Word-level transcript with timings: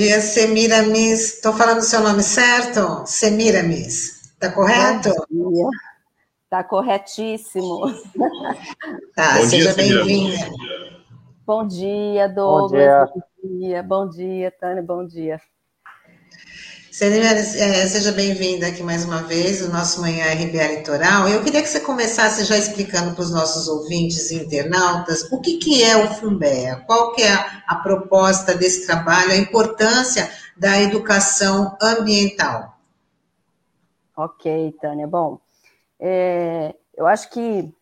Bom 0.00 0.06
dia, 0.06 0.20
Semiramis. 0.22 1.34
Estou 1.34 1.52
falando 1.52 1.80
o 1.80 1.82
seu 1.82 2.00
nome 2.00 2.22
certo? 2.22 3.04
Semiramis. 3.04 4.32
Está 4.32 4.50
correto? 4.50 5.10
Bom 5.30 5.50
dia. 5.52 5.66
Está 6.44 6.64
corretíssimo. 6.64 7.82
Tá, 9.14 9.34
Bom 9.36 9.42
seja 9.42 9.74
bem-vinda. 9.74 10.38
Bom 11.44 11.66
dia, 11.66 12.28
Douglas. 12.28 12.70
Bom 12.72 12.78
dia. 12.78 13.12
Bom 13.42 13.58
dia, 13.58 13.82
bom 13.82 14.08
dia, 14.08 14.50
Tânia, 14.50 14.82
bom 14.82 15.06
dia. 15.06 15.38
É, 17.02 17.88
seja 17.88 18.12
bem-vinda 18.12 18.66
aqui 18.66 18.82
mais 18.82 19.06
uma 19.06 19.22
vez, 19.22 19.62
o 19.62 19.72
nosso 19.72 20.02
Manhã 20.02 20.22
RBA 20.34 20.76
Litoral. 20.76 21.26
Eu 21.30 21.42
queria 21.42 21.62
que 21.62 21.68
você 21.68 21.80
começasse 21.80 22.44
já 22.44 22.58
explicando 22.58 23.14
para 23.14 23.22
os 23.22 23.32
nossos 23.32 23.68
ouvintes 23.68 24.30
e 24.30 24.34
internautas 24.34 25.22
o 25.32 25.40
que, 25.40 25.56
que 25.56 25.82
é 25.82 25.96
o 25.96 26.08
FUMBEA, 26.08 26.84
qual 26.86 27.14
que 27.14 27.22
é 27.22 27.32
a, 27.66 27.76
proposta 27.76 28.54
desse 28.54 28.84
trabalho, 28.84 29.32
a 29.32 29.36
importância 29.36 30.30
da 30.54 30.78
educação 30.78 31.74
ambiental. 31.80 32.78
Ok, 34.14 34.76
Tânia. 34.78 35.06
Bom, 35.06 35.40
é, 35.98 36.74
eu 36.94 37.06
acho 37.06 37.30
que 37.30 37.72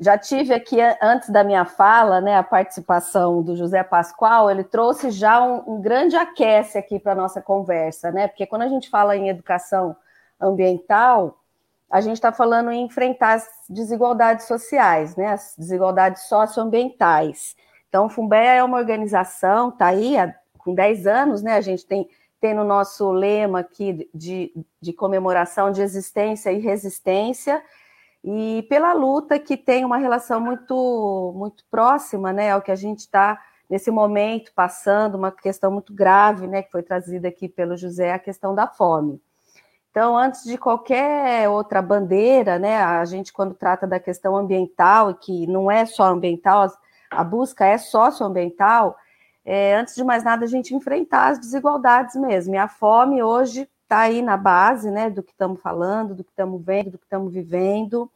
já 0.00 0.16
tive 0.16 0.54
aqui, 0.54 0.78
antes 1.02 1.28
da 1.28 1.44
minha 1.44 1.66
fala, 1.66 2.22
né, 2.22 2.34
a 2.34 2.42
participação 2.42 3.42
do 3.42 3.54
José 3.54 3.82
Pascoal, 3.84 4.50
ele 4.50 4.64
trouxe 4.64 5.10
já 5.10 5.42
um, 5.42 5.74
um 5.74 5.80
grande 5.80 6.16
aquece 6.16 6.78
aqui 6.78 6.98
para 6.98 7.14
nossa 7.14 7.42
conversa, 7.42 8.10
né? 8.10 8.26
Porque 8.26 8.46
quando 8.46 8.62
a 8.62 8.68
gente 8.68 8.88
fala 8.88 9.14
em 9.14 9.28
educação 9.28 9.94
ambiental, 10.40 11.38
a 11.90 12.00
gente 12.00 12.14
está 12.14 12.32
falando 12.32 12.70
em 12.72 12.82
enfrentar 12.82 13.34
as 13.34 13.46
desigualdades 13.68 14.46
sociais, 14.46 15.16
né? 15.16 15.26
As 15.26 15.54
desigualdades 15.58 16.22
socioambientais. 16.22 17.54
Então, 17.90 18.06
o 18.06 18.08
Fumbea 18.08 18.54
é 18.54 18.64
uma 18.64 18.78
organização, 18.78 19.68
está 19.68 19.88
aí 19.88 20.16
há, 20.16 20.34
com 20.56 20.74
10 20.74 21.06
anos, 21.06 21.42
né? 21.42 21.56
A 21.56 21.60
gente 21.60 21.84
tem, 21.84 22.08
tem 22.40 22.54
no 22.54 22.64
nosso 22.64 23.10
lema 23.12 23.60
aqui 23.60 24.08
de, 24.14 24.50
de 24.80 24.94
comemoração 24.94 25.70
de 25.70 25.82
existência 25.82 26.50
e 26.50 26.58
resistência, 26.58 27.62
e 28.22 28.66
pela 28.68 28.92
luta 28.92 29.38
que 29.38 29.56
tem 29.56 29.84
uma 29.84 29.96
relação 29.96 30.40
muito, 30.40 31.32
muito 31.36 31.64
próxima 31.70 32.32
né, 32.32 32.50
ao 32.50 32.60
que 32.60 32.70
a 32.70 32.76
gente 32.76 33.00
está 33.00 33.40
nesse 33.68 33.90
momento 33.90 34.52
passando, 34.54 35.14
uma 35.14 35.30
questão 35.30 35.70
muito 35.70 35.94
grave, 35.94 36.46
né, 36.46 36.62
que 36.62 36.70
foi 36.70 36.82
trazida 36.82 37.28
aqui 37.28 37.48
pelo 37.48 37.76
José, 37.76 38.12
a 38.12 38.18
questão 38.18 38.54
da 38.54 38.66
fome. 38.66 39.22
Então, 39.90 40.16
antes 40.16 40.44
de 40.44 40.58
qualquer 40.58 41.48
outra 41.48 41.80
bandeira, 41.80 42.58
né, 42.58 42.82
a 42.82 43.04
gente, 43.04 43.32
quando 43.32 43.54
trata 43.54 43.86
da 43.86 43.98
questão 43.98 44.36
ambiental, 44.36 45.14
que 45.14 45.46
não 45.46 45.70
é 45.70 45.86
só 45.86 46.04
ambiental, 46.04 46.68
a 47.10 47.24
busca 47.24 47.64
é 47.64 47.78
socioambiental, 47.78 48.96
é, 49.44 49.74
antes 49.74 49.94
de 49.94 50.04
mais 50.04 50.22
nada, 50.22 50.44
a 50.44 50.48
gente 50.48 50.74
enfrentar 50.74 51.28
as 51.28 51.38
desigualdades 51.38 52.14
mesmo. 52.14 52.54
E 52.54 52.58
a 52.58 52.68
fome 52.68 53.22
hoje 53.22 53.68
está 53.90 53.98
aí 53.98 54.22
na 54.22 54.36
base 54.36 54.88
né, 54.88 55.10
do 55.10 55.20
que 55.20 55.32
estamos 55.32 55.60
falando, 55.60 56.14
do 56.14 56.22
que 56.22 56.30
estamos 56.30 56.64
vendo, 56.64 56.92
do 56.92 56.98
que 56.98 57.04
estamos 57.04 57.34
vivendo. 57.34 58.08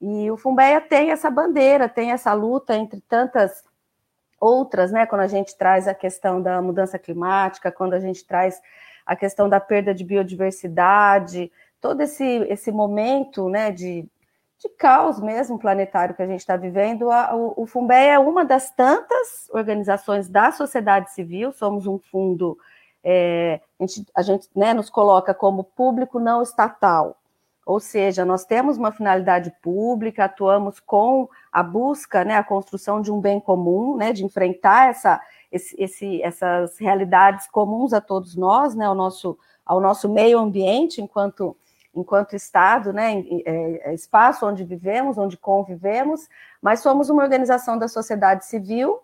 E 0.00 0.30
o 0.30 0.36
Fumbeia 0.36 0.80
tem 0.80 1.10
essa 1.10 1.28
bandeira, 1.28 1.88
tem 1.88 2.12
essa 2.12 2.32
luta 2.32 2.76
entre 2.76 3.00
tantas 3.00 3.64
outras, 4.40 4.92
né? 4.92 5.04
Quando 5.06 5.22
a 5.22 5.26
gente 5.26 5.58
traz 5.58 5.88
a 5.88 5.94
questão 5.94 6.40
da 6.40 6.62
mudança 6.62 6.96
climática, 6.96 7.72
quando 7.72 7.94
a 7.94 7.98
gente 7.98 8.24
traz 8.24 8.62
a 9.04 9.16
questão 9.16 9.48
da 9.48 9.58
perda 9.58 9.92
de 9.92 10.04
biodiversidade, 10.04 11.50
todo 11.80 12.00
esse, 12.02 12.24
esse 12.48 12.70
momento 12.70 13.48
né, 13.48 13.72
de, 13.72 14.06
de 14.58 14.68
caos 14.78 15.20
mesmo 15.20 15.58
planetário 15.58 16.14
que 16.14 16.22
a 16.22 16.26
gente 16.26 16.40
está 16.40 16.56
vivendo, 16.56 17.10
a, 17.10 17.34
o, 17.34 17.64
o 17.64 17.66
Fumbeia 17.66 18.12
é 18.12 18.18
uma 18.18 18.44
das 18.44 18.70
tantas 18.70 19.50
organizações 19.50 20.28
da 20.28 20.52
sociedade 20.52 21.10
civil, 21.10 21.52
somos 21.52 21.86
um 21.86 21.98
fundo 21.98 22.56
é, 23.02 23.60
a 23.78 23.86
gente, 23.86 24.06
a 24.14 24.22
gente 24.22 24.48
né, 24.54 24.74
nos 24.74 24.90
coloca 24.90 25.32
como 25.32 25.64
público 25.64 26.18
não 26.18 26.42
estatal, 26.42 27.16
ou 27.64 27.78
seja, 27.78 28.24
nós 28.24 28.44
temos 28.44 28.76
uma 28.76 28.90
finalidade 28.90 29.52
pública, 29.62 30.24
atuamos 30.24 30.80
com 30.80 31.28
a 31.52 31.62
busca, 31.62 32.24
né, 32.24 32.36
a 32.36 32.44
construção 32.44 33.00
de 33.00 33.12
um 33.12 33.20
bem 33.20 33.38
comum, 33.38 33.96
né, 33.96 34.12
de 34.12 34.24
enfrentar 34.24 34.88
essa, 34.88 35.20
esse, 35.52 35.76
esse, 35.80 36.22
essas 36.22 36.78
realidades 36.78 37.46
comuns 37.46 37.92
a 37.92 38.00
todos 38.00 38.34
nós, 38.34 38.74
né, 38.74 38.86
ao 38.86 38.94
nosso, 38.94 39.38
ao 39.64 39.80
nosso 39.80 40.08
meio 40.08 40.38
ambiente 40.38 41.00
enquanto 41.00 41.56
enquanto 41.92 42.36
Estado, 42.36 42.92
né, 42.92 43.18
é, 43.44 43.90
é 43.90 43.94
espaço 43.94 44.46
onde 44.46 44.62
vivemos, 44.62 45.18
onde 45.18 45.36
convivemos, 45.36 46.28
mas 46.62 46.78
somos 46.80 47.10
uma 47.10 47.20
organização 47.20 47.76
da 47.76 47.88
sociedade 47.88 48.46
civil 48.46 49.00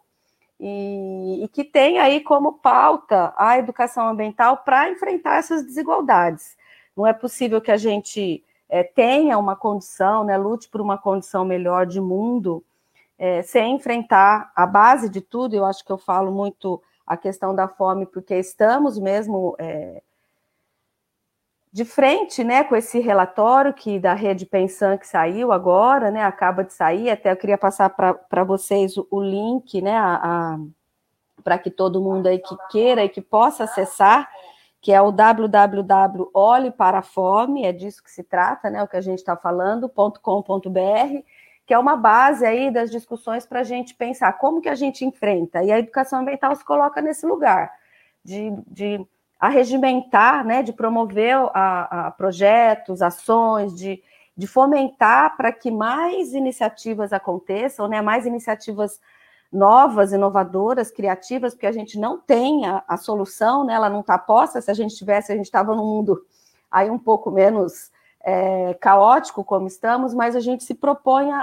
e, 0.58 1.44
e 1.44 1.48
que 1.48 1.64
tem 1.64 1.98
aí 1.98 2.20
como 2.20 2.54
pauta 2.54 3.34
a 3.36 3.58
educação 3.58 4.08
ambiental 4.08 4.58
para 4.58 4.90
enfrentar 4.90 5.38
essas 5.38 5.64
desigualdades. 5.64 6.56
Não 6.96 7.06
é 7.06 7.12
possível 7.12 7.60
que 7.60 7.70
a 7.70 7.76
gente 7.76 8.42
é, 8.68 8.82
tenha 8.82 9.38
uma 9.38 9.54
condição, 9.54 10.24
né, 10.24 10.36
lute 10.36 10.68
por 10.68 10.80
uma 10.80 10.96
condição 10.96 11.44
melhor 11.44 11.86
de 11.86 12.00
mundo, 12.00 12.64
é, 13.18 13.42
sem 13.42 13.74
enfrentar 13.74 14.50
a 14.54 14.66
base 14.66 15.08
de 15.08 15.20
tudo. 15.20 15.54
Eu 15.54 15.64
acho 15.64 15.84
que 15.84 15.92
eu 15.92 15.98
falo 15.98 16.32
muito 16.32 16.82
a 17.06 17.16
questão 17.16 17.54
da 17.54 17.68
fome, 17.68 18.06
porque 18.06 18.34
estamos 18.34 18.98
mesmo 18.98 19.54
é, 19.58 20.02
de 21.76 21.84
frente, 21.84 22.42
né, 22.42 22.64
com 22.64 22.74
esse 22.74 23.00
relatório 23.00 23.74
que 23.74 23.98
da 23.98 24.14
rede 24.14 24.46
Pensan 24.46 24.96
que 24.96 25.06
saiu 25.06 25.52
agora, 25.52 26.10
né, 26.10 26.22
acaba 26.22 26.64
de 26.64 26.72
sair. 26.72 27.10
Até 27.10 27.30
eu 27.30 27.36
queria 27.36 27.58
passar 27.58 27.90
para 27.90 28.44
vocês 28.44 28.96
o, 28.96 29.06
o, 29.10 29.20
link, 29.22 29.82
né, 29.82 29.94
para 31.44 31.58
que 31.58 31.70
todo 31.70 32.00
mundo 32.00 32.28
aí 32.28 32.38
que 32.38 32.56
queira 32.70 33.04
e 33.04 33.10
que 33.10 33.20
possa 33.20 33.64
acessar, 33.64 34.26
que 34.80 34.90
é 34.90 35.02
o 35.02 35.12
www 35.12 36.72
para 36.74 37.00
a 37.00 37.02
Fome, 37.02 37.66
é 37.66 37.72
disso 37.72 38.02
que 38.02 38.10
se 38.10 38.24
trata, 38.24 38.70
né, 38.70 38.82
o 38.82 38.88
que 38.88 38.96
a 38.96 39.02
gente 39.02 39.18
está 39.18 39.36
falando, 39.36 39.86
.com.br, 39.90 41.20
que 41.66 41.74
é 41.74 41.78
uma 41.78 41.94
base 41.94 42.46
aí 42.46 42.70
das 42.70 42.90
discussões 42.90 43.44
para 43.44 43.60
a 43.60 43.64
gente 43.64 43.94
pensar 43.94 44.32
como 44.38 44.62
que 44.62 44.70
a 44.70 44.74
gente 44.74 45.04
enfrenta. 45.04 45.62
E 45.62 45.70
a 45.70 45.78
educação 45.78 46.20
ambiental 46.20 46.56
se 46.56 46.64
coloca 46.64 47.02
nesse 47.02 47.26
lugar 47.26 47.70
de, 48.24 48.50
de 48.66 49.06
a 49.38 49.48
regimentar, 49.48 50.44
né, 50.44 50.62
de 50.62 50.72
promover 50.72 51.36
a, 51.52 52.06
a 52.06 52.10
projetos, 52.10 53.02
ações, 53.02 53.74
de, 53.74 54.02
de 54.36 54.46
fomentar 54.46 55.36
para 55.36 55.52
que 55.52 55.70
mais 55.70 56.32
iniciativas 56.32 57.12
aconteçam, 57.12 57.86
né, 57.86 58.00
mais 58.00 58.24
iniciativas 58.24 58.98
novas, 59.52 60.12
inovadoras, 60.12 60.90
criativas, 60.90 61.54
porque 61.54 61.66
a 61.66 61.72
gente 61.72 61.98
não 61.98 62.18
tem 62.18 62.66
a, 62.66 62.82
a 62.88 62.96
solução, 62.96 63.64
né, 63.64 63.74
ela 63.74 63.90
não 63.90 64.00
está 64.00 64.18
posta, 64.18 64.60
se 64.60 64.70
a 64.70 64.74
gente 64.74 64.96
tivesse, 64.96 65.32
a 65.32 65.36
gente 65.36 65.46
estava 65.46 65.74
num 65.74 65.84
mundo 65.84 66.24
aí 66.70 66.90
um 66.90 66.98
pouco 66.98 67.30
menos 67.30 67.90
é, 68.20 68.74
caótico 68.80 69.44
como 69.44 69.66
estamos, 69.68 70.12
mas 70.12 70.34
a 70.34 70.40
gente 70.40 70.64
se 70.64 70.74
propõe 70.74 71.30
a, 71.30 71.42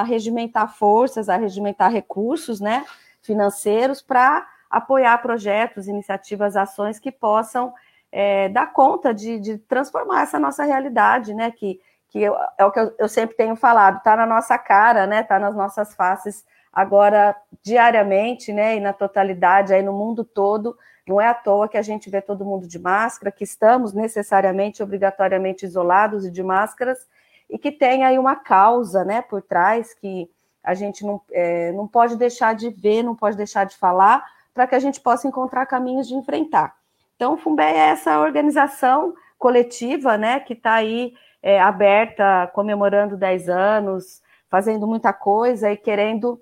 a 0.00 0.02
regimentar 0.02 0.76
forças, 0.76 1.28
a 1.28 1.36
regimentar 1.36 1.90
recursos, 1.90 2.60
né, 2.60 2.84
financeiros 3.22 4.00
para 4.00 4.46
apoiar 4.70 5.18
projetos, 5.18 5.88
iniciativas, 5.88 6.56
ações 6.56 6.98
que 6.98 7.10
possam 7.10 7.74
é, 8.12 8.48
dar 8.48 8.72
conta 8.72 9.12
de, 9.12 9.38
de, 9.38 9.58
transformar 9.58 10.22
essa 10.22 10.38
nossa 10.38 10.64
realidade, 10.64 11.34
né? 11.34 11.50
Que, 11.50 11.80
que 12.08 12.20
eu, 12.22 12.36
é 12.56 12.64
o 12.64 12.70
que 12.70 12.78
eu, 12.78 12.94
eu 12.98 13.08
sempre 13.08 13.36
tenho 13.36 13.56
falado, 13.56 13.98
está 13.98 14.16
na 14.16 14.26
nossa 14.26 14.56
cara, 14.56 15.06
né? 15.06 15.20
Está 15.20 15.38
nas 15.38 15.54
nossas 15.54 15.94
faces 15.94 16.44
agora 16.72 17.36
diariamente, 17.62 18.52
né? 18.52 18.76
E 18.76 18.80
na 18.80 18.92
totalidade 18.92 19.74
aí 19.74 19.82
no 19.82 19.92
mundo 19.92 20.24
todo. 20.24 20.76
Não 21.06 21.20
é 21.20 21.26
à 21.26 21.34
toa 21.34 21.68
que 21.68 21.78
a 21.78 21.82
gente 21.82 22.08
vê 22.08 22.20
todo 22.20 22.44
mundo 22.44 22.68
de 22.68 22.78
máscara, 22.78 23.32
que 23.32 23.42
estamos 23.42 23.92
necessariamente, 23.92 24.82
obrigatoriamente 24.82 25.64
isolados 25.64 26.24
e 26.24 26.30
de 26.30 26.42
máscaras, 26.42 27.08
e 27.48 27.58
que 27.58 27.72
tem 27.72 28.04
aí 28.04 28.16
uma 28.16 28.36
causa, 28.36 29.04
né? 29.04 29.20
Por 29.20 29.42
trás 29.42 29.92
que 29.94 30.30
a 30.62 30.74
gente 30.74 31.04
não, 31.04 31.20
é, 31.32 31.72
não 31.72 31.88
pode 31.88 32.16
deixar 32.16 32.54
de 32.54 32.70
ver, 32.70 33.02
não 33.02 33.16
pode 33.16 33.36
deixar 33.36 33.64
de 33.64 33.76
falar, 33.76 34.24
para 34.54 34.66
que 34.66 34.74
a 34.74 34.78
gente 34.78 35.00
possa 35.00 35.28
encontrar 35.28 35.66
caminhos 35.66 36.08
de 36.08 36.14
enfrentar. 36.14 36.74
Então, 37.16 37.34
o 37.34 37.36
Fumbé 37.36 37.72
é 37.72 37.90
essa 37.90 38.18
organização 38.20 39.14
coletiva, 39.38 40.16
né, 40.16 40.40
que 40.40 40.52
está 40.52 40.74
aí 40.74 41.12
é, 41.42 41.60
aberta, 41.60 42.50
comemorando 42.54 43.16
10 43.16 43.48
anos, 43.48 44.22
fazendo 44.48 44.86
muita 44.86 45.12
coisa 45.12 45.70
e 45.70 45.76
querendo 45.76 46.40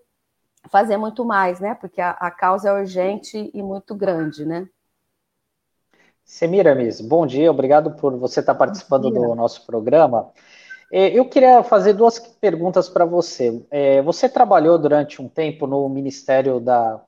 fazer 0.68 0.96
muito 0.96 1.24
mais, 1.24 1.60
né, 1.60 1.74
porque 1.74 2.00
a, 2.00 2.10
a 2.10 2.30
causa 2.30 2.68
é 2.68 2.72
urgente 2.72 3.50
e 3.54 3.62
muito 3.62 3.94
grande, 3.94 4.44
né. 4.44 4.68
Semiramis, 6.24 7.00
bom 7.00 7.26
dia, 7.26 7.50
obrigado 7.50 7.92
por 7.92 8.14
você 8.16 8.40
estar 8.40 8.54
participando 8.54 9.10
do 9.10 9.34
nosso 9.34 9.64
programa. 9.64 10.30
É, 10.92 11.08
eu 11.18 11.28
queria 11.28 11.62
fazer 11.62 11.94
duas 11.94 12.18
perguntas 12.18 12.88
para 12.88 13.04
você. 13.04 13.64
É, 13.70 14.02
você 14.02 14.28
trabalhou 14.28 14.78
durante 14.78 15.20
um 15.20 15.28
tempo 15.28 15.66
no 15.66 15.88
Ministério 15.88 16.60
da 16.60 17.00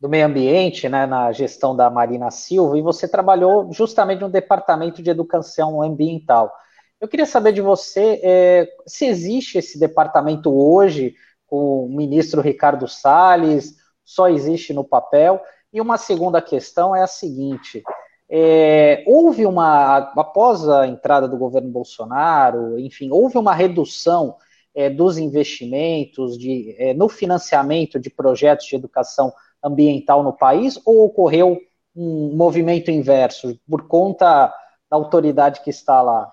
do 0.00 0.08
meio 0.08 0.26
ambiente, 0.26 0.88
né, 0.88 1.06
na 1.06 1.32
gestão 1.32 1.74
da 1.74 1.88
Marina 1.88 2.30
Silva, 2.30 2.78
e 2.78 2.82
você 2.82 3.08
trabalhou 3.08 3.72
justamente 3.72 4.20
no 4.20 4.28
departamento 4.28 5.02
de 5.02 5.10
educação 5.10 5.82
ambiental. 5.82 6.52
Eu 7.00 7.08
queria 7.08 7.26
saber 7.26 7.52
de 7.52 7.60
você 7.60 8.20
é, 8.22 8.68
se 8.86 9.06
existe 9.06 9.58
esse 9.58 9.78
departamento 9.78 10.54
hoje 10.54 11.14
com 11.46 11.86
o 11.86 11.88
ministro 11.88 12.40
Ricardo 12.40 12.86
Salles, 12.88 13.76
só 14.04 14.28
existe 14.28 14.72
no 14.72 14.84
papel, 14.84 15.42
E 15.72 15.80
uma 15.80 15.98
segunda 15.98 16.40
questão 16.40 16.94
é 16.94 17.02
a 17.02 17.06
seguinte: 17.06 17.82
é, 18.30 19.04
houve 19.06 19.44
uma, 19.44 19.98
após 20.16 20.68
a 20.68 20.86
entrada 20.86 21.28
do 21.28 21.36
governo 21.36 21.70
Bolsonaro, 21.70 22.78
enfim, 22.78 23.10
houve 23.10 23.36
uma 23.36 23.54
redução 23.54 24.36
é, 24.74 24.88
dos 24.88 25.18
investimentos 25.18 26.38
de, 26.38 26.74
é, 26.78 26.94
no 26.94 27.08
financiamento 27.08 27.98
de 27.98 28.10
projetos 28.10 28.66
de 28.66 28.76
educação 28.76 29.26
ambiental 29.26 29.45
no 30.22 30.32
país, 30.32 30.80
ou 30.84 31.04
ocorreu 31.04 31.60
um 31.94 32.36
movimento 32.36 32.90
inverso 32.90 33.58
por 33.68 33.86
conta 33.88 34.54
da 34.90 34.96
autoridade 34.96 35.62
que 35.62 35.70
está 35.70 36.02
lá? 36.02 36.32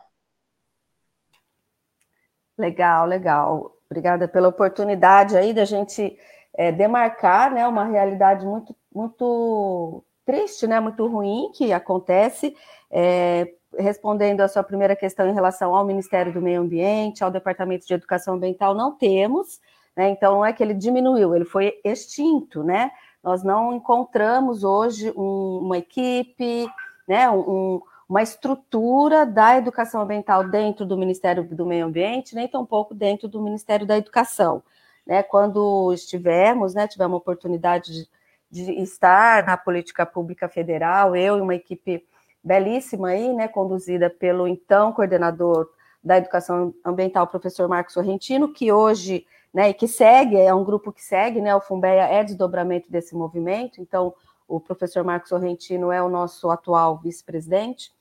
Legal, 2.57 3.05
legal. 3.05 3.71
Obrigada 3.89 4.27
pela 4.27 4.47
oportunidade 4.47 5.37
aí 5.37 5.53
da 5.53 5.65
gente 5.65 6.17
é, 6.55 6.71
demarcar 6.71 7.51
né, 7.51 7.67
uma 7.67 7.85
realidade 7.85 8.45
muito, 8.45 8.75
muito 8.93 10.03
triste, 10.25 10.67
né, 10.67 10.79
muito 10.79 11.05
ruim 11.07 11.51
que 11.53 11.73
acontece. 11.73 12.55
É, 12.91 13.53
respondendo 13.77 14.41
a 14.41 14.47
sua 14.47 14.63
primeira 14.63 14.95
questão 14.95 15.27
em 15.27 15.33
relação 15.33 15.75
ao 15.75 15.85
Ministério 15.85 16.31
do 16.31 16.41
Meio 16.41 16.61
Ambiente, 16.61 17.23
ao 17.23 17.31
Departamento 17.31 17.87
de 17.87 17.93
Educação 17.93 18.35
Ambiental, 18.35 18.75
não 18.75 18.95
temos, 18.95 19.59
né? 19.95 20.09
Então 20.09 20.33
não 20.35 20.45
é 20.45 20.53
que 20.53 20.61
ele 20.61 20.73
diminuiu, 20.73 21.35
ele 21.35 21.45
foi 21.45 21.79
extinto, 21.83 22.63
né? 22.63 22.91
Nós 23.23 23.43
não 23.43 23.73
encontramos 23.73 24.63
hoje 24.63 25.11
um, 25.15 25.59
uma 25.59 25.77
equipe, 25.77 26.67
né? 27.07 27.29
Um, 27.29 27.81
uma 28.07 28.21
estrutura 28.21 29.25
da 29.25 29.57
educação 29.57 30.01
ambiental 30.01 30.47
dentro 30.47 30.85
do 30.85 30.97
Ministério 30.97 31.43
do 31.43 31.65
Meio 31.65 31.85
Ambiente, 31.85 32.35
nem 32.35 32.47
tampouco 32.47 32.93
dentro 32.93 33.27
do 33.27 33.41
Ministério 33.41 33.87
da 33.87 33.97
Educação. 33.97 34.61
Né? 35.07 35.23
Quando 35.23 35.91
estivermos, 35.93 36.73
né, 36.73 36.87
tivemos 36.87 37.15
a 37.15 37.17
oportunidade 37.17 37.91
de 37.91 38.09
de 38.53 38.71
estar 38.83 39.43
na 39.47 39.57
política 39.57 40.05
pública 40.05 40.47
federal, 40.47 41.15
eu 41.15 41.39
e 41.39 41.41
uma 41.41 41.55
equipe 41.55 42.05
belíssima 42.43 43.07
aí, 43.07 43.33
né, 43.33 43.47
conduzida 43.47 44.11
pelo 44.11 44.47
então 44.47 44.93
coordenador 44.93 45.67
da 46.03 46.17
educação 46.17 46.71
ambiental, 46.85 47.25
professor 47.25 47.67
Marcos 47.67 47.95
Sorrentino, 47.95 48.53
que 48.53 48.71
hoje, 48.71 49.25
né, 49.53 49.69
e 49.69 49.73
que 49.73 49.87
segue, 49.87 50.37
é 50.37 50.53
um 50.53 50.63
grupo 50.63 50.91
que 50.91 51.03
segue, 51.03 51.39
né, 51.39 51.55
o 51.55 51.61
Fumbeia 51.61 52.07
é 52.07 52.23
desdobramento 52.23 52.89
desse 52.91 53.15
movimento, 53.15 53.79
então 53.79 54.13
o 54.47 54.59
professor 54.59 55.03
Marcos 55.03 55.29
Sorrentino 55.29 55.91
é 55.91 56.01
o 56.01 56.09
nosso 56.09 56.49
atual 56.49 56.97
vice-presidente. 56.97 57.91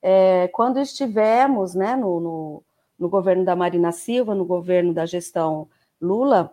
É, 0.00 0.48
quando 0.48 0.78
estivemos, 0.78 1.74
né, 1.74 1.96
no, 1.96 2.20
no, 2.20 2.62
no 2.98 3.08
governo 3.08 3.44
da 3.44 3.56
Marina 3.56 3.92
Silva, 3.92 4.34
no 4.34 4.44
governo 4.44 4.94
da 4.94 5.04
gestão 5.04 5.68
Lula, 6.00 6.52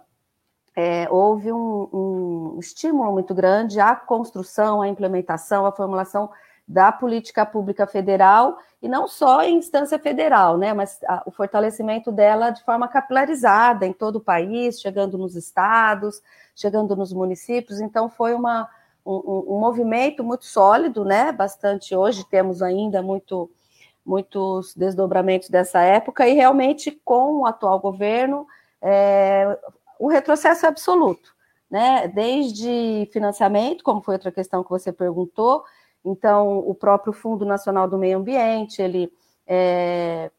é, 0.76 1.08
houve 1.10 1.52
um, 1.52 1.90
um, 1.92 2.60
estímulo 2.60 3.12
muito 3.12 3.34
grande 3.34 3.80
à 3.80 3.96
construção, 3.96 4.82
à 4.82 4.88
implementação, 4.88 5.66
à 5.66 5.72
formulação 5.72 6.30
da 6.70 6.92
política 6.92 7.48
pública 7.48 7.88
federal, 7.88 8.60
e 8.80 8.88
não 8.88 9.08
só 9.08 9.42
em 9.42 9.58
instância 9.58 9.98
federal, 9.98 10.56
né, 10.56 10.72
mas 10.72 11.00
a, 11.08 11.24
o 11.26 11.32
fortalecimento 11.32 12.12
dela 12.12 12.52
de 12.52 12.64
forma 12.64 12.88
capilarizada 12.88 13.88
em 13.88 13.92
todo 13.92 14.18
o 14.18 14.22
país, 14.22 14.80
chegando 14.80 15.18
nos 15.18 15.36
estados, 15.36 16.22
chegando 16.56 16.96
nos 16.96 17.12
municípios, 17.12 17.82
então 17.82 18.08
foi 18.08 18.36
uma, 18.36 18.70
um, 19.04 19.56
um 19.56 19.60
movimento 19.60 20.24
muito 20.24 20.46
sólido, 20.46 21.04
né, 21.04 21.32
bastante 21.32 21.96
hoje 21.96 22.24
temos 22.30 22.62
ainda 22.62 23.02
muito, 23.02 23.50
muitos 24.06 24.76
desdobramentos 24.76 25.50
dessa 25.50 25.82
época, 25.82 26.28
e 26.28 26.34
realmente 26.34 26.92
com 27.04 27.40
o 27.40 27.48
atual 27.48 27.80
governo, 27.80 28.46
é, 28.80 29.58
o 30.00 30.08
retrocesso 30.08 30.68
é 30.68 30.70
absoluto, 30.70 31.36
né? 31.70 32.08
Desde 32.08 33.10
financiamento, 33.12 33.84
como 33.84 34.02
foi 34.02 34.16
outra 34.16 34.32
questão 34.32 34.64
que 34.64 34.70
você 34.70 34.94
perguntou, 34.94 35.64
então 36.04 36.60
o 36.60 36.74
próprio 36.74 37.14
Fundo 37.14 37.46
Nacional 37.46 37.88
do 37.88 37.98
Meio 37.98 38.18
Ambiente, 38.18 38.82
ele 38.82 39.12
é, 39.46 40.32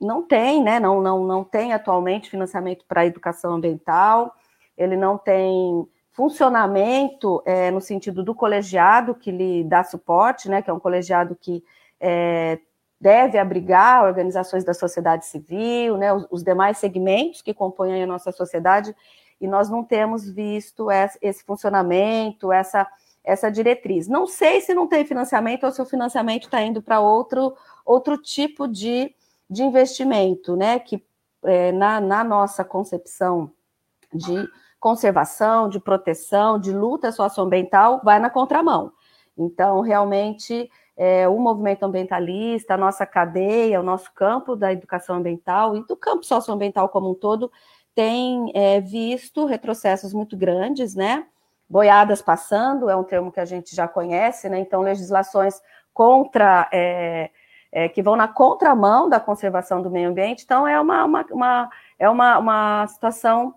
não 0.00 0.22
tem, 0.22 0.62
né? 0.62 0.78
Não, 0.78 1.00
não, 1.00 1.24
não 1.24 1.44
tem 1.44 1.72
atualmente 1.72 2.30
financiamento 2.30 2.84
para 2.86 3.06
educação 3.06 3.54
ambiental, 3.54 4.34
ele 4.76 4.96
não 4.96 5.18
tem 5.18 5.86
funcionamento 6.12 7.42
é, 7.46 7.70
no 7.70 7.80
sentido 7.80 8.22
do 8.24 8.34
colegiado 8.34 9.14
que 9.14 9.30
lhe 9.30 9.64
dá 9.64 9.84
suporte, 9.84 10.48
né? 10.48 10.62
Que 10.62 10.70
é 10.70 10.72
um 10.72 10.80
colegiado 10.80 11.36
que 11.36 11.62
é, 12.00 12.58
deve 13.00 13.38
abrigar 13.38 14.04
organizações 14.04 14.64
da 14.64 14.74
sociedade 14.74 15.26
civil, 15.26 15.96
né, 15.96 16.12
os, 16.12 16.26
os, 16.30 16.42
demais 16.42 16.78
segmentos 16.78 17.42
que 17.42 17.54
compõem 17.54 18.02
a 18.02 18.06
nossa 18.06 18.32
sociedade, 18.32 18.94
e 19.40 19.46
nós 19.46 19.70
não 19.70 19.84
temos 19.84 20.28
visto 20.28 20.88
esse 21.22 21.44
funcionamento, 21.44 22.52
essa, 22.52 22.88
essa 23.28 23.50
diretriz. 23.50 24.08
Não 24.08 24.26
sei 24.26 24.62
se 24.62 24.72
não 24.72 24.86
tem 24.86 25.04
financiamento 25.04 25.64
ou 25.64 25.70
se 25.70 25.82
o 25.82 25.86
financiamento 25.86 26.44
está 26.44 26.62
indo 26.62 26.80
para 26.80 26.98
outro, 26.98 27.54
outro 27.84 28.16
tipo 28.16 28.66
de, 28.66 29.14
de 29.48 29.62
investimento, 29.62 30.56
né, 30.56 30.78
que 30.78 31.04
é, 31.44 31.70
na, 31.70 32.00
na 32.00 32.24
nossa 32.24 32.64
concepção 32.64 33.52
de 34.12 34.48
conservação, 34.80 35.68
de 35.68 35.78
proteção, 35.78 36.58
de 36.58 36.72
luta 36.72 37.12
socioambiental, 37.12 38.00
vai 38.02 38.18
na 38.18 38.30
contramão. 38.30 38.92
Então, 39.36 39.82
realmente, 39.82 40.70
é, 40.96 41.28
o 41.28 41.38
movimento 41.38 41.82
ambientalista, 41.82 42.74
a 42.74 42.78
nossa 42.78 43.04
cadeia, 43.04 43.78
o 43.78 43.82
nosso 43.84 44.10
campo 44.14 44.56
da 44.56 44.72
educação 44.72 45.16
ambiental 45.16 45.76
e 45.76 45.86
do 45.86 45.96
campo 45.96 46.24
socioambiental 46.24 46.88
como 46.88 47.10
um 47.10 47.14
todo 47.14 47.52
tem 47.94 48.50
é, 48.54 48.80
visto 48.80 49.44
retrocessos 49.44 50.14
muito 50.14 50.36
grandes, 50.36 50.94
né? 50.94 51.26
Boiadas 51.68 52.22
passando, 52.22 52.88
é 52.88 52.96
um 52.96 53.04
termo 53.04 53.30
que 53.30 53.40
a 53.40 53.44
gente 53.44 53.74
já 53.76 53.86
conhece, 53.86 54.48
né? 54.48 54.58
Então, 54.58 54.80
legislações 54.80 55.60
contra, 55.92 56.68
é, 56.72 57.30
é, 57.70 57.88
que 57.88 58.02
vão 58.02 58.16
na 58.16 58.26
contramão 58.26 59.08
da 59.08 59.20
conservação 59.20 59.82
do 59.82 59.90
meio 59.90 60.08
ambiente, 60.08 60.44
então 60.44 60.66
é 60.66 60.80
uma, 60.80 61.04
uma, 61.04 61.26
uma 61.30 61.70
é 61.98 62.08
uma, 62.08 62.38
uma 62.38 62.86
situação 62.86 63.54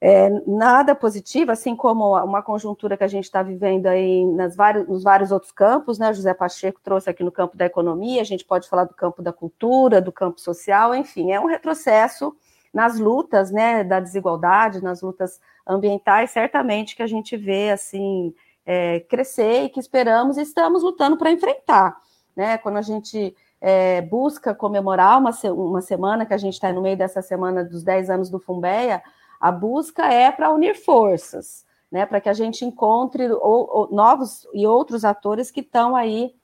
é, 0.00 0.28
nada 0.46 0.94
positivo, 0.94 1.50
assim 1.50 1.74
como 1.74 2.16
uma 2.22 2.42
conjuntura 2.42 2.96
que 2.96 3.04
a 3.04 3.08
gente 3.08 3.24
está 3.24 3.42
vivendo 3.42 3.86
aí 3.86 4.24
nas 4.26 4.54
vários, 4.54 4.86
nos 4.86 5.02
vários 5.02 5.32
outros 5.32 5.50
campos, 5.50 5.98
né? 5.98 6.12
José 6.12 6.32
Pacheco 6.34 6.80
trouxe 6.82 7.10
aqui 7.10 7.24
no 7.24 7.32
campo 7.32 7.56
da 7.56 7.66
economia, 7.66 8.20
a 8.20 8.24
gente 8.24 8.44
pode 8.44 8.68
falar 8.68 8.84
do 8.84 8.94
campo 8.94 9.22
da 9.22 9.32
cultura, 9.32 10.00
do 10.00 10.12
campo 10.12 10.40
social, 10.40 10.94
enfim, 10.94 11.32
é 11.32 11.40
um 11.40 11.46
retrocesso 11.46 12.36
nas 12.72 12.98
lutas, 12.98 13.50
né, 13.50 13.82
da 13.82 13.98
desigualdade, 13.98 14.82
nas 14.82 15.00
lutas 15.00 15.40
ambientais, 15.68 16.30
certamente 16.30 16.96
que 16.96 17.02
a 17.02 17.06
gente 17.06 17.36
vê 17.36 17.70
assim 17.70 18.34
é, 18.64 19.00
crescer 19.00 19.64
e 19.64 19.68
que 19.68 19.78
esperamos 19.78 20.36
e 20.36 20.42
estamos 20.42 20.82
lutando 20.82 21.16
para 21.16 21.30
enfrentar, 21.30 21.96
né? 22.34 22.58
Quando 22.58 22.78
a 22.78 22.82
gente 22.82 23.36
é, 23.60 24.00
busca 24.02 24.54
comemorar 24.54 25.18
uma, 25.18 25.30
uma 25.52 25.80
semana 25.80 26.24
que 26.24 26.34
a 26.34 26.38
gente 26.38 26.54
está 26.54 26.72
no 26.72 26.82
meio 26.82 26.96
dessa 26.96 27.22
semana 27.22 27.64
dos 27.64 27.82
10 27.82 28.10
anos 28.10 28.30
do 28.30 28.38
Fumbeia, 28.38 29.02
a 29.40 29.52
busca 29.52 30.06
é 30.06 30.30
para 30.30 30.52
unir 30.52 30.74
forças, 30.74 31.64
né, 31.90 32.04
para 32.04 32.20
que 32.20 32.28
a 32.28 32.32
gente 32.32 32.64
encontre 32.64 33.30
ou, 33.30 33.40
ou, 33.70 33.88
novos 33.90 34.46
e 34.52 34.66
outros 34.66 35.04
atores 35.04 35.50
que 35.50 35.60
estão 35.60 35.96
aí 35.96 36.34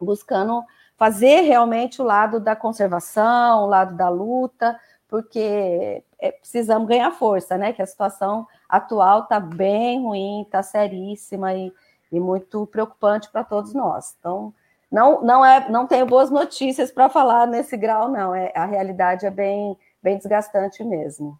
buscando 0.00 0.62
fazer 0.96 1.40
realmente 1.40 2.02
o 2.02 2.04
lado 2.04 2.38
da 2.38 2.54
conservação, 2.54 3.64
o 3.64 3.66
lado 3.66 3.96
da 3.96 4.08
luta, 4.08 4.78
porque 5.08 6.02
é, 6.24 6.32
precisamos 6.32 6.88
ganhar 6.88 7.10
força, 7.10 7.58
né? 7.58 7.74
Que 7.74 7.82
a 7.82 7.86
situação 7.86 8.48
atual 8.66 9.24
está 9.24 9.38
bem 9.38 10.00
ruim, 10.00 10.40
está 10.40 10.62
seríssima 10.62 11.52
e, 11.52 11.70
e 12.10 12.18
muito 12.18 12.66
preocupante 12.66 13.30
para 13.30 13.44
todos 13.44 13.74
nós. 13.74 14.16
Então, 14.18 14.54
não, 14.90 15.22
não 15.22 15.44
é, 15.44 15.68
não 15.68 15.86
tenho 15.86 16.06
boas 16.06 16.30
notícias 16.30 16.90
para 16.90 17.10
falar 17.10 17.46
nesse 17.46 17.76
grau, 17.76 18.10
não. 18.10 18.34
É, 18.34 18.50
a 18.54 18.64
realidade 18.64 19.26
é 19.26 19.30
bem, 19.30 19.76
bem 20.02 20.16
desgastante 20.16 20.82
mesmo. 20.82 21.38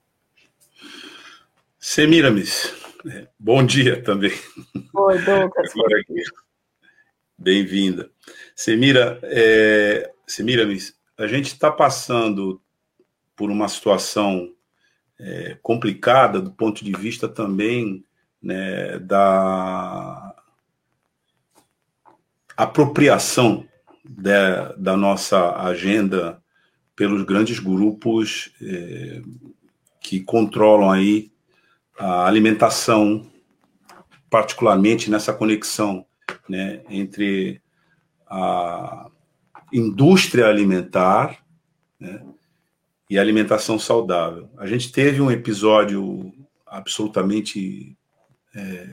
Semiramis, 1.78 2.74
é, 3.10 3.26
bom 3.38 3.64
dia 3.64 4.02
também. 4.02 4.32
Oi, 4.92 5.18
Douglas. 5.22 5.72
Bem-vinda. 7.38 8.10
Semira, 8.54 9.18
é, 9.24 10.12
Semiramis, 10.26 10.94
a 11.16 11.26
gente 11.26 11.46
está 11.46 11.70
passando 11.70 12.60
por 13.34 13.50
uma 13.50 13.68
situação 13.68 14.54
é, 15.18 15.56
complicada 15.62 16.40
do 16.40 16.50
ponto 16.52 16.84
de 16.84 16.92
vista 16.92 17.28
também 17.28 18.04
né, 18.42 18.98
da 18.98 20.34
apropriação 22.56 23.66
da, 24.04 24.72
da 24.72 24.96
nossa 24.96 25.56
agenda 25.56 26.42
pelos 26.94 27.22
grandes 27.24 27.58
grupos 27.58 28.52
é, 28.62 29.22
que 30.00 30.20
controlam 30.20 30.90
aí 30.90 31.32
a 31.98 32.26
alimentação, 32.26 33.30
particularmente 34.28 35.10
nessa 35.10 35.32
conexão 35.32 36.04
né, 36.48 36.82
entre 36.88 37.60
a 38.26 39.10
indústria 39.72 40.46
alimentar 40.46 41.38
né, 41.98 42.22
e 43.08 43.18
alimentação 43.18 43.78
saudável. 43.78 44.48
A 44.56 44.66
gente 44.66 44.90
teve 44.90 45.20
um 45.20 45.30
episódio 45.30 46.32
absolutamente 46.66 47.96
é, 48.54 48.88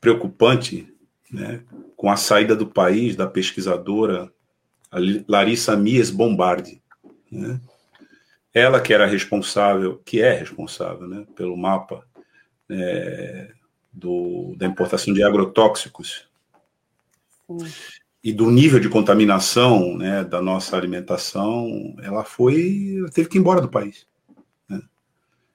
preocupante 0.00 0.92
né, 1.30 1.62
com 1.96 2.10
a 2.10 2.16
saída 2.16 2.54
do 2.54 2.66
país 2.66 3.16
da 3.16 3.26
pesquisadora 3.26 4.32
Larissa 5.26 5.76
Mies 5.76 6.10
Bombardi. 6.10 6.82
Né? 7.30 7.60
Ela 8.52 8.80
que 8.80 8.92
era 8.92 9.06
responsável, 9.06 10.00
que 10.04 10.20
é 10.20 10.32
responsável 10.32 11.08
né, 11.08 11.26
pelo 11.34 11.56
mapa 11.56 12.06
é, 12.68 13.52
do, 13.92 14.54
da 14.56 14.66
importação 14.66 15.12
de 15.12 15.22
agrotóxicos 15.22 16.28
Sim. 17.48 18.03
E 18.24 18.32
do 18.32 18.50
nível 18.50 18.80
de 18.80 18.88
contaminação 18.88 19.98
né, 19.98 20.24
da 20.24 20.40
nossa 20.40 20.78
alimentação, 20.78 21.94
ela 22.02 22.24
foi, 22.24 22.96
ela 22.98 23.10
teve 23.10 23.28
que 23.28 23.36
ir 23.36 23.40
embora 23.40 23.60
do 23.60 23.68
país. 23.68 24.06
Né? 24.66 24.80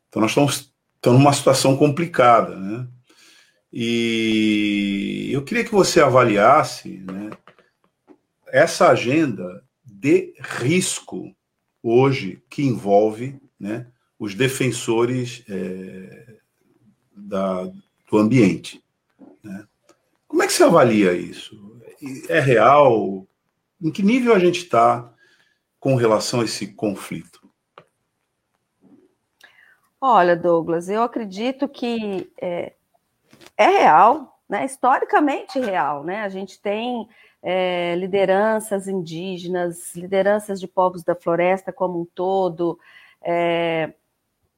Então 0.07 0.21
nós 0.21 0.29
estamos, 0.29 0.71
estamos 0.95 1.19
numa 1.19 1.33
situação 1.33 1.75
complicada, 1.75 2.55
né? 2.55 2.87
E 3.73 5.29
eu 5.31 5.43
queria 5.43 5.63
que 5.63 5.71
você 5.71 5.99
avaliasse 5.99 6.99
né, 6.99 7.31
essa 8.47 8.89
agenda 8.89 9.63
de 9.83 10.33
risco 10.39 11.35
hoje 11.81 12.41
que 12.49 12.63
envolve 12.63 13.39
né, 13.59 13.87
os 14.17 14.33
defensores 14.33 15.43
é, 15.47 16.37
da, 17.15 17.63
do 18.09 18.17
ambiente. 18.17 18.83
Né? 19.43 19.67
Como 20.27 20.41
é 20.41 20.47
que 20.47 20.53
você 20.53 20.63
avalia 20.63 21.13
isso? 21.13 21.68
É 22.27 22.39
real? 22.39 23.27
Em 23.81 23.91
que 23.91 24.03
nível 24.03 24.33
a 24.33 24.39
gente 24.39 24.59
está 24.63 25.11
com 25.79 25.95
relação 25.95 26.41
a 26.41 26.45
esse 26.45 26.73
conflito? 26.73 27.39
Olha, 30.01 30.35
Douglas, 30.35 30.89
eu 30.89 31.03
acredito 31.03 31.67
que 31.67 32.31
é, 32.41 32.73
é 33.57 33.67
real, 33.67 34.41
né? 34.47 34.65
historicamente 34.65 35.59
real. 35.59 36.03
Né? 36.03 36.21
A 36.21 36.29
gente 36.29 36.61
tem 36.61 37.07
é, 37.43 37.95
lideranças 37.95 38.87
indígenas, 38.87 39.95
lideranças 39.95 40.59
de 40.59 40.67
povos 40.67 41.03
da 41.03 41.15
floresta 41.15 41.71
como 41.73 42.01
um 42.01 42.05
todo, 42.05 42.79
é, 43.21 43.93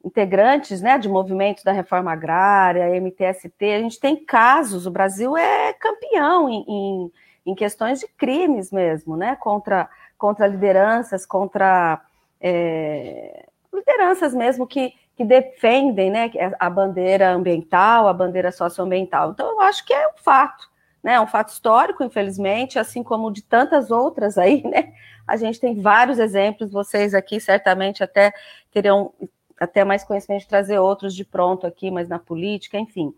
integrantes 0.04 0.80
né, 0.80 0.98
de 0.98 1.08
movimentos 1.08 1.62
da 1.62 1.72
reforma 1.72 2.12
agrária, 2.12 3.00
MTST, 3.00 3.64
a 3.64 3.78
gente 3.78 4.00
tem 4.00 4.16
casos, 4.16 4.86
o 4.86 4.90
Brasil 4.90 5.36
é 5.36 5.72
campeão 5.74 6.48
em, 6.48 6.64
em, 6.68 7.12
em 7.44 7.54
questões 7.54 8.00
de 8.00 8.08
crimes 8.08 8.70
mesmo, 8.70 9.16
né, 9.16 9.36
contra, 9.36 9.88
contra 10.16 10.46
lideranças, 10.46 11.26
contra 11.26 12.00
é, 12.40 13.46
lideranças 13.72 14.34
mesmo 14.34 14.66
que, 14.66 14.94
que 15.16 15.24
defendem 15.24 16.10
né, 16.10 16.30
a 16.58 16.70
bandeira 16.70 17.30
ambiental, 17.30 18.08
a 18.08 18.12
bandeira 18.12 18.52
socioambiental. 18.52 19.30
Então, 19.30 19.50
eu 19.50 19.60
acho 19.60 19.84
que 19.84 19.92
é 19.92 20.08
um 20.08 20.18
fato 20.18 20.72
né? 21.02 21.14
É 21.14 21.20
um 21.20 21.26
fato 21.26 21.48
histórico, 21.48 22.04
infelizmente, 22.04 22.78
assim 22.78 23.02
como 23.02 23.32
de 23.32 23.42
tantas 23.42 23.90
outras 23.90 24.38
aí, 24.38 24.62
né? 24.62 24.94
A 25.26 25.36
gente 25.36 25.58
tem 25.60 25.80
vários 25.80 26.18
exemplos, 26.18 26.70
vocês 26.70 27.14
aqui 27.14 27.40
certamente 27.40 28.02
até 28.02 28.32
teriam 28.70 29.12
até 29.58 29.84
mais 29.84 30.02
conhecimento 30.02 30.42
de 30.42 30.48
trazer 30.48 30.78
outros 30.78 31.14
de 31.14 31.24
pronto 31.24 31.66
aqui, 31.66 31.90
mas 31.90 32.08
na 32.08 32.18
política, 32.18 32.78
enfim. 32.78 33.14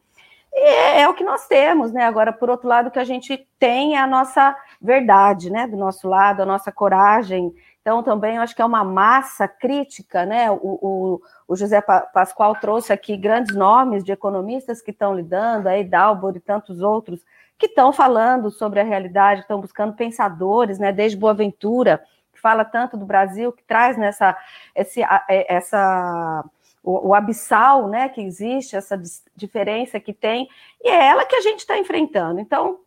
É, 0.57 1.01
é, 1.03 1.09
o 1.09 1.15
que 1.15 1.25
nós 1.25 1.49
temos, 1.49 1.93
né? 1.93 2.05
Agora, 2.05 2.33
por 2.33 2.49
outro 2.49 2.69
lado, 2.69 2.87
o 2.87 2.91
que 2.91 2.99
a 2.99 3.05
gente 3.05 3.47
tem 3.59 3.97
é 3.97 4.01
a 4.01 4.07
nossa 4.07 4.57
verdade, 4.81 5.51
né? 5.51 5.67
Do 5.67 5.77
nosso 5.77 6.09
lado, 6.09 6.43
a 6.43 6.47
nossa 6.47 6.71
coragem. 6.71 7.53
Então, 7.81 8.05
também 8.05 8.39
acho 8.39 8.55
que 8.55 8.63
é 8.63 8.65
uma 8.65 8.85
massa 8.85 9.49
crítica, 9.49 10.25
né? 10.25 10.51
O, 10.51 10.59
o, 10.63 11.23
o 11.49 11.57
José 11.57 11.81
Pascoal 11.81 12.55
trouxe 12.55 12.93
aqui 12.93 13.17
grandes 13.17 13.55
nomes 13.55 14.05
de 14.05 14.13
economistas 14.13 14.81
que 14.81 14.93
estão 14.93 15.15
lidando, 15.15 15.69
aí 15.69 15.83
Dalbor 15.83 16.37
e 16.37 16.41
tantos 16.41 16.81
outros, 16.81 17.25
que 17.59 17.67
estão 17.67 17.93
falando 17.93 18.51
sobre 18.51 18.79
a 18.79 18.85
realidade, 18.85 19.41
estão 19.41 19.61
buscando 19.61 19.95
pensadores, 19.95 20.79
né, 20.79 20.93
desde 20.93 21.19
Boaventura, 21.19 22.03
que 22.33 22.41
fala 22.41 22.65
tanto 22.65 22.97
do 22.97 23.05
Brasil, 23.05 23.53
que 23.53 23.63
traz 23.65 23.97
nessa 23.97 24.37
esse, 24.75 25.03
é, 25.03 25.55
essa 25.55 26.45
o, 26.85 27.09
o 27.09 27.15
abissal, 27.15 27.89
né, 27.89 28.09
que 28.11 28.21
existe, 28.21 28.77
essa 28.77 29.01
diferença 29.35 29.99
que 29.99 30.13
tem, 30.13 30.49
e 30.83 30.89
é 30.89 31.07
ela 31.07 31.25
que 31.25 31.35
a 31.35 31.41
gente 31.41 31.61
está 31.61 31.79
enfrentando. 31.79 32.39
Então, 32.39 32.79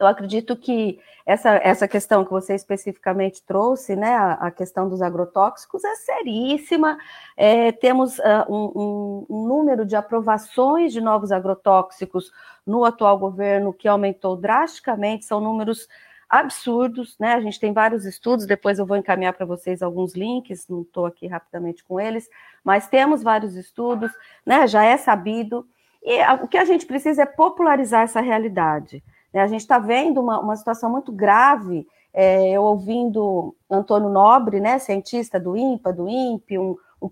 eu 0.00 0.06
acredito 0.06 0.56
que 0.56 0.98
essa, 1.24 1.50
essa 1.56 1.88
questão 1.88 2.24
que 2.24 2.30
você 2.30 2.54
especificamente 2.54 3.42
trouxe, 3.42 3.96
né, 3.96 4.14
a, 4.14 4.32
a 4.32 4.50
questão 4.50 4.88
dos 4.88 5.02
agrotóxicos, 5.02 5.84
é 5.84 5.94
seríssima. 5.96 6.98
É, 7.36 7.72
temos 7.72 8.18
uh, 8.18 8.46
um, 8.48 9.26
um, 9.28 9.46
número 9.46 9.84
de 9.84 9.96
aprovações 9.96 10.92
de 10.92 11.00
novos 11.00 11.32
agrotóxicos 11.32 12.30
no 12.66 12.84
atual 12.84 13.18
governo 13.18 13.72
que 13.72 13.88
aumentou 13.88 14.36
drasticamente, 14.36 15.24
são 15.24 15.40
números 15.40 15.88
absurdos, 16.28 17.16
né? 17.18 17.34
A 17.34 17.40
gente 17.40 17.60
tem 17.60 17.72
vários 17.72 18.04
estudos, 18.04 18.46
depois 18.46 18.78
eu 18.78 18.86
vou 18.86 18.96
encaminhar 18.96 19.32
para 19.32 19.46
vocês 19.46 19.82
alguns 19.82 20.14
links, 20.14 20.66
não 20.68 20.82
estou 20.82 21.06
aqui 21.06 21.26
rapidamente 21.26 21.84
com 21.84 22.00
eles, 22.00 22.28
mas 22.64 22.88
temos 22.88 23.22
vários 23.22 23.54
estudos, 23.54 24.10
né? 24.44 24.66
Já 24.66 24.84
é 24.84 24.96
sabido. 24.96 25.66
E 26.02 26.22
o 26.42 26.48
que 26.48 26.58
a 26.58 26.64
gente 26.64 26.86
precisa 26.86 27.22
é 27.22 27.26
popularizar 27.26 28.02
essa 28.02 28.20
realidade. 28.20 29.02
Né? 29.32 29.42
A 29.42 29.46
gente 29.46 29.60
está 29.60 29.78
vendo 29.78 30.20
uma, 30.20 30.38
uma 30.38 30.56
situação 30.56 30.90
muito 30.90 31.12
grave. 31.12 31.86
É, 32.14 32.50
eu 32.50 32.62
ouvindo 32.62 33.54
Antônio 33.70 34.08
Nobre, 34.08 34.58
né, 34.58 34.78
cientista 34.78 35.38
do 35.38 35.54
INPA, 35.56 35.92
do 35.92 36.08
INPE, 36.08 36.58
um, 36.58 36.76
um 37.02 37.10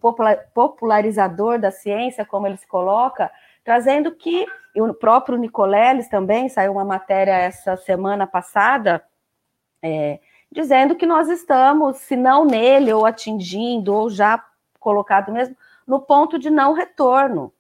popularizador 0.55 1.59
da 1.59 1.71
ciência, 1.71 2.25
como 2.25 2.47
ele 2.47 2.57
se 2.57 2.67
coloca, 2.67 3.31
trazendo 3.65 4.13
que, 4.13 4.47
e 4.75 4.83
o 4.83 4.93
próprio 4.93 5.39
Nicoleles 5.39 6.09
também, 6.09 6.49
saiu 6.51 6.73
uma 6.73 6.85
matéria 6.85 7.33
essa 7.33 7.77
semana 7.77 8.27
passada, 8.27 9.03
é, 9.83 10.21
dizendo 10.53 10.95
que 10.95 11.07
nós 11.07 11.29
estamos, 11.29 11.97
se 11.97 12.15
não 12.15 12.45
nele, 12.45 12.93
ou 12.93 13.07
atingindo, 13.07 13.95
ou 13.95 14.11
já 14.11 14.45
colocado 14.79 15.33
mesmo, 15.33 15.57
no 15.87 15.99
ponto 15.99 16.39
de 16.39 16.51
não 16.51 16.75
retorno. 16.75 17.53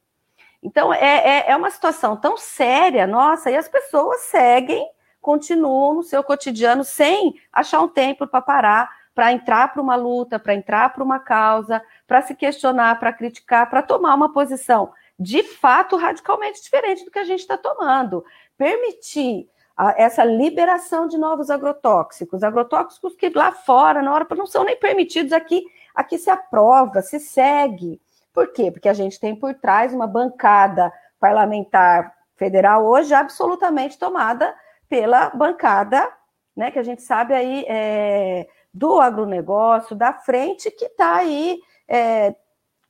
Então, 0.62 0.92
é, 0.92 0.98
é, 0.98 1.50
é 1.50 1.56
uma 1.56 1.70
situação 1.70 2.16
tão 2.16 2.36
séria, 2.36 3.06
nossa, 3.06 3.50
e 3.50 3.56
as 3.56 3.68
pessoas 3.68 4.20
seguem, 4.22 4.86
continuam 5.20 5.94
no 5.94 6.02
seu 6.02 6.22
cotidiano 6.22 6.84
sem 6.84 7.34
achar 7.50 7.80
um 7.80 7.88
tempo 7.88 8.26
para 8.26 8.42
parar, 8.42 8.90
para 9.14 9.32
entrar 9.32 9.72
para 9.72 9.80
uma 9.80 9.94
luta, 9.94 10.38
para 10.38 10.54
entrar 10.54 10.92
para 10.92 11.04
uma 11.04 11.18
causa, 11.18 11.82
para 12.06 12.20
se 12.20 12.34
questionar, 12.34 12.98
para 12.98 13.12
criticar, 13.12 13.70
para 13.70 13.82
tomar 13.82 14.14
uma 14.14 14.32
posição 14.32 14.92
de 15.18 15.42
fato 15.42 15.96
radicalmente 15.96 16.62
diferente 16.62 17.04
do 17.04 17.10
que 17.10 17.18
a 17.18 17.24
gente 17.24 17.40
está 17.40 17.56
tomando. 17.56 18.24
Permitir 18.56 19.48
a, 19.76 19.94
essa 20.00 20.24
liberação 20.24 21.06
de 21.06 21.18
novos 21.18 21.50
agrotóxicos, 21.50 22.42
agrotóxicos 22.42 23.14
que 23.16 23.30
lá 23.30 23.52
fora, 23.52 24.02
na 24.02 24.12
hora, 24.12 24.26
não 24.36 24.46
são 24.46 24.64
nem 24.64 24.76
permitidos 24.76 25.32
aqui, 25.32 25.64
aqui 25.94 26.18
se 26.18 26.30
aprova, 26.30 27.02
se 27.02 27.18
segue. 27.18 28.00
Por 28.32 28.52
quê? 28.52 28.70
Porque 28.70 28.88
a 28.88 28.94
gente 28.94 29.18
tem 29.20 29.34
por 29.34 29.54
trás 29.54 29.92
uma 29.92 30.06
bancada 30.06 30.92
parlamentar 31.20 32.14
federal 32.36 32.84
hoje 32.84 33.14
absolutamente 33.14 33.98
tomada 33.98 34.54
pela 34.88 35.30
bancada, 35.30 36.08
né, 36.56 36.70
que 36.70 36.78
a 36.78 36.82
gente 36.82 37.02
sabe 37.02 37.34
aí 37.34 37.64
é, 37.68 38.46
do 38.72 39.00
agronegócio, 39.00 39.96
da 39.96 40.12
frente, 40.12 40.70
que 40.70 40.86
está 40.86 41.16
aí 41.16 41.58
é, 41.88 42.34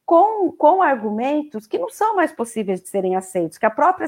com, 0.07 0.53
com 0.53 0.83
argumentos 0.83 1.67
que 1.67 1.79
não 1.79 1.89
são 1.89 2.15
mais 2.17 2.33
possíveis 2.33 2.81
de 2.81 2.89
serem 2.89 3.17
aceitos, 3.17 3.59
que 3.59 3.67
a 3.67 3.71
própria 3.71 4.07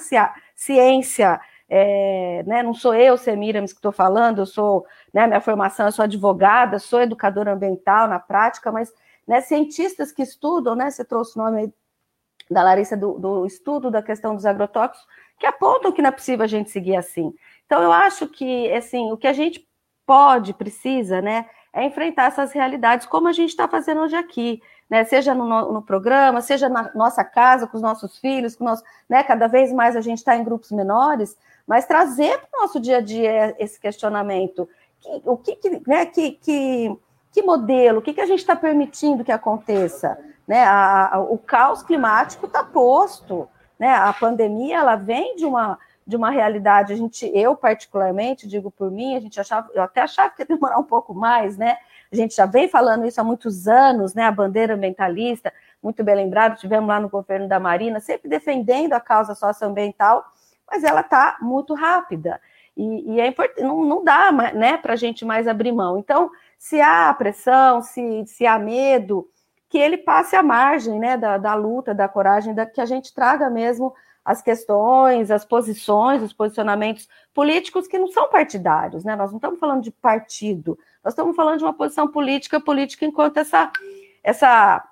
ciência, 0.55 1.41
é, 1.69 2.43
né, 2.47 2.63
não 2.63 2.75
sou 2.75 2.95
eu, 2.95 3.17
Semiramis, 3.17 3.73
que 3.73 3.79
estou 3.79 3.93
falando, 3.93 4.41
eu 4.41 4.47
sou, 4.47 4.87
né, 5.13 5.27
minha 5.27 5.41
formação, 5.41 5.87
eu 5.87 5.93
sou 5.93 6.03
advogada, 6.03 6.79
sou 6.79 7.01
educadora 7.01 7.53
ambiental 7.53 8.09
na 8.09 8.19
prática, 8.19 8.71
mas 8.71 8.93
né, 9.27 9.41
cientistas 9.41 10.13
que 10.13 10.23
estudam, 10.23 10.75
né, 10.75 10.91
você 10.91 11.05
trouxe 11.05 11.39
o 11.39 11.43
nome 11.43 11.73
da 12.51 12.63
Larissa 12.63 12.97
do, 12.97 13.19
do, 13.19 13.47
estudo 13.47 13.91
da 13.91 14.03
questão 14.03 14.35
dos 14.35 14.47
agrotóxicos, 14.47 15.07
que 15.39 15.47
apontam 15.47 15.93
que 15.93 16.01
não 16.01 16.09
é 16.09 16.13
possível 16.13 16.45
a 16.45 16.49
gente 16.49 16.71
seguir 16.71 16.95
assim. 16.95 17.35
Então, 17.65 17.83
eu 17.83 17.91
acho 17.91 18.29
que, 18.29 18.73
assim, 18.73 19.11
o 19.11 19.17
que 19.17 19.27
a 19.27 19.33
gente 19.33 19.67
pode, 20.07 20.55
precisa, 20.55 21.21
né, 21.21 21.47
é 21.73 21.85
enfrentar 21.85 22.27
essas 22.27 22.53
realidades 22.53 23.07
como 23.07 23.29
a 23.29 23.33
gente 23.33 23.51
está 23.51 23.67
fazendo 23.67 24.01
hoje 24.01 24.17
aqui, 24.17 24.63
né, 24.89 25.05
seja 25.05 25.35
no, 25.35 25.73
no, 25.73 25.83
programa, 25.83 26.41
seja 26.41 26.69
na 26.69 26.91
nossa 26.95 27.25
casa, 27.25 27.67
com 27.67 27.77
os 27.77 27.83
nossos 27.83 28.19
filhos, 28.19 28.55
com 28.55 28.65
nós, 28.65 28.83
né, 29.09 29.23
cada 29.23 29.47
vez 29.47 29.73
mais 29.73 29.97
a 29.97 30.01
gente 30.01 30.19
está 30.19 30.37
em 30.37 30.45
grupos 30.45 30.71
menores, 30.71 31.37
mas 31.67 31.87
trazer 31.87 32.39
para 32.39 32.59
o 32.59 32.63
nosso 32.63 32.79
dia 32.79 32.99
a 32.99 33.01
dia 33.01 33.57
esse 33.59 33.81
questionamento, 33.81 34.69
que, 35.01 35.23
o 35.25 35.37
que, 35.37 35.57
que, 35.57 35.83
né, 35.89 36.07
que, 36.07 36.33
que 36.33 36.99
que 37.37 37.43
modelo, 37.43 37.99
o 37.99 38.03
que, 38.03 38.15
que 38.15 38.21
a 38.23 38.27
gente 38.27 38.39
está 38.39 38.57
permitindo 38.57 39.23
que 39.23 39.31
aconteça? 39.31 40.19
Né? 40.49 40.65
A, 40.65 41.17
a, 41.17 41.21
o 41.21 41.37
caos 41.37 41.83
climático 41.83 42.47
está 42.47 42.65
posto, 42.65 43.47
né? 43.79 43.93
a 43.93 44.11
pandemia 44.11 44.79
ela 44.79 44.97
vem 44.97 45.37
de 45.37 45.45
uma, 45.45 45.79
de 46.07 46.17
uma 46.17 46.31
realidade, 46.31 46.95
a 46.95 46.97
gente, 46.97 47.31
eu 47.35 47.55
particularmente, 47.55 48.49
digo 48.49 48.71
por 48.71 48.91
mim, 48.91 49.15
a 49.15 49.21
gente 49.21 49.39
achava, 49.39 49.69
eu 49.75 49.83
até 49.83 50.01
achava 50.01 50.31
que 50.31 50.41
ia 50.41 50.47
demorar 50.47 50.79
um 50.79 50.85
pouco 50.85 51.13
mais, 51.13 51.59
né? 51.59 51.77
A 52.13 52.17
gente 52.17 52.35
já 52.35 52.47
vem 52.47 52.69
falando 52.69 53.07
isso 53.07 53.21
há 53.21 53.25
muitos 53.25 53.67
anos, 53.69 54.15
né? 54.15 54.25
A 54.25 54.33
bandeira 54.33 54.75
ambientalista, 54.75 55.53
muito 55.83 56.03
bem 56.03 56.15
lembrado, 56.17 56.59
tivemos 56.59 56.89
lá 56.89 57.01
no 57.01 57.09
governo 57.09 57.49
da 57.49 57.61
Marina, 57.61 58.01
sempre 58.01 58.29
defendendo 58.29 58.93
a 58.93 59.01
causa 59.01 59.35
socioambiental, 59.35 60.25
mas 60.71 60.85
ela 60.85 61.01
está 61.01 61.37
muito 61.41 61.75
rápida. 61.75 62.41
E, 62.77 63.15
e 63.15 63.21
é 63.21 63.35
não, 63.59 63.85
não 63.85 64.05
dá 64.05 64.31
né, 64.33 64.77
para 64.77 64.93
a 64.93 64.97
gente 64.97 65.25
mais 65.25 65.49
abrir 65.49 65.73
mão. 65.73 65.99
Então, 65.99 66.31
se 66.59 66.81
há 66.81 67.13
pressão, 67.15 67.83
se, 67.83 68.25
se 68.27 68.47
há 68.47 68.59
medo, 68.59 69.29
que 69.69 69.79
ele 69.79 69.97
passe 69.97 70.37
à 70.37 70.43
margem 70.43 70.99
né, 70.99 71.17
da, 71.17 71.39
da 71.39 71.55
luta, 71.55 71.95
da 71.95 72.09
coragem, 72.09 72.55
da, 72.55 72.67
que 72.67 72.81
a 72.81 72.87
gente 72.87 73.15
traga 73.15 73.49
mesmo 73.51 73.95
as 74.25 74.43
questões, 74.43 75.31
as 75.31 75.45
posições, 75.45 76.21
os 76.21 76.33
posicionamentos 76.33 77.09
políticos 77.33 77.87
que 77.87 77.99
não 77.99 78.09
são 78.09 78.29
partidários, 78.29 79.05
né? 79.05 79.15
Nós 79.15 79.31
não 79.31 79.37
estamos 79.37 79.61
falando 79.61 79.83
de 79.83 79.93
partido, 79.93 80.77
nós 81.07 81.13
estamos 81.13 81.37
falando 81.37 81.59
de 81.59 81.65
uma 81.65 81.73
posição 81.73 82.09
política, 82.09 82.59
política 82.59 83.05
enquanto 83.05 83.37
essa, 83.37 83.71
essa 84.25 84.85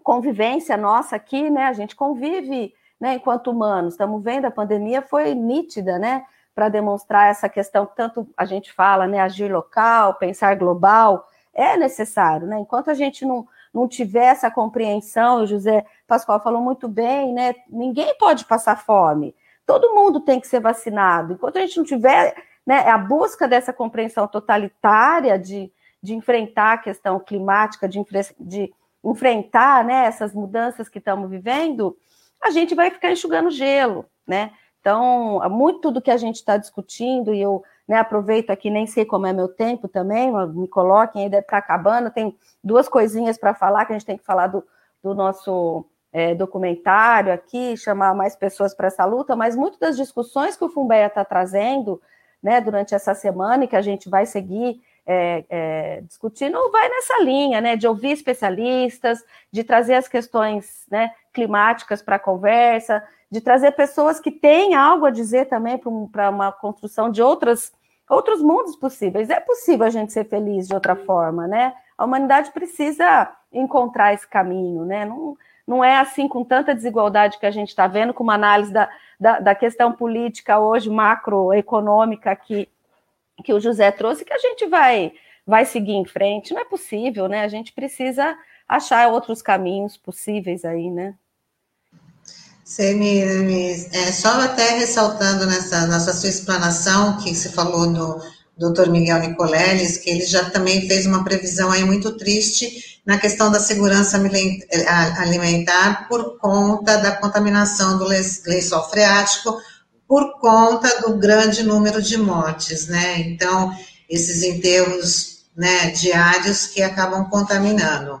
convivência 0.00 0.76
nossa 0.76 1.16
aqui, 1.16 1.50
né? 1.50 1.64
A 1.64 1.72
gente 1.72 1.96
convive, 1.96 2.72
né? 3.00 3.14
Enquanto 3.14 3.50
humanos, 3.50 3.94
estamos 3.94 4.22
vendo 4.22 4.44
a 4.44 4.50
pandemia 4.52 5.02
foi 5.02 5.34
nítida, 5.34 5.98
né? 5.98 6.24
Para 6.54 6.68
demonstrar 6.68 7.32
essa 7.32 7.48
questão, 7.48 7.84
tanto 7.84 8.28
a 8.36 8.44
gente 8.44 8.72
fala, 8.72 9.08
né? 9.08 9.18
Agir 9.18 9.52
local, 9.52 10.14
pensar 10.14 10.54
global, 10.54 11.26
é 11.52 11.76
necessário, 11.76 12.46
né? 12.46 12.60
Enquanto 12.60 12.88
a 12.88 12.94
gente 12.94 13.26
não 13.26 13.44
não 13.74 13.88
tiver 13.88 14.26
essa 14.26 14.52
compreensão, 14.52 15.42
o 15.42 15.46
José 15.48 15.84
Pascoal 16.06 16.40
falou 16.40 16.60
muito 16.60 16.86
bem, 16.86 17.32
né? 17.32 17.56
Ninguém 17.68 18.16
pode 18.18 18.44
passar 18.44 18.76
fome. 18.76 19.34
Todo 19.66 19.96
mundo 19.96 20.20
tem 20.20 20.40
que 20.40 20.46
ser 20.46 20.60
vacinado. 20.60 21.32
Enquanto 21.32 21.56
a 21.56 21.60
gente 21.60 21.76
não 21.76 21.84
tiver 21.84 22.34
né, 22.66 22.88
a 22.88 22.98
busca 22.98 23.48
dessa 23.48 23.72
compreensão 23.72 24.26
totalitária 24.28 25.38
de, 25.38 25.72
de 26.02 26.14
enfrentar 26.14 26.74
a 26.74 26.78
questão 26.78 27.18
climática, 27.18 27.88
de, 27.88 28.04
de 28.38 28.72
enfrentar 29.04 29.84
né, 29.84 30.06
essas 30.06 30.34
mudanças 30.34 30.88
que 30.88 30.98
estamos 30.98 31.30
vivendo, 31.30 31.96
a 32.42 32.50
gente 32.50 32.74
vai 32.74 32.90
ficar 32.90 33.12
enxugando 33.12 33.50
gelo, 33.50 34.06
né? 34.26 34.52
Então, 34.80 35.40
muito 35.50 35.90
do 35.90 36.00
que 36.00 36.10
a 36.10 36.16
gente 36.16 36.36
está 36.36 36.56
discutindo, 36.56 37.34
e 37.34 37.40
eu 37.40 37.62
né, 37.86 37.96
aproveito 37.96 38.50
aqui, 38.50 38.70
nem 38.70 38.86
sei 38.86 39.04
como 39.04 39.26
é 39.26 39.32
meu 39.32 39.48
tempo 39.48 39.86
também, 39.88 40.32
me 40.54 40.66
coloquem, 40.66 41.24
ainda 41.24 41.38
está 41.38 41.58
acabando, 41.58 42.10
tem 42.10 42.34
duas 42.64 42.88
coisinhas 42.88 43.36
para 43.36 43.52
falar, 43.52 43.84
que 43.84 43.92
a 43.92 43.98
gente 43.98 44.06
tem 44.06 44.16
que 44.16 44.24
falar 44.24 44.46
do, 44.46 44.64
do 45.02 45.14
nosso 45.14 45.84
é, 46.12 46.34
documentário 46.34 47.32
aqui, 47.32 47.76
chamar 47.76 48.14
mais 48.14 48.34
pessoas 48.34 48.74
para 48.74 48.86
essa 48.86 49.04
luta, 49.04 49.36
mas 49.36 49.54
muitas 49.54 49.78
das 49.78 49.96
discussões 49.96 50.56
que 50.56 50.64
o 50.64 50.70
Fumbeia 50.70 51.06
está 51.06 51.24
trazendo 51.24 52.00
né, 52.42 52.60
durante 52.60 52.94
essa 52.94 53.14
semana 53.14 53.64
e 53.64 53.68
que 53.68 53.76
a 53.76 53.82
gente 53.82 54.08
vai 54.08 54.26
seguir 54.26 54.80
é, 55.06 55.44
é, 55.48 56.00
discutindo, 56.02 56.70
vai 56.70 56.88
nessa 56.88 57.22
linha, 57.22 57.60
né, 57.60 57.76
de 57.76 57.86
ouvir 57.86 58.12
especialistas, 58.12 59.24
de 59.50 59.64
trazer 59.64 59.94
as 59.94 60.06
questões 60.06 60.84
né, 60.90 61.10
climáticas 61.32 62.00
para 62.02 62.16
a 62.16 62.20
conversa, 62.20 63.02
de 63.30 63.40
trazer 63.40 63.72
pessoas 63.72 64.20
que 64.20 64.30
têm 64.30 64.74
algo 64.74 65.06
a 65.06 65.10
dizer 65.10 65.46
também 65.46 65.78
para 66.10 66.30
uma 66.30 66.52
construção 66.52 67.10
de 67.10 67.22
outras 67.22 67.72
outros 68.08 68.42
mundos 68.42 68.74
possíveis. 68.74 69.30
É 69.30 69.38
possível 69.38 69.86
a 69.86 69.90
gente 69.90 70.12
ser 70.12 70.24
feliz 70.24 70.66
de 70.66 70.74
outra 70.74 70.96
forma, 70.96 71.46
né? 71.46 71.72
A 71.96 72.04
humanidade 72.04 72.50
precisa 72.50 73.30
encontrar 73.52 74.12
esse 74.12 74.26
caminho, 74.26 74.84
né? 74.84 75.04
Não, 75.04 75.36
não 75.70 75.84
é 75.84 75.98
assim 75.98 76.26
com 76.26 76.44
tanta 76.44 76.74
desigualdade 76.74 77.38
que 77.38 77.46
a 77.46 77.50
gente 77.52 77.68
está 77.68 77.86
vendo, 77.86 78.12
com 78.12 78.24
uma 78.24 78.34
análise 78.34 78.72
da, 78.72 78.90
da, 79.20 79.38
da, 79.38 79.54
questão 79.54 79.92
política 79.92 80.58
hoje, 80.58 80.90
macroeconômica 80.90 82.34
que, 82.34 82.68
que 83.44 83.52
o 83.52 83.60
José 83.60 83.92
trouxe, 83.92 84.24
que 84.24 84.32
a 84.32 84.38
gente 84.38 84.66
vai, 84.66 85.12
vai 85.46 85.64
seguir 85.64 85.92
em 85.92 86.04
frente. 86.04 86.52
Não 86.52 86.60
é 86.60 86.64
possível, 86.64 87.28
né? 87.28 87.44
A 87.44 87.48
gente 87.48 87.72
precisa 87.72 88.36
achar 88.68 89.06
outros 89.06 89.40
caminhos 89.40 89.96
possíveis 89.96 90.64
aí, 90.64 90.90
né? 90.90 91.14
Semiramis, 92.64 93.94
é, 93.94 94.10
só 94.10 94.40
até 94.40 94.70
ressaltando 94.70 95.46
nessa, 95.46 95.86
nessa 95.86 96.12
sua 96.12 96.30
explanação 96.30 97.16
que 97.18 97.32
você 97.32 97.48
falou 97.48 97.92
do 97.92 98.20
Dr. 98.56 98.90
Miguel 98.90 99.20
Nicoleles, 99.20 99.96
que 99.96 100.10
ele 100.10 100.26
já 100.26 100.50
também 100.50 100.86
fez 100.86 101.06
uma 101.06 101.24
previsão 101.24 101.70
aí 101.70 101.84
muito 101.84 102.16
triste 102.16 103.00
na 103.06 103.18
questão 103.18 103.50
da 103.50 103.58
segurança 103.58 104.20
alimentar 105.18 106.06
por 106.08 106.38
conta 106.38 106.98
da 106.98 107.12
contaminação 107.12 107.98
do 107.98 108.04
lençol 108.04 108.88
freático, 108.88 109.60
por 110.06 110.38
conta 110.40 111.00
do 111.00 111.16
grande 111.16 111.62
número 111.62 112.02
de 112.02 112.16
mortes, 112.16 112.88
né? 112.88 113.20
Então, 113.20 113.74
esses 114.08 114.42
enterros 114.42 115.44
né, 115.56 115.90
diários 115.90 116.66
que 116.66 116.82
acabam 116.82 117.28
contaminando. 117.28 118.20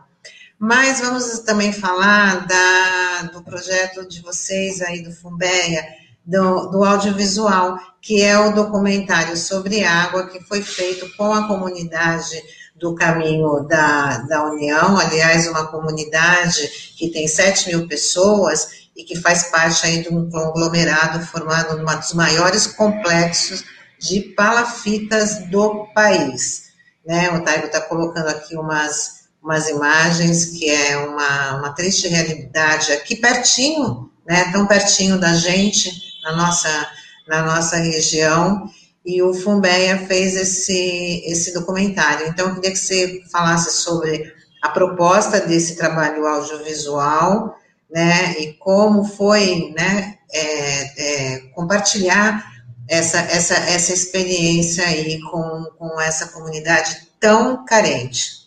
Mas 0.58 1.00
vamos 1.00 1.38
também 1.40 1.72
falar 1.72 2.46
da, 2.46 3.22
do 3.32 3.42
projeto 3.42 4.06
de 4.06 4.20
vocês 4.20 4.82
aí 4.82 5.02
do 5.02 5.10
Fumbeia, 5.10 5.86
do, 6.24 6.66
do, 6.66 6.84
audiovisual, 6.84 7.78
que 8.00 8.22
é 8.22 8.38
o 8.38 8.52
documentário 8.52 9.36
sobre 9.36 9.84
água 9.84 10.28
que 10.28 10.40
foi 10.40 10.62
feito 10.62 11.08
com 11.16 11.32
a 11.32 11.46
comunidade 11.46 12.40
do 12.76 12.94
Caminho 12.94 13.60
da, 13.68 14.18
da 14.18 14.44
União, 14.44 14.98
aliás, 14.98 15.46
uma 15.46 15.66
comunidade 15.66 16.94
que 16.96 17.10
tem 17.10 17.28
7 17.28 17.68
mil 17.68 17.86
pessoas 17.86 18.88
e 18.96 19.04
que 19.04 19.16
faz 19.16 19.44
parte 19.44 19.86
aí 19.86 20.02
de 20.02 20.08
um 20.08 20.30
conglomerado 20.30 21.24
formado 21.26 21.76
um 21.76 21.84
dos 21.84 22.12
maiores 22.14 22.66
complexos 22.66 23.64
de 23.98 24.20
palafitas 24.34 25.46
do 25.50 25.86
país. 25.94 26.70
Né? 27.06 27.30
O 27.30 27.42
Taigo 27.42 27.66
está 27.66 27.80
colocando 27.80 28.28
aqui 28.28 28.56
umas 28.56 29.20
umas 29.42 29.68
imagens 29.68 30.46
que 30.46 30.68
é 30.68 30.96
uma, 30.98 31.56
uma 31.58 31.72
triste 31.72 32.06
realidade 32.08 32.92
aqui 32.92 33.16
pertinho, 33.16 34.10
né, 34.26 34.50
tão 34.52 34.66
pertinho 34.66 35.18
da 35.18 35.34
gente, 35.34 36.09
na 36.22 36.36
nossa, 36.36 36.88
na 37.26 37.42
nossa 37.42 37.76
região, 37.76 38.68
e 39.04 39.22
o 39.22 39.32
Fumbeia 39.32 39.98
fez 40.06 40.36
esse, 40.36 41.22
esse 41.26 41.54
documentário. 41.54 42.26
Então, 42.26 42.48
eu 42.48 42.54
queria 42.56 42.70
que 42.70 42.78
você 42.78 43.22
falasse 43.30 43.82
sobre 43.82 44.32
a 44.62 44.68
proposta 44.68 45.40
desse 45.40 45.76
trabalho 45.76 46.26
audiovisual, 46.26 47.56
né, 47.90 48.38
e 48.38 48.52
como 48.54 49.04
foi, 49.04 49.72
né, 49.76 50.18
é, 50.32 51.34
é, 51.34 51.38
compartilhar 51.54 52.44
essa, 52.88 53.18
essa, 53.18 53.54
essa 53.54 53.92
experiência 53.92 54.84
aí 54.84 55.20
com, 55.22 55.64
com 55.78 56.00
essa 56.00 56.28
comunidade 56.28 57.08
tão 57.18 57.64
carente. 57.64 58.40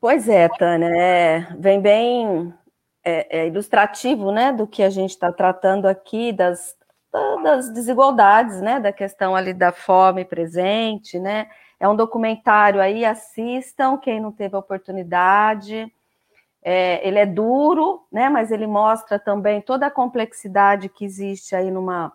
Pois 0.00 0.28
é, 0.28 0.48
Tânia, 0.48 0.90
é, 0.94 1.46
vem 1.58 1.80
bem 1.80 2.52
é, 3.04 3.40
é 3.40 3.46
ilustrativo 3.46 4.32
né, 4.32 4.52
do 4.52 4.66
que 4.66 4.82
a 4.82 4.90
gente 4.90 5.10
está 5.10 5.30
tratando 5.30 5.86
aqui, 5.86 6.32
das, 6.32 6.74
das 7.42 7.70
desigualdades, 7.72 8.60
né, 8.60 8.80
da 8.80 8.92
questão 8.92 9.36
ali 9.36 9.52
da 9.52 9.70
fome 9.70 10.24
presente, 10.24 11.18
né? 11.18 11.48
É 11.78 11.88
um 11.88 11.94
documentário 11.94 12.80
aí, 12.80 13.04
assistam, 13.04 13.98
quem 13.98 14.20
não 14.20 14.32
teve 14.32 14.56
a 14.56 14.58
oportunidade. 14.58 15.92
É, 16.62 17.06
ele 17.06 17.18
é 17.18 17.26
duro, 17.26 18.06
né, 18.10 18.30
mas 18.30 18.50
ele 18.50 18.66
mostra 18.66 19.18
também 19.18 19.60
toda 19.60 19.86
a 19.86 19.90
complexidade 19.90 20.88
que 20.88 21.04
existe 21.04 21.54
aí 21.54 21.70
numa 21.70 22.12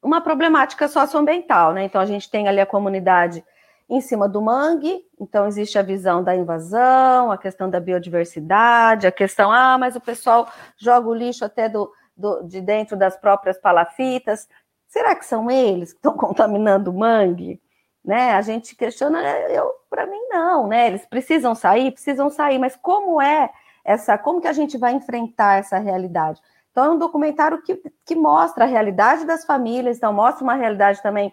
uma 0.00 0.20
problemática 0.20 0.88
socioambiental, 0.88 1.72
né? 1.72 1.84
Então 1.84 2.00
a 2.00 2.06
gente 2.06 2.28
tem 2.28 2.48
ali 2.48 2.60
a 2.60 2.66
comunidade 2.66 3.44
em 3.88 4.00
cima 4.00 4.28
do 4.28 4.40
mangue, 4.40 5.04
então 5.20 5.46
existe 5.46 5.78
a 5.78 5.82
visão 5.82 6.22
da 6.22 6.34
invasão, 6.34 7.30
a 7.30 7.38
questão 7.38 7.68
da 7.68 7.78
biodiversidade, 7.78 9.06
a 9.06 9.12
questão, 9.12 9.52
ah, 9.52 9.76
mas 9.78 9.96
o 9.96 10.00
pessoal 10.00 10.48
joga 10.76 11.08
o 11.08 11.14
lixo 11.14 11.44
até 11.44 11.68
do, 11.68 11.92
do 12.16 12.42
de 12.44 12.60
dentro 12.60 12.96
das 12.96 13.16
próprias 13.16 13.58
palafitas. 13.58 14.48
Será 14.88 15.14
que 15.14 15.26
são 15.26 15.50
eles 15.50 15.92
que 15.92 15.98
estão 15.98 16.14
contaminando 16.16 16.90
o 16.90 16.98
mangue? 16.98 17.60
Né? 18.04 18.32
A 18.32 18.42
gente 18.42 18.74
questiona, 18.74 19.22
eu, 19.48 19.70
para 19.88 20.06
mim 20.06 20.20
não, 20.28 20.66
né? 20.66 20.88
Eles 20.88 21.06
precisam 21.06 21.54
sair, 21.54 21.92
precisam 21.92 22.28
sair, 22.30 22.58
mas 22.58 22.74
como 22.74 23.20
é 23.22 23.50
essa, 23.84 24.18
como 24.18 24.40
que 24.40 24.48
a 24.48 24.52
gente 24.52 24.76
vai 24.76 24.92
enfrentar 24.92 25.58
essa 25.58 25.78
realidade? 25.78 26.40
Então 26.72 26.84
é 26.86 26.90
um 26.90 26.98
documentário 26.98 27.62
que, 27.62 27.80
que 28.04 28.14
mostra 28.16 28.64
a 28.64 28.66
realidade 28.66 29.24
das 29.24 29.44
famílias, 29.44 29.98
então 29.98 30.12
mostra 30.12 30.42
uma 30.42 30.54
realidade 30.54 31.02
também 31.02 31.32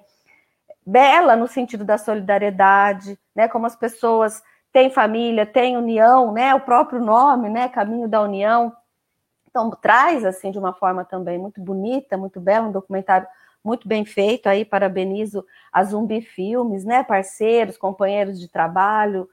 bela 0.89 1.35
no 1.35 1.47
sentido 1.47 1.85
da 1.85 1.97
solidariedade, 1.97 3.17
né? 3.35 3.47
Como 3.47 3.65
as 3.65 3.75
pessoas 3.75 4.41
têm 4.73 4.89
família, 4.89 5.45
têm 5.45 5.77
união, 5.77 6.31
né? 6.33 6.53
O 6.55 6.61
próprio 6.61 6.99
nome, 6.99 7.49
né? 7.49 7.69
Caminho 7.69 8.07
da 8.07 8.21
União. 8.21 8.75
Então 9.47 9.69
traz 9.69 10.25
assim 10.25 10.51
de 10.51 10.57
uma 10.57 10.73
forma 10.73 11.05
também 11.05 11.37
muito 11.37 11.61
bonita, 11.61 12.17
muito 12.17 12.39
bela, 12.39 12.67
um 12.67 12.71
documentário 12.71 13.27
muito 13.63 13.87
bem 13.87 14.03
feito. 14.03 14.47
Aí 14.47 14.65
parabenizo 14.65 15.45
a 15.71 15.83
Zumbi 15.83 16.21
Filmes, 16.21 16.83
né? 16.83 17.03
Parceiros, 17.03 17.77
companheiros 17.77 18.39
de 18.39 18.47
trabalho 18.47 19.29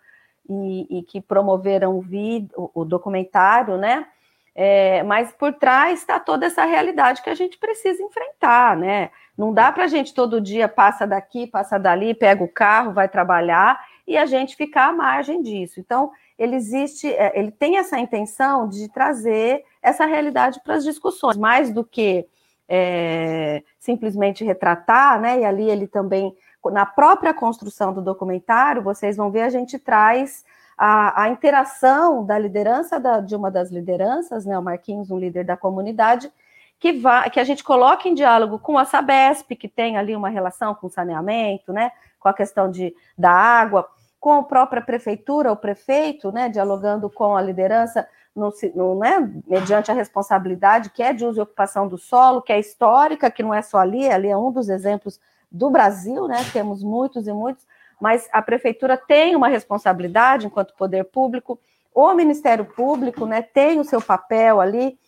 e, 0.49 0.99
e 0.99 1.03
que 1.03 1.21
promoveram 1.21 1.97
o, 1.97 2.03
vídeo, 2.03 2.71
o, 2.75 2.85
documentário, 2.85 3.79
né? 3.79 4.07
É, 4.55 5.03
mas 5.03 5.33
por 5.33 5.53
trás 5.55 6.01
está 6.01 6.19
toda 6.19 6.47
essa 6.47 6.65
realidade 6.65 7.23
que 7.23 7.29
a 7.29 7.35
gente 7.35 7.59
precisa 7.59 8.03
enfrentar, 8.03 8.77
né? 8.77 9.11
Não 9.37 9.53
dá 9.53 9.71
para 9.71 9.85
a 9.85 9.89
gente 9.89 10.15
todo 10.15 10.41
dia 10.41 10.69
passa 10.69 11.07
daqui, 11.07 11.47
passa 11.47 11.79
dali, 11.79 12.15
pega 12.15 12.43
o 12.43 12.49
carro, 12.49 12.93
vai 12.93 13.09
trabalhar 13.09 13.79
e 14.07 14.17
a 14.17 14.25
gente 14.25 14.57
ficar 14.57 14.89
à 14.89 14.93
margem 14.93 15.43
disso. 15.43 15.79
Então, 15.79 16.11
ele 16.39 16.57
existe, 16.57 17.09
é, 17.09 17.39
ele 17.39 17.51
tem 17.51 17.77
essa 17.77 17.99
intenção 17.99 18.69
de 18.69 18.89
trazer 18.89 19.65
essa 19.83 20.07
realidade 20.07 20.61
para 20.65 20.75
as 20.75 20.85
discussões, 20.85 21.37
mais 21.37 21.71
do 21.73 21.85
que 21.85 22.27
é, 22.69 23.63
simplesmente 23.79 24.45
retratar, 24.45 25.21
né? 25.21 25.41
E 25.41 25.45
ali 25.45 25.69
ele 25.69 25.87
também, 25.87 26.35
na 26.65 26.87
própria 26.87 27.33
construção 27.33 27.93
do 27.93 28.03
documentário, 28.03 28.83
vocês 28.83 29.17
vão 29.17 29.31
ver, 29.31 29.43
a 29.43 29.51
gente 29.51 29.79
traz 29.79 30.45
a, 30.77 31.23
a 31.23 31.29
interação 31.29 32.25
da 32.25 32.39
liderança 32.39 32.99
da, 32.99 33.21
de 33.21 33.35
uma 33.35 33.51
das 33.51 33.71
lideranças, 33.71 34.45
né? 34.45 34.59
O 34.59 34.63
Marquinhos, 34.63 35.11
um 35.11 35.19
líder 35.19 35.45
da 35.45 35.57
comunidade, 35.57 36.31
que, 36.79 36.93
vá, 36.93 37.29
que 37.31 37.41
a 37.41 37.45
gente 37.45 37.65
coloque 37.65 38.09
em 38.09 38.15
diálogo 38.15 38.59
com 38.59 38.77
a 38.77 38.85
Sabesp, 38.85 39.55
que 39.57 39.69
tem 39.69 39.97
ali 39.97 40.15
uma 40.15 40.29
relação 40.29 40.75
com 40.75 40.89
saneamento, 40.89 41.73
né? 41.73 41.91
Com 42.19 42.29
a 42.29 42.35
questão 42.35 42.71
de, 42.71 42.95
da 43.17 43.31
água 43.31 43.89
com 44.27 44.33
a 44.33 44.43
própria 44.43 44.83
prefeitura, 44.83 45.53
o 45.53 45.57
prefeito, 45.57 46.33
né, 46.33 46.49
dialogando 46.49 47.09
com 47.09 47.37
a 47.37 47.41
liderança, 47.41 48.09
no, 48.35 48.53
no, 48.75 48.99
né, 48.99 49.33
mediante 49.47 49.89
a 49.91 49.95
responsabilidade 49.95 50.91
que 50.91 51.01
é 51.01 51.13
de 51.13 51.25
uso 51.25 51.39
e 51.39 51.43
ocupação 51.43 51.87
do 51.87 51.97
solo, 51.97 52.43
que 52.43 52.53
é 52.53 52.59
histórica, 52.59 53.31
que 53.31 53.43
não 53.43 53.55
é 53.55 53.63
só 53.63 53.79
ali, 53.79 54.09
ali 54.09 54.29
é 54.29 54.37
um 54.37 54.51
dos 54.51 54.69
exemplos 54.69 55.21
do 55.49 55.71
Brasil, 55.71 56.27
né, 56.27 56.45
temos 56.53 56.83
muitos 56.83 57.29
e 57.29 57.33
muitos, 57.33 57.65
mas 58.01 58.29
a 58.33 58.43
prefeitura 58.43 58.97
tem 58.97 59.37
uma 59.37 59.47
responsabilidade 59.47 60.47
enquanto 60.47 60.75
poder 60.75 61.05
público, 61.05 61.57
o 61.95 62.13
Ministério 62.13 62.65
Público, 62.65 63.27
né, 63.27 63.43
tem 63.43 63.79
o 63.79 63.85
seu 63.85 64.03
papel 64.03 64.61
ali, 64.61 64.99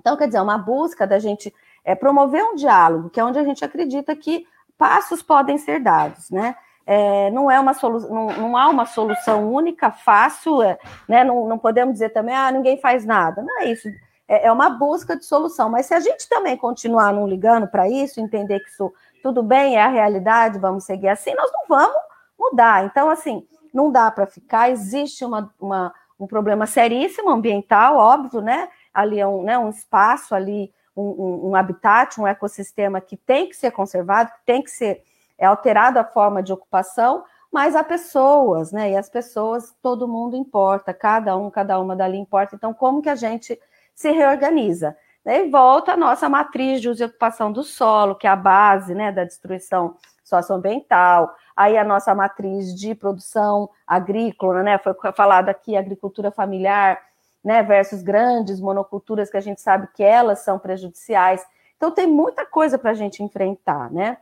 então, 0.00 0.16
quer 0.16 0.26
dizer, 0.26 0.38
é 0.38 0.42
uma 0.42 0.58
busca 0.58 1.06
da 1.06 1.18
gente 1.18 1.54
é, 1.84 1.94
promover 1.94 2.42
um 2.42 2.56
diálogo, 2.56 3.10
que 3.10 3.20
é 3.20 3.24
onde 3.24 3.38
a 3.38 3.44
gente 3.44 3.64
acredita 3.64 4.16
que 4.16 4.46
passos 4.76 5.22
podem 5.22 5.58
ser 5.58 5.78
dados, 5.78 6.30
né, 6.30 6.56
é, 6.86 7.30
não 7.30 7.48
é 7.48 7.60
uma 7.60 7.72
solução, 7.72 8.12
não, 8.12 8.26
não, 8.36 8.56
há 8.56 8.68
uma 8.68 8.84
solução 8.84 9.52
única, 9.52 9.92
fácil, 9.92 10.60
é, 10.60 10.76
né? 11.08 11.22
Não, 11.22 11.46
não, 11.46 11.56
podemos 11.56 11.92
dizer 11.92 12.08
também, 12.08 12.34
ah, 12.34 12.50
ninguém 12.50 12.80
faz 12.80 13.04
nada. 13.04 13.42
Não 13.42 13.60
é 13.60 13.66
isso. 13.66 13.88
É, 14.26 14.46
é 14.46 14.52
uma 14.52 14.70
busca 14.70 15.16
de 15.16 15.24
solução. 15.24 15.70
Mas 15.70 15.86
se 15.86 15.94
a 15.94 16.00
gente 16.00 16.28
também 16.28 16.56
continuar 16.56 17.12
não 17.12 17.28
ligando 17.28 17.68
para 17.68 17.88
isso, 17.88 18.20
entender 18.20 18.58
que 18.58 18.68
isso 18.68 18.92
tudo 19.22 19.40
bem, 19.40 19.76
é 19.76 19.82
a 19.82 19.88
realidade, 19.88 20.58
vamos 20.58 20.82
seguir 20.82 21.06
assim, 21.06 21.32
nós 21.34 21.52
não 21.52 21.68
vamos 21.68 22.02
mudar. 22.36 22.84
Então, 22.84 23.08
assim, 23.08 23.46
não 23.72 23.92
dá 23.92 24.10
para 24.10 24.26
ficar, 24.26 24.70
existe 24.70 25.24
uma, 25.24 25.48
uma, 25.60 25.94
um 26.18 26.26
problema 26.26 26.66
seríssimo 26.66 27.30
ambiental, 27.30 27.98
óbvio, 27.98 28.40
né? 28.40 28.68
Ali 28.92 29.20
é 29.20 29.26
um, 29.26 29.42
né, 29.42 29.58
um 29.58 29.70
espaço 29.70 30.34
ali, 30.34 30.72
um, 30.96 31.50
um, 31.50 31.56
habitat, 31.56 32.20
um 32.20 32.26
ecossistema 32.26 33.00
que 33.00 33.16
tem 33.16 33.48
que 33.48 33.56
ser 33.56 33.70
conservado, 33.70 34.30
que 34.32 34.44
tem 34.44 34.62
que 34.62 34.70
ser 34.70 35.02
é 35.40 35.46
alterada 35.46 36.02
a 36.02 36.04
forma 36.04 36.42
de 36.42 36.52
ocupação, 36.52 37.24
mas 37.50 37.74
há 37.74 37.82
pessoas, 37.82 38.70
né? 38.70 38.90
E 38.90 38.96
as 38.96 39.08
pessoas, 39.08 39.74
todo 39.82 40.06
mundo 40.06 40.36
importa, 40.36 40.92
cada 40.92 41.34
um, 41.36 41.50
cada 41.50 41.80
uma 41.80 41.96
dali 41.96 42.18
importa. 42.18 42.54
Então, 42.54 42.74
como 42.74 43.00
que 43.00 43.08
a 43.08 43.14
gente 43.14 43.58
se 43.94 44.10
reorganiza? 44.10 44.94
E 45.24 45.48
volta 45.48 45.92
a 45.92 45.96
nossa 45.96 46.28
matriz 46.28 46.80
de 46.80 46.88
uso 46.88 47.02
e 47.02 47.06
ocupação 47.06 47.50
do 47.50 47.62
solo, 47.62 48.14
que 48.14 48.26
é 48.26 48.30
a 48.30 48.36
base 48.36 48.94
né, 48.94 49.10
da 49.10 49.24
destruição 49.24 49.96
socioambiental, 50.22 51.34
aí 51.56 51.76
a 51.76 51.84
nossa 51.84 52.14
matriz 52.14 52.74
de 52.74 52.94
produção 52.94 53.68
agrícola, 53.86 54.62
né? 54.62 54.78
Foi 54.78 54.94
falado 55.14 55.48
aqui 55.48 55.76
agricultura 55.76 56.30
familiar, 56.30 57.00
né? 57.44 57.62
Versus 57.62 58.02
grandes 58.02 58.60
monoculturas 58.60 59.30
que 59.30 59.36
a 59.36 59.40
gente 59.40 59.60
sabe 59.60 59.88
que 59.94 60.02
elas 60.02 60.40
são 60.40 60.58
prejudiciais. 60.58 61.44
Então 61.76 61.90
tem 61.90 62.06
muita 62.06 62.44
coisa 62.44 62.78
para 62.78 62.90
a 62.90 62.94
gente 62.94 63.22
enfrentar, 63.22 63.90
né? 63.90 64.18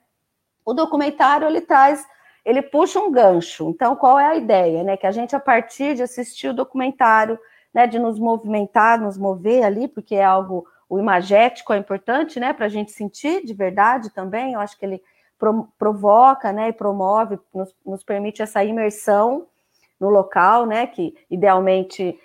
O 0.65 0.73
documentário 0.73 1.47
ele 1.47 1.61
traz, 1.61 2.07
ele 2.45 2.63
puxa 2.63 3.01
um 3.01 3.11
gancho. 3.11 3.71
Então, 3.71 3.97
qual 3.97 4.19
é 4.19 4.27
a 4.27 4.37
ideia, 4.37 4.85
né? 4.85 4.97
Que 4.97 5.07
a 5.07 5.11
gente 5.11 5.35
a 5.35 5.41
partir 5.41 5.95
de 5.95 6.03
assistir 6.03 6.49
o 6.49 6.55
documentário, 6.55 7.39
né, 7.73 7.87
de 7.87 7.99
nos 7.99 8.19
movimentar, 8.19 9.01
nos 9.01 9.19
mover 9.19 9.65
ali, 9.65 9.89
porque 9.89 10.15
é 10.15 10.25
algo 10.25 10.67
o 10.89 10.99
imagético 10.99 11.73
é 11.73 11.77
importante, 11.77 12.41
né, 12.41 12.53
para 12.53 12.67
a 12.67 12.69
gente 12.69 12.93
sentir 12.93 13.45
de 13.45 13.53
verdade 13.53 14.11
também. 14.11 14.55
Eu 14.55 14.61
acho 14.61 14.79
que 14.79 14.87
ele 14.87 15.03
pro, 15.39 15.69
provoca, 15.79 16.51
né, 16.51 16.69
e 16.69 16.73
promove, 16.73 17.39
nos, 17.53 17.75
nos 17.85 18.03
permite 18.03 18.41
essa 18.41 18.65
imersão 18.65 19.47
no 20.01 20.09
local, 20.09 20.65
né, 20.65 20.87
que 20.87 21.15
idealmente 21.31 22.19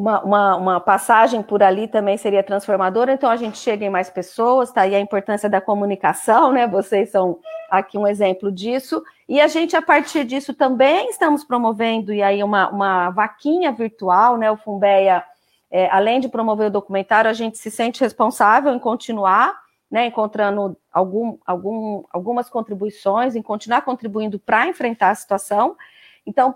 uma, 0.00 0.22
uma, 0.22 0.56
uma, 0.56 0.80
passagem 0.80 1.42
por 1.42 1.62
ali 1.62 1.86
também 1.86 2.16
seria 2.16 2.42
transformadora, 2.42 3.12
então 3.12 3.28
a 3.28 3.36
gente 3.36 3.58
chega 3.58 3.84
em 3.84 3.90
mais 3.90 4.08
pessoas, 4.08 4.72
tá 4.72 4.80
aí 4.80 4.94
a 4.94 5.00
importância 5.00 5.46
da 5.46 5.60
comunicação, 5.60 6.52
né? 6.52 6.66
Vocês 6.66 7.10
são 7.10 7.38
aqui 7.70 7.98
um 7.98 8.06
exemplo 8.06 8.50
disso, 8.50 9.02
e 9.28 9.38
a 9.42 9.46
gente, 9.46 9.76
a 9.76 9.82
partir 9.82 10.24
disso, 10.24 10.54
também 10.54 11.10
estamos 11.10 11.44
promovendo 11.44 12.14
e 12.14 12.22
aí 12.22 12.42
uma, 12.42 12.70
uma 12.70 13.10
vaquinha 13.10 13.70
virtual, 13.72 14.38
né? 14.38 14.50
O 14.50 14.56
Fumbeia, 14.56 15.22
é, 15.70 15.86
além 15.90 16.18
de 16.18 16.30
promover 16.30 16.68
o 16.68 16.72
documentário, 16.72 17.30
a 17.30 17.34
gente 17.34 17.58
se 17.58 17.70
sente 17.70 18.00
responsável 18.00 18.72
em 18.72 18.78
continuar, 18.78 19.54
né? 19.90 20.06
Encontrando 20.06 20.78
algum, 20.90 21.36
algum, 21.44 22.04
algumas 22.10 22.48
contribuições, 22.48 23.36
em 23.36 23.42
continuar 23.42 23.82
contribuindo 23.82 24.38
para 24.38 24.66
enfrentar 24.66 25.10
a 25.10 25.14
situação. 25.14 25.76
Então, 26.24 26.54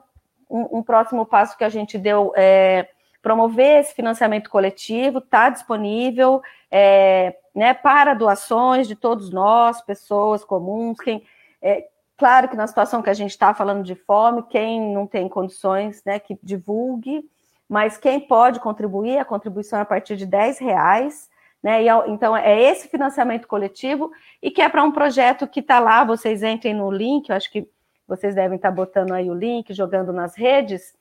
um, 0.48 0.78
um, 0.78 0.82
próximo 0.82 1.26
passo 1.26 1.58
que 1.58 1.64
a 1.64 1.68
gente 1.68 1.98
deu 1.98 2.32
é 2.34 2.88
promover 3.24 3.80
esse 3.80 3.94
financiamento 3.94 4.50
coletivo, 4.50 5.18
está 5.18 5.48
disponível 5.48 6.42
é, 6.70 7.34
né, 7.54 7.72
para 7.72 8.12
doações 8.12 8.86
de 8.86 8.94
todos 8.94 9.30
nós, 9.30 9.80
pessoas 9.80 10.44
comuns, 10.44 10.98
quem. 11.00 11.24
É, 11.62 11.88
claro 12.18 12.48
que 12.48 12.56
na 12.56 12.66
situação 12.66 13.00
que 13.00 13.08
a 13.08 13.14
gente 13.14 13.30
está 13.30 13.54
falando 13.54 13.82
de 13.82 13.94
fome, 13.94 14.42
quem 14.50 14.92
não 14.92 15.06
tem 15.06 15.26
condições, 15.26 16.02
né, 16.04 16.18
que 16.18 16.38
divulgue, 16.42 17.24
mas 17.66 17.96
quem 17.96 18.20
pode 18.20 18.60
contribuir, 18.60 19.18
a 19.18 19.24
contribuição 19.24 19.78
é 19.78 19.82
a 19.82 19.86
partir 19.86 20.16
de 20.16 20.26
10 20.26 20.58
reais. 20.58 21.30
Né, 21.62 21.84
e, 21.84 21.88
então, 22.08 22.36
é 22.36 22.60
esse 22.60 22.88
financiamento 22.88 23.48
coletivo 23.48 24.12
e 24.42 24.50
que 24.50 24.60
é 24.60 24.68
para 24.68 24.84
um 24.84 24.92
projeto 24.92 25.48
que 25.48 25.60
está 25.60 25.80
lá, 25.80 26.04
vocês 26.04 26.42
entrem 26.42 26.74
no 26.74 26.90
link, 26.90 27.30
eu 27.30 27.36
acho 27.36 27.50
que 27.50 27.66
vocês 28.06 28.34
devem 28.34 28.56
estar 28.56 28.68
tá 28.68 28.74
botando 28.74 29.12
aí 29.12 29.30
o 29.30 29.34
link, 29.34 29.72
jogando 29.72 30.12
nas 30.12 30.36
redes, 30.36 30.94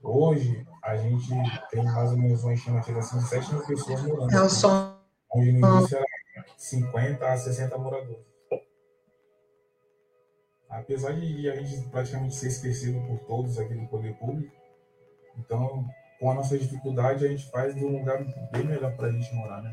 Hoje, 0.02 0.64
a 0.82 0.96
gente 0.96 1.28
tem 1.70 1.82
mais 1.82 2.12
ou 2.12 2.18
menos 2.18 2.44
uma 2.44 2.54
estimativa 2.54 3.00
assim, 3.00 3.18
de 3.18 3.24
7 3.24 3.54
mil 3.54 3.66
pessoas 3.66 4.02
morando. 4.02 4.32
É 4.32 4.40
o 4.40 4.48
som. 4.48 4.96
Onde 5.32 5.52
no 5.52 5.78
início 5.78 5.96
era 5.96 6.06
50 6.56 7.26
a 7.26 7.36
60 7.36 7.78
moradores. 7.78 8.24
Apesar 10.68 11.12
de 11.12 11.50
a 11.50 11.56
gente 11.56 11.88
praticamente 11.88 12.36
ser 12.36 12.48
esquecido 12.48 13.00
por 13.06 13.18
todos 13.26 13.58
aqui 13.58 13.74
do 13.74 13.86
poder 13.88 14.14
público, 14.16 14.54
então, 15.38 15.88
com 16.18 16.30
a 16.30 16.34
nossa 16.34 16.58
dificuldade, 16.58 17.24
a 17.24 17.28
gente 17.28 17.50
faz 17.50 17.74
de 17.74 17.84
um 17.84 17.98
lugar 17.98 18.24
bem 18.52 18.64
melhor 18.64 18.92
para 18.96 19.08
a 19.08 19.12
gente 19.12 19.34
morar, 19.34 19.62
né? 19.62 19.72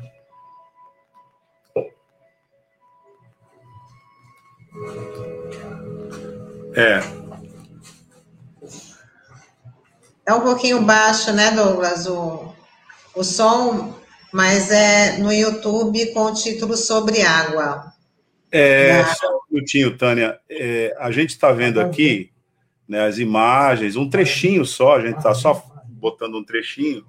É. 6.74 7.00
É 10.24 10.32
um 10.34 10.40
pouquinho 10.40 10.82
baixo, 10.82 11.32
né, 11.32 11.50
Douglas, 11.50 12.06
o, 12.06 12.54
o 13.14 13.24
som, 13.24 13.94
mas 14.32 14.70
é 14.70 15.18
no 15.18 15.32
YouTube 15.32 16.12
com 16.12 16.24
o 16.24 16.34
título 16.34 16.76
Sobre 16.76 17.22
Água. 17.22 17.92
É, 18.50 19.04
só 19.04 19.28
um 19.28 19.40
minutinho, 19.50 19.96
Tânia. 19.96 20.38
É, 20.48 20.94
a 20.98 21.10
gente 21.10 21.30
está 21.30 21.52
vendo 21.52 21.80
aqui 21.80 22.30
né, 22.88 23.06
as 23.06 23.18
imagens, 23.18 23.96
um 23.96 24.08
trechinho 24.08 24.64
só, 24.64 24.96
a 24.96 25.00
gente 25.00 25.16
está 25.16 25.34
só 25.34 25.71
botando 26.02 26.34
um 26.34 26.44
trechinho, 26.44 27.06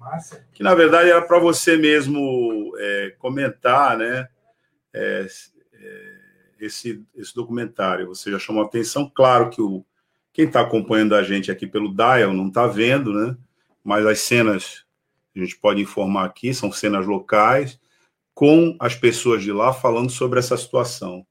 que 0.52 0.62
na 0.62 0.72
verdade 0.72 1.10
era 1.10 1.20
para 1.20 1.40
você 1.40 1.76
mesmo 1.76 2.72
é, 2.78 3.16
comentar, 3.18 3.98
né? 3.98 4.28
É, 4.92 5.26
é, 5.74 6.14
esse, 6.60 7.04
esse 7.16 7.34
documentário. 7.34 8.06
Você 8.06 8.30
já 8.30 8.38
chamou 8.38 8.62
a 8.62 8.66
atenção, 8.66 9.10
claro 9.12 9.50
que 9.50 9.60
o, 9.60 9.84
quem 10.32 10.46
está 10.46 10.60
acompanhando 10.60 11.16
a 11.16 11.24
gente 11.24 11.50
aqui 11.50 11.66
pelo 11.66 11.92
Dial 11.92 12.32
não 12.32 12.46
está 12.46 12.68
vendo, 12.68 13.12
né? 13.12 13.36
Mas 13.82 14.06
as 14.06 14.20
cenas, 14.20 14.84
a 15.34 15.40
gente 15.40 15.56
pode 15.56 15.82
informar 15.82 16.24
aqui, 16.24 16.54
são 16.54 16.70
cenas 16.70 17.04
locais, 17.04 17.80
com 18.32 18.76
as 18.78 18.94
pessoas 18.94 19.42
de 19.42 19.50
lá 19.50 19.72
falando 19.72 20.10
sobre 20.10 20.38
essa 20.38 20.56
situação. 20.56 21.26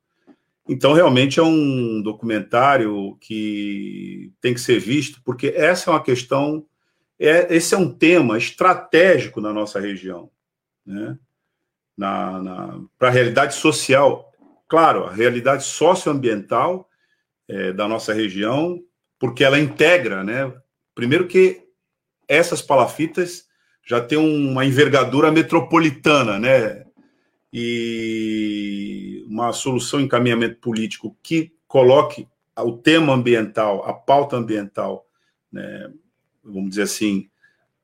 Então, 0.68 0.94
realmente 0.94 1.40
é 1.40 1.44
um 1.44 2.02
documentário 2.02 3.18
que 3.22 4.32
tem 4.42 4.54
que 4.54 4.62
ser 4.62 4.80
visto, 4.80 5.22
porque 5.24 5.48
essa 5.56 5.90
é 5.90 5.94
uma 5.94 6.04
questão, 6.04 6.66
é, 7.20 7.56
esse 7.56 7.74
é 7.74 7.78
um 7.78 7.92
tema 7.92 8.38
estratégico 8.38 9.40
na 9.40 9.54
nossa 9.54 9.80
região, 9.80 10.30
né? 10.86 11.18
na, 11.98 12.42
na 12.42 12.80
para 12.98 13.10
a 13.10 13.12
realidade 13.12 13.56
social. 13.56 14.32
Claro, 14.68 15.06
a 15.06 15.12
realidade 15.12 15.64
socioambiental 15.64 16.90
é, 17.48 17.72
da 17.72 17.88
nossa 17.88 18.14
região, 18.14 18.80
porque 19.20 19.44
ela 19.44 19.60
integra, 19.60 20.24
né? 20.24 20.52
Primeiro 20.96 21.28
que 21.28 21.62
essas 22.28 22.62
palafitas 22.62 23.48
já 23.86 24.02
têm 24.02 24.18
uma 24.18 24.66
envergadura 24.66 25.32
metropolitana, 25.32 26.40
né? 26.40 26.86
E 27.52 29.24
uma 29.28 29.54
solução 29.54 30.00
encaminhamento 30.02 30.60
político 30.60 31.16
que 31.22 31.54
coloque 31.68 32.28
o 32.58 32.72
tema 32.78 33.14
ambiental, 33.14 33.84
a 33.88 33.94
pauta 33.94 34.36
ambiental, 34.36 35.06
né, 35.52 35.92
vamos 36.44 36.70
dizer 36.70 36.84
assim, 36.84 37.30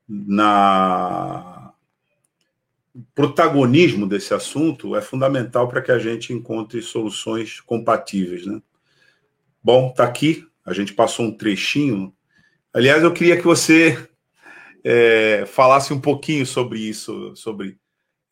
na 0.08 1.72
protagonismo 3.14 4.06
desse 4.06 4.34
assunto 4.34 4.96
é 4.96 5.00
fundamental 5.00 5.68
para 5.68 5.80
que 5.80 5.92
a 5.92 5.98
gente 5.98 6.32
encontre 6.32 6.82
soluções 6.82 7.60
compatíveis, 7.60 8.44
né? 8.44 8.60
Bom, 9.62 9.92
tá 9.92 10.04
aqui, 10.04 10.46
a 10.64 10.72
gente 10.72 10.92
passou 10.94 11.26
um 11.26 11.36
trechinho. 11.36 12.14
Aliás, 12.72 13.02
eu 13.02 13.12
queria 13.12 13.36
que 13.36 13.44
você 13.44 14.08
é, 14.82 15.44
falasse 15.46 15.92
um 15.92 16.00
pouquinho 16.00 16.46
sobre 16.46 16.80
isso, 16.80 17.34
sobre 17.36 17.78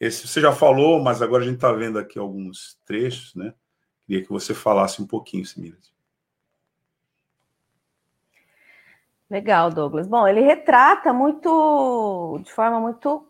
esse. 0.00 0.26
Você 0.26 0.40
já 0.40 0.52
falou, 0.52 1.02
mas 1.02 1.22
agora 1.22 1.42
a 1.42 1.46
gente 1.46 1.56
está 1.56 1.72
vendo 1.72 1.98
aqui 1.98 2.18
alguns 2.18 2.78
trechos, 2.84 3.34
né? 3.34 3.52
Queria 4.06 4.22
que 4.22 4.30
você 4.30 4.54
falasse 4.54 5.02
um 5.02 5.06
pouquinho, 5.06 5.44
Simiras. 5.44 5.92
Legal, 9.30 9.70
Douglas. 9.70 10.06
Bom, 10.06 10.26
ele 10.26 10.40
retrata 10.40 11.12
muito, 11.12 12.40
de 12.42 12.52
forma 12.52 12.80
muito 12.80 13.26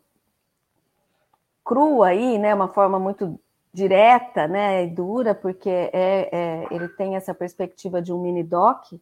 crua 1.65 2.09
aí, 2.09 2.39
né? 2.39 2.55
Uma 2.55 2.69
forma 2.69 2.99
muito 2.99 3.39
direta, 3.73 4.47
né? 4.47 4.85
E 4.85 4.91
dura, 4.91 5.35
porque 5.35 5.69
é, 5.69 5.91
é, 5.93 6.67
ele 6.71 6.89
tem 6.89 7.17
essa 7.17 7.35
perspectiva 7.35 8.01
de 8.01 8.13
um 8.13 8.21
mini 8.23 8.45
doc, 8.45 8.93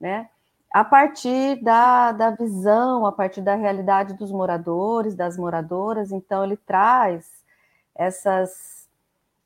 né? 0.00 0.28
A 0.72 0.84
partir 0.84 1.62
da, 1.62 2.12
da 2.12 2.30
visão, 2.30 3.06
a 3.06 3.12
partir 3.12 3.40
da 3.40 3.54
realidade 3.54 4.14
dos 4.14 4.30
moradores, 4.30 5.14
das 5.14 5.36
moradoras, 5.38 6.12
então 6.12 6.44
ele 6.44 6.56
traz 6.56 7.44
essas 7.94 8.88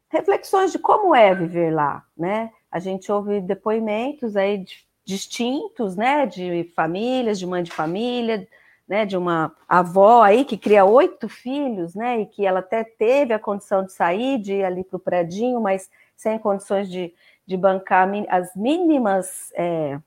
reflexões 0.09 0.73
de 0.73 0.79
como 0.79 1.15
é 1.15 1.35
viver 1.35 1.73
lá, 1.73 2.05
né? 2.17 2.53
A 2.71 2.79
gente 2.79 3.11
ouve 3.11 3.41
depoimentos 3.41 4.37
aí 4.37 4.65
distintos, 5.05 5.97
né? 5.97 6.27
De 6.27 6.65
famílias, 6.75 7.39
de 7.39 7.47
mãe 7.47 7.63
de 7.63 7.71
família, 7.71 8.47
né, 8.93 9.07
de 9.07 9.17
uma 9.17 9.55
avó 9.69 10.23
aí 10.23 10.45
que 10.45 10.59
cria 10.59 10.85
oito 10.85 11.29
filhos, 11.29 11.95
né, 11.95 12.21
e 12.21 12.27
que 12.27 12.45
ela 12.45 12.61
até 12.61 12.85
teve 12.85 13.33
a 13.33 13.39
condição 13.39 13.85
de 13.85 13.93
sair, 13.93 14.39
de 14.39 14.55
ir 14.55 14.65
ali 14.65 14.85
para 14.85 14.97
o 14.97 15.01
predinho, 15.01 15.61
mas 15.61 15.89
sem 16.15 16.39
condições 16.39 16.91
de, 16.91 17.15
de 17.47 17.57
bancar 17.57 18.07
as 18.29 18.55
mínimas 18.55 19.51
é, 19.55 19.99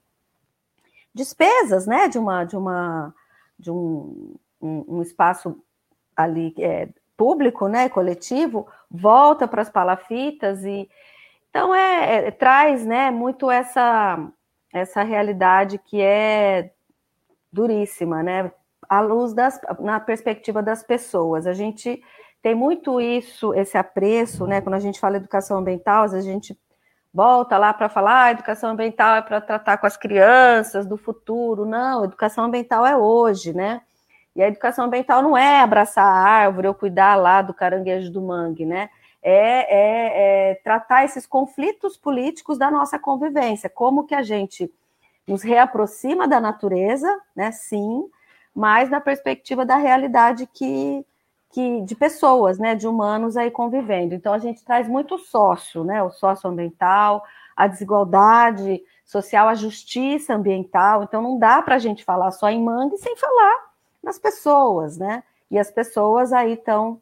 despesas, 1.14 1.88
né, 1.88 2.08
de 2.08 2.20
uma 2.20 2.44
de 2.44 2.56
uma 2.56 3.14
de 3.58 3.72
um, 3.72 4.36
um, 4.62 4.98
um 4.98 5.02
espaço 5.02 5.58
ali 6.16 6.54
é, 6.60 6.90
público, 7.18 7.68
né, 7.68 7.90
coletivo, 7.90 8.68
volta 8.92 9.48
para 9.48 9.62
as 9.62 9.70
palafitas 9.70 10.64
e 10.64 10.88
então 11.50 11.74
é, 11.74 12.28
é, 12.28 12.32
traz, 12.32 12.86
né, 12.86 13.10
muito 13.10 13.50
essa 13.50 14.30
essa 14.78 15.04
realidade 15.04 15.78
que 15.78 16.02
é 16.02 16.72
duríssima, 17.52 18.22
né? 18.22 18.52
à 18.90 19.02
luz 19.02 19.34
das, 19.34 19.60
na 19.80 20.00
perspectiva 20.00 20.62
das 20.62 20.84
pessoas. 20.84 21.48
A 21.48 21.54
gente 21.54 22.02
tem 22.42 22.56
muito 22.56 23.02
isso, 23.02 23.54
esse 23.54 23.78
apreço, 23.78 24.46
né? 24.46 24.62
Quando 24.62 24.76
a 24.76 24.80
gente 24.80 25.00
fala 25.00 25.18
educação 25.18 25.58
ambiental, 25.58 26.04
a 26.04 26.22
gente 26.22 26.58
volta 27.14 27.58
lá 27.58 27.74
para 27.74 27.90
falar, 27.90 28.26
ah, 28.26 28.32
educação 28.32 28.72
ambiental 28.72 29.16
é 29.16 29.22
para 29.22 29.42
tratar 29.42 29.78
com 29.78 29.88
as 29.88 29.98
crianças 29.98 30.86
do 30.86 30.98
futuro. 30.98 31.66
Não, 31.66 32.04
educação 32.04 32.46
ambiental 32.46 32.86
é 32.86 32.96
hoje, 32.96 33.54
né? 33.54 33.82
E 34.36 34.44
a 34.44 34.48
educação 34.48 34.86
ambiental 34.86 35.22
não 35.22 35.38
é 35.38 35.62
abraçar 35.62 36.06
a 36.06 36.20
árvore 36.20 36.68
ou 36.68 36.74
cuidar 36.74 37.16
lá 37.16 37.42
do 37.42 37.54
caranguejo 37.54 38.12
do 38.12 38.22
mangue, 38.22 38.66
né? 38.66 38.90
É, 39.28 39.32
é, 39.32 40.52
é 40.52 40.56
tratar 40.56 41.04
esses 41.04 41.26
conflitos 41.26 41.98
políticos 41.98 42.60
da 42.60 42.70
nossa 42.70 43.00
convivência, 43.00 43.68
como 43.68 44.06
que 44.06 44.14
a 44.14 44.22
gente 44.22 44.72
nos 45.28 45.42
reaproxima 45.42 46.28
da 46.28 46.40
natureza, 46.40 47.10
né? 47.36 47.52
Sim, 47.52 48.08
mas 48.54 48.90
na 48.90 49.02
perspectiva 49.02 49.66
da 49.66 49.76
realidade 49.78 50.48
que, 50.48 51.06
que 51.52 51.82
de 51.82 51.96
pessoas, 51.96 52.58
né, 52.58 52.76
de 52.76 52.88
humanos 52.88 53.36
aí 53.36 53.52
convivendo. 53.52 54.14
Então 54.14 54.34
a 54.34 54.38
gente 54.38 54.64
traz 54.64 54.88
muito 54.88 55.18
sócio, 55.18 55.84
né, 55.84 56.02
o 56.04 56.12
socioambiental, 56.12 57.24
a 57.56 57.68
desigualdade 57.68 58.82
social, 59.04 59.48
a 59.48 59.56
justiça 59.56 60.36
ambiental. 60.36 61.04
Então 61.04 61.22
não 61.22 61.38
dá 61.38 61.62
para 61.62 61.76
a 61.76 61.80
gente 61.80 62.04
falar 62.04 62.32
só 62.32 62.50
em 62.50 62.64
mangue 62.64 62.98
sem 62.98 63.16
falar 63.18 63.72
nas 64.04 64.20
pessoas, 64.20 64.98
né? 64.98 65.24
E 65.50 65.60
as 65.60 65.72
pessoas 65.72 66.32
aí 66.32 66.54
estão 66.54 67.02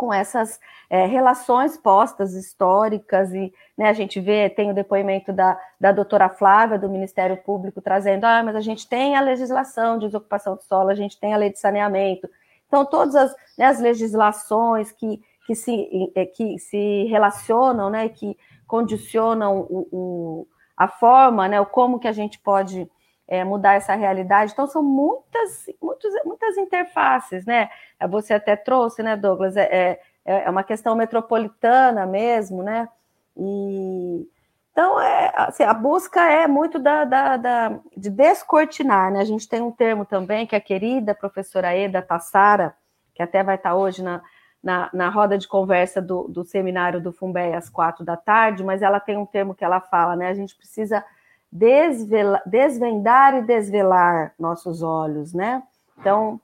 com 0.00 0.14
essas 0.14 0.58
é, 0.88 1.04
relações 1.04 1.76
postas 1.76 2.32
históricas 2.32 3.34
e 3.34 3.52
né, 3.76 3.90
a 3.90 3.92
gente 3.92 4.18
vê, 4.18 4.48
tem 4.48 4.70
o 4.70 4.74
depoimento 4.74 5.30
da, 5.30 5.60
da 5.78 5.92
doutora 5.92 6.30
Flávia, 6.30 6.78
do 6.78 6.88
Ministério 6.88 7.36
Público, 7.36 7.82
trazendo, 7.82 8.24
ah, 8.24 8.42
mas 8.42 8.56
a 8.56 8.62
gente 8.62 8.88
tem 8.88 9.14
a 9.14 9.20
legislação 9.20 9.98
de 9.98 10.06
desocupação 10.06 10.56
de 10.56 10.64
solo, 10.64 10.88
a 10.88 10.94
gente 10.94 11.20
tem 11.20 11.34
a 11.34 11.36
lei 11.36 11.52
de 11.52 11.58
saneamento. 11.58 12.26
Então, 12.66 12.82
todas 12.86 13.14
as, 13.14 13.36
né, 13.58 13.66
as 13.66 13.78
legislações 13.78 14.90
que, 14.90 15.22
que, 15.46 15.54
se, 15.54 16.10
é, 16.14 16.24
que 16.24 16.58
se 16.58 17.04
relacionam, 17.10 17.90
né, 17.90 18.08
que 18.08 18.34
condicionam 18.66 19.66
o, 19.68 19.88
o, 19.92 20.46
a 20.74 20.88
forma, 20.88 21.46
né, 21.46 21.60
o 21.60 21.66
como 21.66 22.00
que 22.00 22.08
a 22.08 22.12
gente 22.12 22.38
pode 22.38 22.90
é, 23.30 23.44
mudar 23.44 23.74
essa 23.74 23.94
realidade. 23.94 24.52
Então, 24.52 24.66
são 24.66 24.82
muitas, 24.82 25.66
muitas, 25.80 26.12
muitas 26.24 26.58
interfaces, 26.58 27.46
né? 27.46 27.70
Você 28.10 28.34
até 28.34 28.56
trouxe, 28.56 29.04
né, 29.04 29.16
Douglas? 29.16 29.56
É, 29.56 30.00
é, 30.24 30.44
é 30.44 30.50
uma 30.50 30.64
questão 30.64 30.96
metropolitana 30.96 32.04
mesmo, 32.06 32.64
né? 32.64 32.88
E 33.36 34.28
então 34.72 35.00
é, 35.00 35.32
assim, 35.36 35.62
a 35.62 35.74
busca 35.74 36.20
é 36.30 36.46
muito 36.46 36.78
da, 36.78 37.04
da, 37.04 37.36
da, 37.36 37.80
de 37.96 38.10
descortinar, 38.10 39.12
né? 39.12 39.20
A 39.20 39.24
gente 39.24 39.48
tem 39.48 39.60
um 39.60 39.70
termo 39.70 40.04
também 40.04 40.46
que 40.46 40.56
a 40.56 40.60
querida 40.60 41.14
professora 41.14 41.74
Eda 41.76 42.02
Tassara, 42.02 42.74
que 43.14 43.22
até 43.22 43.42
vai 43.42 43.56
estar 43.56 43.74
hoje 43.74 44.02
na, 44.02 44.22
na, 44.62 44.90
na 44.92 45.08
roda 45.08 45.36
de 45.36 45.46
conversa 45.46 46.00
do, 46.00 46.26
do 46.28 46.44
seminário 46.44 47.00
do 47.00 47.12
Fumbé 47.12 47.54
às 47.54 47.68
quatro 47.68 48.04
da 48.04 48.16
tarde, 48.16 48.64
mas 48.64 48.82
ela 48.82 49.00
tem 49.00 49.16
um 49.16 49.26
termo 49.26 49.54
que 49.54 49.64
ela 49.64 49.80
fala, 49.80 50.16
né? 50.16 50.28
A 50.28 50.34
gente 50.34 50.56
precisa 50.56 51.04
desvendar 51.52 53.34
e 53.34 53.42
desvelar 53.42 54.34
nossos 54.38 54.82
olhos, 54.82 55.32
né? 55.34 55.62
Então, 55.98 56.40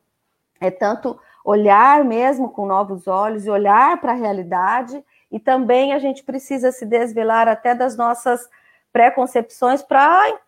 é 0.60 0.70
tanto 0.70 1.18
olhar 1.44 2.04
mesmo 2.04 2.50
com 2.50 2.66
novos 2.66 3.06
olhos 3.06 3.46
e 3.46 3.50
olhar 3.50 4.00
para 4.00 4.12
a 4.12 4.16
realidade, 4.16 5.02
e 5.30 5.38
também 5.38 5.92
a 5.92 5.98
gente 5.98 6.24
precisa 6.24 6.72
se 6.72 6.84
desvelar 6.84 7.46
até 7.46 7.74
das 7.74 7.96
nossas 7.96 8.48
preconcepções 8.92 9.82
para 9.82 10.38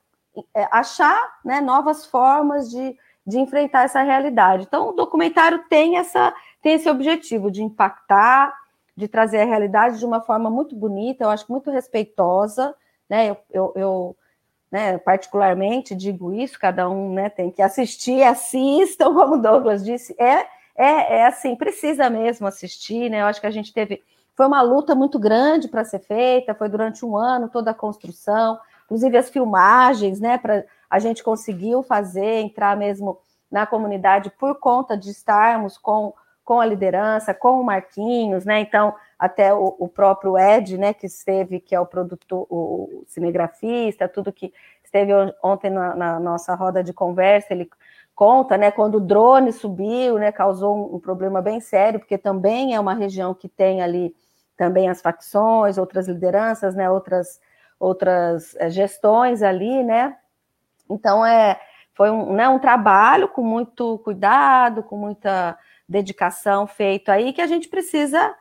é, 0.54 0.68
achar 0.72 1.38
né, 1.44 1.60
novas 1.60 2.06
formas 2.06 2.68
de, 2.70 2.96
de 3.24 3.38
enfrentar 3.38 3.84
essa 3.84 4.02
realidade. 4.02 4.64
Então, 4.64 4.88
o 4.88 4.92
documentário 4.92 5.64
tem, 5.68 5.98
essa, 5.98 6.34
tem 6.60 6.74
esse 6.74 6.88
objetivo 6.88 7.50
de 7.50 7.62
impactar, 7.62 8.52
de 8.96 9.06
trazer 9.06 9.40
a 9.42 9.44
realidade 9.44 9.98
de 9.98 10.04
uma 10.04 10.20
forma 10.20 10.50
muito 10.50 10.74
bonita, 10.74 11.22
eu 11.22 11.30
acho 11.30 11.46
muito 11.48 11.70
respeitosa, 11.70 12.74
né? 13.08 13.30
Eu, 13.30 13.36
eu, 13.52 13.72
eu 13.76 14.16
né, 14.70 14.98
particularmente 14.98 15.94
digo 15.94 16.32
isso, 16.32 16.58
cada 16.58 16.88
um 16.88 17.14
né, 17.14 17.28
tem 17.28 17.50
que 17.50 17.62
assistir, 17.62 18.22
assistam, 18.22 19.12
como 19.14 19.36
o 19.36 19.42
Douglas 19.42 19.84
disse, 19.84 20.14
é, 20.18 20.46
é, 20.76 21.18
é 21.18 21.26
assim, 21.26 21.56
precisa 21.56 22.08
mesmo 22.08 22.46
assistir, 22.46 23.10
né? 23.10 23.22
Eu 23.22 23.26
acho 23.26 23.40
que 23.40 23.46
a 23.46 23.50
gente 23.50 23.72
teve. 23.72 24.02
Foi 24.36 24.46
uma 24.46 24.62
luta 24.62 24.94
muito 24.94 25.18
grande 25.18 25.66
para 25.66 25.84
ser 25.84 25.98
feita, 25.98 26.54
foi 26.54 26.68
durante 26.68 27.04
um 27.04 27.16
ano 27.16 27.48
toda 27.48 27.72
a 27.72 27.74
construção, 27.74 28.58
inclusive 28.84 29.16
as 29.16 29.28
filmagens, 29.28 30.20
né? 30.20 30.38
Pra, 30.38 30.62
a 30.88 30.98
gente 31.00 31.24
conseguiu 31.24 31.82
fazer, 31.82 32.40
entrar 32.40 32.76
mesmo 32.76 33.18
na 33.50 33.66
comunidade 33.66 34.30
por 34.38 34.54
conta 34.60 34.96
de 34.96 35.10
estarmos 35.10 35.76
com, 35.76 36.14
com 36.44 36.60
a 36.60 36.66
liderança, 36.66 37.34
com 37.34 37.60
o 37.60 37.64
Marquinhos, 37.64 38.44
né? 38.44 38.60
Então, 38.60 38.94
até 39.18 39.52
o, 39.52 39.74
o, 39.78 39.88
próprio 39.88 40.38
Ed, 40.38 40.78
né, 40.78 40.94
que 40.94 41.06
esteve, 41.06 41.58
que 41.58 41.74
é 41.74 41.80
o 41.80 41.86
produtor, 41.86 42.46
o 42.48 43.04
cinegrafista, 43.08 44.08
tudo 44.08 44.32
que 44.32 44.52
esteve 44.84 45.12
ontem 45.42 45.70
na, 45.70 45.94
na, 45.94 46.20
nossa 46.20 46.54
roda 46.54 46.84
de 46.84 46.92
conversa, 46.92 47.52
ele 47.52 47.68
conta, 48.14 48.56
né, 48.56 48.70
quando 48.70 48.96
o 48.96 49.00
drone 49.00 49.52
subiu, 49.52 50.18
né, 50.18 50.30
causou 50.30 50.76
um, 50.76 50.96
um, 50.96 51.00
problema 51.00 51.42
bem 51.42 51.60
sério, 51.60 51.98
porque 51.98 52.16
também 52.16 52.74
é 52.74 52.80
uma 52.80 52.94
região 52.94 53.34
que 53.34 53.48
tem 53.48 53.82
ali 53.82 54.14
também 54.56 54.88
as 54.88 55.00
facções, 55.00 55.78
outras 55.78 56.06
lideranças, 56.08 56.74
né, 56.74 56.90
outras 56.90 57.40
outras 57.80 58.56
eh, 58.56 58.70
gestões 58.70 59.40
ali, 59.40 59.84
né, 59.84 60.16
então 60.90 61.24
é 61.24 61.60
foi 61.94 62.10
um, 62.10 62.32
né, 62.32 62.48
um 62.48 62.58
trabalho 62.58 63.28
com 63.28 63.42
muito 63.42 63.98
cuidado, 63.98 64.82
com 64.82 64.96
muita 64.96 65.56
dedicação 65.88 66.66
feito 66.66 67.08
aí 67.10 67.32
que 67.32 67.40
a 67.40 67.46
gente 67.46 67.68
precisa 67.68 68.34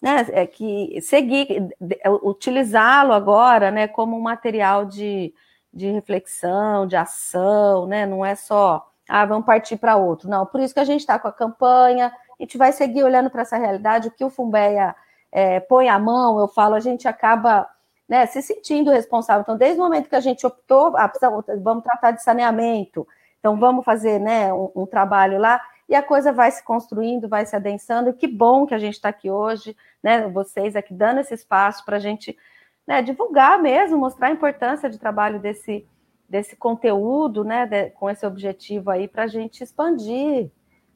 né, 0.00 0.26
é 0.30 0.46
que 0.46 1.00
seguir, 1.00 1.74
é, 2.00 2.10
utilizá-lo 2.10 3.12
agora, 3.12 3.70
né, 3.70 3.88
como 3.88 4.16
um 4.16 4.20
material 4.20 4.84
de, 4.84 5.32
de 5.72 5.90
reflexão, 5.90 6.86
de 6.86 6.96
ação, 6.96 7.86
né, 7.86 8.06
não 8.06 8.24
é 8.24 8.34
só, 8.34 8.86
ah, 9.08 9.24
vamos 9.24 9.46
partir 9.46 9.76
para 9.76 9.96
outro, 9.96 10.28
não, 10.28 10.46
por 10.46 10.60
isso 10.60 10.74
que 10.74 10.80
a 10.80 10.84
gente 10.84 11.00
está 11.00 11.18
com 11.18 11.28
a 11.28 11.32
campanha, 11.32 12.12
a 12.38 12.42
gente 12.42 12.58
vai 12.58 12.72
seguir 12.72 13.02
olhando 13.02 13.30
para 13.30 13.42
essa 13.42 13.56
realidade, 13.56 14.08
o 14.08 14.10
que 14.10 14.24
o 14.24 14.30
Fumbeia 14.30 14.94
é, 15.32 15.60
põe 15.60 15.88
a 15.88 15.98
mão, 15.98 16.38
eu 16.40 16.48
falo, 16.48 16.74
a 16.74 16.80
gente 16.80 17.08
acaba 17.08 17.68
né, 18.08 18.26
se 18.26 18.40
sentindo 18.42 18.90
responsável, 18.90 19.42
então 19.42 19.56
desde 19.56 19.80
o 19.80 19.82
momento 19.82 20.08
que 20.08 20.16
a 20.16 20.20
gente 20.20 20.46
optou, 20.46 20.96
ah, 20.96 21.10
vamos 21.60 21.82
tratar 21.82 22.12
de 22.12 22.22
saneamento, 22.22 23.06
então 23.38 23.56
vamos 23.56 23.84
fazer, 23.84 24.18
né, 24.18 24.52
um, 24.52 24.70
um 24.74 24.86
trabalho 24.86 25.38
lá, 25.38 25.60
e 25.88 25.94
a 25.94 26.02
coisa 26.02 26.32
vai 26.32 26.50
se 26.50 26.62
construindo, 26.64 27.28
vai 27.28 27.46
se 27.46 27.54
adensando. 27.54 28.12
Que 28.12 28.26
bom 28.26 28.66
que 28.66 28.74
a 28.74 28.78
gente 28.78 28.94
está 28.94 29.08
aqui 29.08 29.30
hoje, 29.30 29.76
né? 30.02 30.28
Vocês 30.28 30.74
aqui 30.74 30.92
dando 30.92 31.20
esse 31.20 31.34
espaço 31.34 31.84
para 31.84 31.96
a 31.96 32.00
gente 32.00 32.36
né, 32.86 33.02
divulgar 33.02 33.60
mesmo, 33.60 33.98
mostrar 33.98 34.28
a 34.28 34.32
importância 34.32 34.90
de 34.90 34.98
trabalho 34.98 35.38
desse, 35.38 35.86
desse 36.28 36.56
conteúdo, 36.56 37.44
né? 37.44 37.66
De, 37.66 37.90
com 37.90 38.10
esse 38.10 38.26
objetivo 38.26 38.90
aí, 38.90 39.06
para 39.06 39.24
a 39.24 39.28
gente 39.28 39.62
expandir 39.62 40.50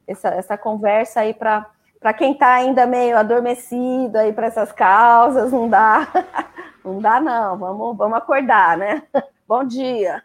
essa, 0.06 0.28
essa 0.28 0.58
conversa 0.58 1.20
aí 1.20 1.34
para. 1.34 1.70
Para 2.00 2.14
quem 2.14 2.32
está 2.32 2.54
ainda 2.54 2.86
meio 2.86 3.14
adormecido 3.18 4.16
aí 4.16 4.32
para 4.32 4.46
essas 4.46 4.72
causas, 4.72 5.52
não 5.52 5.68
dá, 5.68 6.08
não 6.82 6.98
dá 6.98 7.20
não, 7.20 7.58
vamos, 7.58 7.94
vamos 7.94 8.16
acordar, 8.16 8.78
né? 8.78 9.02
Bom 9.46 9.62
dia. 9.62 10.22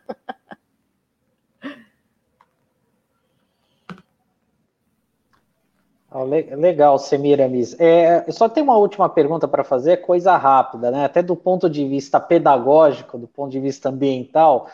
Legal, 6.23 6.97
Semiramis. 6.97 7.77
É, 7.79 8.31
só 8.31 8.47
tem 8.47 8.63
uma 8.63 8.77
última 8.77 9.09
pergunta 9.09 9.47
para 9.47 9.63
fazer, 9.63 9.97
coisa 9.97 10.37
rápida, 10.37 10.89
né? 10.89 11.03
Até 11.03 11.21
do 11.21 11.35
ponto 11.35 11.69
de 11.69 11.85
vista 11.87 12.19
pedagógico, 12.19 13.17
do 13.17 13.27
ponto 13.27 13.51
de 13.51 13.59
vista 13.59 13.89
ambiental, 13.89 14.69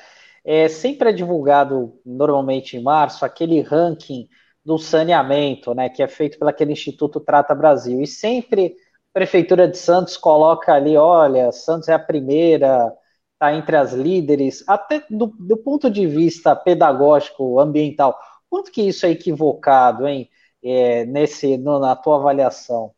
é, 0.45 0.67
sempre 0.67 1.09
é 1.09 1.13
divulgado, 1.13 1.93
normalmente 2.05 2.77
em 2.77 2.83
março, 2.83 3.25
aquele 3.25 3.61
ranking 3.61 4.27
do 4.63 4.77
saneamento, 4.77 5.73
né? 5.73 5.89
Que 5.89 6.03
é 6.03 6.07
feito 6.07 6.37
pelo 6.37 6.49
aquele 6.49 6.73
Instituto 6.73 7.19
Trata 7.19 7.55
Brasil. 7.55 8.01
E 8.01 8.07
sempre 8.07 8.75
a 9.09 9.13
Prefeitura 9.13 9.67
de 9.67 9.77
Santos 9.77 10.17
coloca 10.17 10.73
ali, 10.73 10.95
olha, 10.95 11.51
Santos 11.51 11.89
é 11.89 11.93
a 11.93 11.99
primeira, 11.99 12.93
está 13.33 13.53
entre 13.55 13.75
as 13.77 13.93
líderes, 13.93 14.63
até 14.67 15.03
do, 15.09 15.27
do 15.39 15.57
ponto 15.57 15.89
de 15.89 16.05
vista 16.05 16.55
pedagógico, 16.55 17.59
ambiental. 17.59 18.17
Quanto 18.49 18.71
que 18.71 18.83
isso 18.83 19.05
é 19.05 19.09
equivocado, 19.09 20.07
hein? 20.07 20.29
É, 20.63 21.05
nesse, 21.05 21.57
no, 21.57 21.79
na 21.79 21.95
tua 21.95 22.17
avaliação? 22.17 22.93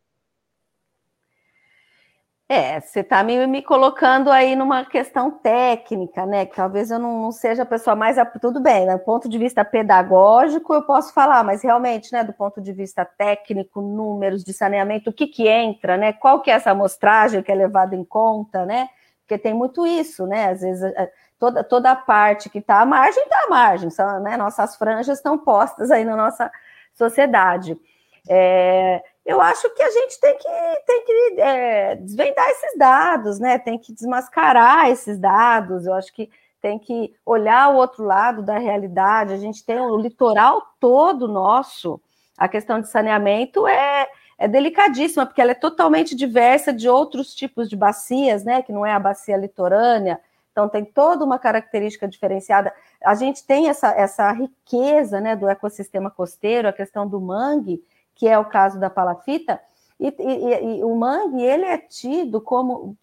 É, 2.56 2.80
você 2.80 3.00
está 3.00 3.24
me, 3.24 3.48
me 3.48 3.64
colocando 3.64 4.30
aí 4.30 4.56
numa 4.56 4.86
questão 4.86 5.32
técnica, 5.32 6.26
né? 6.26 6.46
Que 6.46 6.56
talvez 6.56 6.92
eu 6.92 7.00
não, 7.00 7.20
não 7.22 7.32
seja 7.32 7.64
a 7.64 7.66
pessoa 7.66 7.96
mais. 7.96 8.18
Tudo 8.40 8.60
bem, 8.60 8.86
né? 8.86 8.98
do 8.98 9.04
ponto 9.04 9.28
de 9.28 9.38
vista 9.40 9.66
pedagógico 9.66 10.74
eu 10.74 10.84
posso 10.84 11.14
falar, 11.14 11.44
mas 11.44 11.64
realmente, 11.64 12.12
né, 12.14 12.24
do 12.24 12.34
ponto 12.34 12.62
de 12.62 12.72
vista 12.72 13.04
técnico, 13.06 13.82
números 13.82 14.44
de 14.44 14.54
saneamento, 14.54 15.10
o 15.10 15.14
que, 15.14 15.26
que 15.26 15.48
entra, 15.48 15.98
né? 15.98 16.14
Qual 16.14 16.42
que 16.42 16.52
é 16.52 16.54
essa 16.54 16.72
amostragem 16.72 17.42
que 17.42 17.52
é 17.52 17.56
levada 17.56 17.96
em 17.96 18.04
conta, 18.04 18.66
né? 18.66 18.88
Porque 19.22 19.38
tem 19.38 19.54
muito 19.54 19.88
isso, 19.88 20.28
né? 20.28 20.50
Às 20.50 20.62
vezes 20.62 20.94
toda, 21.40 21.64
toda 21.64 21.92
a 21.92 21.96
parte 21.96 22.50
que 22.50 22.60
está 22.60 22.82
à 22.82 22.86
margem 22.86 23.24
está 23.24 23.46
à 23.48 23.50
margem, 23.50 23.90
são, 23.90 24.20
né? 24.20 24.38
Nossas 24.38 24.76
franjas 24.76 25.18
estão 25.18 25.38
postas 25.38 25.90
aí 25.92 26.06
na 26.06 26.16
nossa 26.16 26.52
sociedade. 26.94 27.78
É, 28.30 29.04
eu 29.26 29.42
acho 29.42 29.70
que 29.74 29.82
a 29.82 29.90
gente 29.90 30.20
tem 30.20 30.38
que, 30.38 30.48
tem 30.86 31.06
que 31.06 31.42
é, 31.42 31.96
desvendar 31.96 32.50
esses 32.50 32.78
dados, 32.78 33.40
né? 33.40 33.58
Tem 33.58 33.78
que 33.78 33.94
desmascarar 33.94 34.90
esses 34.90 35.18
dados. 35.18 35.86
Eu 35.86 35.94
acho 35.94 36.14
que 36.14 36.30
tem 36.62 36.80
que 36.80 37.14
olhar 37.26 37.70
o 37.70 37.76
outro 37.76 38.04
lado 38.04 38.42
da 38.42 38.58
realidade. 38.58 39.34
A 39.34 39.38
gente 39.38 39.64
tem 39.66 39.80
o 39.80 39.98
litoral 39.98 40.62
todo 40.80 41.28
nosso. 41.28 42.02
A 42.38 42.48
questão 42.48 42.82
de 42.82 42.90
saneamento 42.90 43.68
é, 43.68 44.08
é 44.38 44.48
delicadíssima, 44.48 45.26
porque 45.26 45.42
ela 45.42 45.52
é 45.52 45.56
totalmente 45.56 46.16
diversa 46.16 46.74
de 46.74 46.90
outros 46.90 47.34
tipos 47.36 47.70
de 47.70 47.76
bacias, 47.76 48.44
né? 48.44 48.62
Que 48.62 48.72
não 48.72 48.86
é 48.86 48.94
a 48.94 49.00
bacia 49.00 49.38
litorânea. 49.38 50.20
Então, 50.54 50.70
tem 50.70 50.86
toda 50.86 51.26
uma 51.26 51.38
característica 51.40 52.08
diferenciada. 52.08 52.72
A 53.04 53.16
gente 53.16 53.46
tem 53.46 53.70
essa, 53.70 53.90
essa 53.90 54.32
riqueza 54.32 55.20
né, 55.20 55.36
do 55.36 55.50
ecossistema 55.50 56.10
costeiro, 56.10 56.68
a 56.68 56.74
questão 56.74 57.08
do 57.08 57.20
mangue, 57.20 57.84
que 58.16 58.28
é 58.28 58.38
o 58.38 58.46
caso 58.46 58.80
da 58.80 58.90
palafita, 58.90 59.60
e, 60.00 60.14
e, 60.20 60.78
e 60.78 60.84
o 60.84 60.96
mangue 60.96 61.42
ele 61.42 61.66
é 61.66 61.78
tido 61.78 62.40
como 62.40 62.96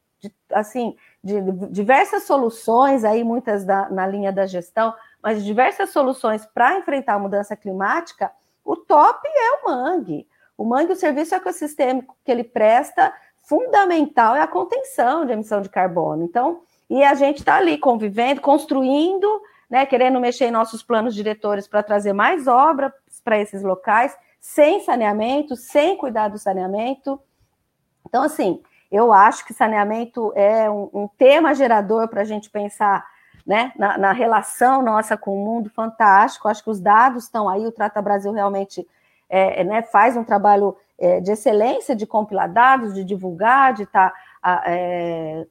assim 0.52 0.94
de 1.22 1.40
diversas 1.70 2.24
soluções 2.24 3.04
aí 3.04 3.24
muitas 3.24 3.64
da, 3.64 3.88
na 3.88 4.06
linha 4.06 4.32
da 4.32 4.46
gestão, 4.46 4.94
mas 5.22 5.44
diversas 5.44 5.90
soluções 5.90 6.46
para 6.46 6.78
enfrentar 6.78 7.14
a 7.14 7.18
mudança 7.18 7.56
climática. 7.56 8.30
O 8.64 8.76
top 8.76 9.26
é 9.26 9.52
o 9.52 9.70
mangue. 9.70 10.26
O 10.56 10.64
mangue, 10.64 10.92
o 10.92 10.96
serviço 10.96 11.34
ecossistêmico 11.34 12.16
que 12.24 12.30
ele 12.30 12.44
presta, 12.44 13.12
fundamental 13.42 14.36
é 14.36 14.42
a 14.42 14.46
contenção 14.46 15.24
de 15.24 15.32
emissão 15.32 15.60
de 15.60 15.68
carbono. 15.68 16.22
Então, 16.22 16.62
e 16.90 17.04
a 17.04 17.14
gente 17.14 17.38
está 17.38 17.56
ali 17.56 17.78
convivendo, 17.78 18.40
construindo, 18.40 19.40
né, 19.70 19.86
querendo 19.86 20.18
mexer 20.18 20.46
em 20.46 20.50
nossos 20.50 20.82
planos 20.82 21.14
diretores 21.14 21.68
para 21.68 21.84
trazer 21.84 22.12
mais 22.12 22.48
obras 22.48 22.92
para 23.22 23.38
esses 23.38 23.62
locais, 23.62 24.16
sem 24.40 24.80
saneamento, 24.80 25.54
sem 25.54 25.96
cuidar 25.96 26.26
do 26.26 26.36
saneamento. 26.36 27.20
Então, 28.08 28.24
assim, 28.24 28.60
eu 28.90 29.12
acho 29.12 29.46
que 29.46 29.54
saneamento 29.54 30.32
é 30.34 30.68
um, 30.68 30.90
um 30.92 31.08
tema 31.16 31.54
gerador 31.54 32.08
para 32.08 32.22
a 32.22 32.24
gente 32.24 32.50
pensar 32.50 33.06
né, 33.46 33.72
na, 33.76 33.96
na, 33.96 34.12
relação 34.12 34.82
nossa 34.82 35.16
com 35.16 35.40
o 35.40 35.44
mundo 35.44 35.70
fantástico. 35.70 36.48
Acho 36.48 36.64
que 36.64 36.70
os 36.70 36.80
dados 36.80 37.24
estão 37.24 37.48
aí, 37.48 37.64
o 37.64 37.72
Trata 37.72 38.02
Brasil 38.02 38.32
realmente 38.32 38.84
é, 39.28 39.62
né, 39.62 39.82
faz 39.82 40.16
um 40.16 40.24
trabalho 40.24 40.76
é, 40.98 41.20
de 41.20 41.30
excelência 41.30 41.94
de 41.94 42.04
compilar 42.04 42.52
dados, 42.52 42.94
de 42.94 43.04
divulgar, 43.04 43.74
de 43.74 43.84
estar 43.84 44.12
tá, 44.42 44.62
é, 44.66 45.46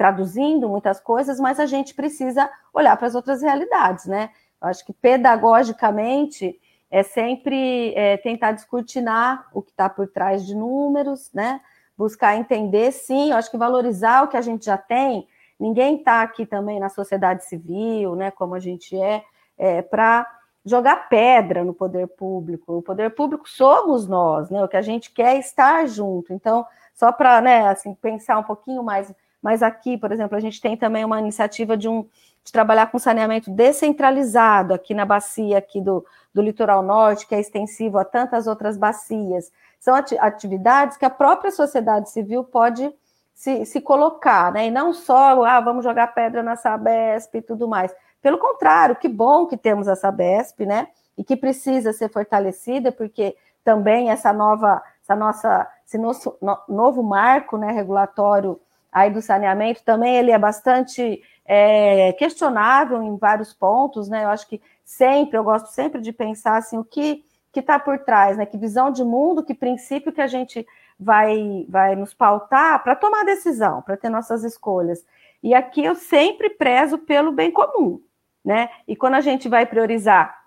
traduzindo 0.00 0.66
muitas 0.66 0.98
coisas, 0.98 1.38
mas 1.38 1.60
a 1.60 1.66
gente 1.66 1.92
precisa 1.92 2.50
olhar 2.72 2.96
para 2.96 3.06
as 3.06 3.14
outras 3.14 3.42
realidades, 3.42 4.06
né? 4.06 4.30
Eu 4.62 4.68
acho 4.68 4.82
que 4.86 4.94
pedagogicamente 4.94 6.58
é 6.90 7.02
sempre 7.02 7.92
é, 7.94 8.16
tentar 8.16 8.52
descortinar 8.52 9.46
o 9.52 9.60
que 9.60 9.70
está 9.70 9.90
por 9.90 10.08
trás 10.08 10.46
de 10.46 10.54
números, 10.54 11.30
né? 11.34 11.60
Buscar 11.98 12.34
entender, 12.34 12.92
sim, 12.92 13.30
eu 13.30 13.36
acho 13.36 13.50
que 13.50 13.58
valorizar 13.58 14.24
o 14.24 14.28
que 14.28 14.38
a 14.38 14.40
gente 14.40 14.64
já 14.64 14.78
tem 14.78 15.28
ninguém 15.60 15.96
está 15.96 16.22
aqui 16.22 16.46
também 16.46 16.80
na 16.80 16.88
sociedade 16.88 17.44
civil, 17.44 18.16
né, 18.16 18.30
como 18.30 18.54
a 18.54 18.58
gente 18.58 18.98
é, 18.98 19.22
é 19.58 19.82
para 19.82 20.26
jogar 20.64 21.08
pedra 21.10 21.62
no 21.62 21.74
poder 21.74 22.06
público. 22.06 22.78
O 22.78 22.82
poder 22.82 23.10
público 23.10 23.46
somos 23.46 24.08
nós, 24.08 24.50
né? 24.50 24.62
O 24.62 24.68
que 24.68 24.76
a 24.76 24.82
gente 24.82 25.10
quer 25.10 25.36
é 25.36 25.38
estar 25.38 25.86
junto. 25.86 26.32
Então, 26.32 26.66
só 26.94 27.12
para, 27.12 27.40
né, 27.40 27.68
assim, 27.68 27.94
pensar 27.94 28.38
um 28.38 28.42
pouquinho 28.42 28.82
mais, 28.82 29.12
mas 29.42 29.62
aqui, 29.62 29.96
por 29.96 30.12
exemplo, 30.12 30.36
a 30.36 30.40
gente 30.40 30.60
tem 30.60 30.76
também 30.76 31.04
uma 31.04 31.18
iniciativa 31.18 31.76
de 31.76 31.88
um 31.88 32.06
de 32.42 32.52
trabalhar 32.52 32.90
com 32.90 32.98
saneamento 32.98 33.50
descentralizado 33.50 34.72
aqui 34.72 34.94
na 34.94 35.04
bacia 35.04 35.58
aqui 35.58 35.80
do, 35.80 36.04
do 36.32 36.40
litoral 36.40 36.82
norte, 36.82 37.26
que 37.26 37.34
é 37.34 37.40
extensivo 37.40 37.98
a 37.98 38.04
tantas 38.04 38.46
outras 38.46 38.76
bacias. 38.76 39.52
São 39.78 39.94
atividades 39.94 40.96
que 40.96 41.04
a 41.04 41.10
própria 41.10 41.50
sociedade 41.50 42.10
civil 42.10 42.44
pode 42.44 42.92
se, 43.34 43.64
se 43.64 43.80
colocar, 43.80 44.52
né? 44.52 44.66
E 44.66 44.70
não 44.70 44.92
só, 44.92 45.42
ah, 45.44 45.60
vamos 45.60 45.84
jogar 45.84 46.08
pedra 46.08 46.42
na 46.42 46.56
Sabesp 46.56 47.38
e 47.38 47.42
tudo 47.42 47.68
mais. 47.68 47.94
Pelo 48.20 48.38
contrário, 48.38 48.96
que 48.96 49.08
bom 49.08 49.46
que 49.46 49.56
temos 49.56 49.88
a 49.88 49.96
Sabesp, 49.96 50.66
né? 50.66 50.88
E 51.16 51.24
que 51.24 51.36
precisa 51.36 51.92
ser 51.92 52.10
fortalecida, 52.10 52.92
porque 52.92 53.36
também 53.64 54.10
essa 54.10 54.32
nova, 54.32 54.82
essa 55.02 55.16
nossa, 55.16 55.66
esse 55.86 55.98
nosso, 55.98 56.36
no, 56.40 56.58
novo 56.68 57.02
marco 57.02 57.56
né, 57.56 57.72
regulatório 57.72 58.60
aí 58.92 59.10
do 59.10 59.22
saneamento, 59.22 59.82
também 59.84 60.16
ele 60.16 60.30
é 60.30 60.38
bastante 60.38 61.22
é, 61.44 62.12
questionável 62.14 63.02
em 63.02 63.16
vários 63.16 63.52
pontos, 63.52 64.08
né? 64.08 64.24
Eu 64.24 64.28
acho 64.28 64.48
que 64.48 64.60
sempre, 64.84 65.36
eu 65.36 65.44
gosto 65.44 65.66
sempre 65.66 66.00
de 66.00 66.12
pensar 66.12 66.56
assim, 66.56 66.78
o 66.78 66.84
que 66.84 67.24
que 67.52 67.60
está 67.60 67.78
por 67.78 67.98
trás, 67.98 68.36
né? 68.36 68.46
Que 68.46 68.56
visão 68.56 68.90
de 68.90 69.02
mundo, 69.02 69.42
que 69.42 69.54
princípio 69.54 70.12
que 70.12 70.20
a 70.20 70.26
gente 70.26 70.64
vai, 70.98 71.66
vai 71.68 71.96
nos 71.96 72.14
pautar 72.14 72.82
para 72.82 72.94
tomar 72.94 73.24
decisão, 73.24 73.82
para 73.82 73.96
ter 73.96 74.08
nossas 74.08 74.44
escolhas. 74.44 75.04
E 75.42 75.54
aqui 75.54 75.84
eu 75.84 75.94
sempre 75.94 76.50
prezo 76.50 76.98
pelo 76.98 77.32
bem 77.32 77.50
comum, 77.50 78.00
né? 78.44 78.70
E 78.86 78.94
quando 78.94 79.14
a 79.14 79.20
gente 79.20 79.48
vai 79.48 79.66
priorizar 79.66 80.44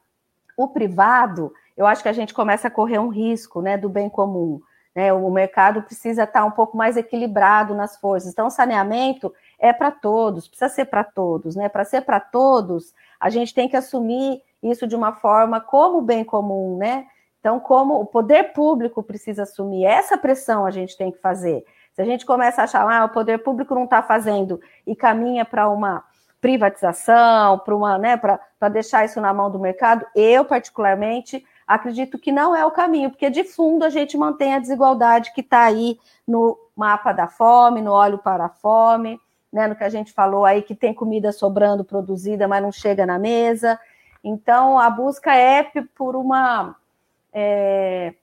o 0.56 0.68
privado, 0.68 1.54
eu 1.76 1.86
acho 1.86 2.04
que 2.04 2.10
a 2.10 2.14
gente 2.14 2.34
começa 2.34 2.68
a 2.68 2.72
correr 2.72 3.00
um 3.00 3.10
risco, 3.10 3.62
né, 3.62 3.78
do 3.78 3.90
bem 3.90 4.10
comum. 4.10 4.62
Né? 4.96 5.12
O 5.12 5.30
mercado 5.32 5.82
precisa 5.82 6.24
estar 6.24 6.46
um 6.46 6.52
pouco 6.52 6.78
mais 6.78 6.98
equilibrado 6.98 7.74
nas 7.74 7.98
forças. 7.98 8.32
Então, 8.32 8.50
saneamento 8.50 9.34
é 9.60 9.74
para 9.74 9.92
todos, 9.92 10.48
precisa 10.48 10.70
ser 10.70 10.86
para 10.86 11.04
todos, 11.04 11.56
né? 11.56 11.70
Para 11.70 11.84
ser 11.84 12.02
para 12.02 12.20
todos, 12.20 12.94
a 13.20 13.30
gente 13.30 13.54
tem 13.54 13.68
que 13.68 13.78
assumir 13.78 14.42
isso 14.62 14.86
de 14.86 14.96
uma 14.96 15.14
forma 15.14 15.60
como 15.60 16.02
bem 16.02 16.24
comum, 16.24 16.78
né? 16.78 17.08
Então, 17.40 17.60
como 17.60 18.00
o 18.00 18.06
poder 18.06 18.54
público 18.54 19.04
precisa 19.04 19.44
assumir 19.44 19.86
essa 19.86 20.18
pressão, 20.18 20.66
a 20.66 20.72
gente 20.72 20.96
tem 20.96 21.12
que 21.12 21.18
fazer. 21.18 21.66
Se 21.94 22.02
a 22.02 22.06
gente 22.06 22.26
começa 22.26 22.62
a 22.62 22.64
achar, 22.64 22.90
ah, 22.90 23.06
o 23.06 23.10
poder 23.10 23.40
público 23.40 23.76
não 23.76 23.84
está 23.84 24.02
fazendo 24.02 24.62
e 24.88 24.96
caminha 24.96 25.44
para 25.44 25.70
uma 25.70 26.04
privatização, 26.40 27.60
para 27.60 27.76
uma, 27.76 27.98
né, 27.98 28.18
para 28.18 28.70
deixar 28.70 29.06
isso 29.06 29.22
na 29.22 29.34
mão 29.34 29.50
do 29.50 29.60
mercado, 29.60 30.06
eu 30.16 30.44
particularmente 30.44 31.46
acredito 31.74 32.20
que 32.20 32.32
não 32.32 32.56
é 32.56 32.66
o 32.66 32.72
caminho, 32.72 33.10
porque 33.10 33.30
de 33.30 33.44
fundo 33.44 33.84
a 33.84 33.90
gente 33.90 34.18
mantém 34.18 34.54
a 34.54 34.60
desigualdade 34.60 35.34
que 35.34 35.42
está 35.42 35.64
aí 35.64 36.00
no 36.28 36.58
mapa 36.76 37.12
da 37.12 37.28
fome, 37.28 37.82
no 37.82 37.92
óleo 37.92 38.18
para 38.18 38.46
a 38.46 38.50
fome, 38.50 39.20
né, 39.52 39.68
no 39.68 39.76
que 39.76 39.84
a 39.84 39.90
gente 39.90 40.12
falou 40.12 40.46
aí, 40.46 40.62
que 40.62 40.76
tem 40.76 40.94
comida 40.94 41.32
sobrando 41.32 41.84
produzida, 41.84 42.48
mas 42.48 42.62
não 42.62 42.72
chega 42.72 43.06
na 43.06 43.20
mesa. 43.20 43.80
Então, 44.24 44.80
a 44.80 44.90
busca 44.90 45.36
é 45.36 45.64
por 45.96 46.16
uma 46.16 46.76
é, 47.32 48.14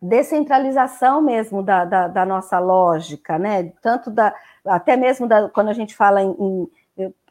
descentralização 0.00 1.20
mesmo 1.22 1.62
da, 1.62 1.84
da, 1.84 2.08
da, 2.08 2.26
nossa 2.26 2.58
lógica, 2.58 3.38
né? 3.38 3.72
Tanto 3.82 4.10
da, 4.10 4.34
até 4.64 4.96
mesmo 4.96 5.26
da, 5.26 5.48
quando 5.48 5.68
a 5.68 5.72
gente 5.72 5.94
fala 5.94 6.22
em, 6.22 6.30
em 6.30 6.70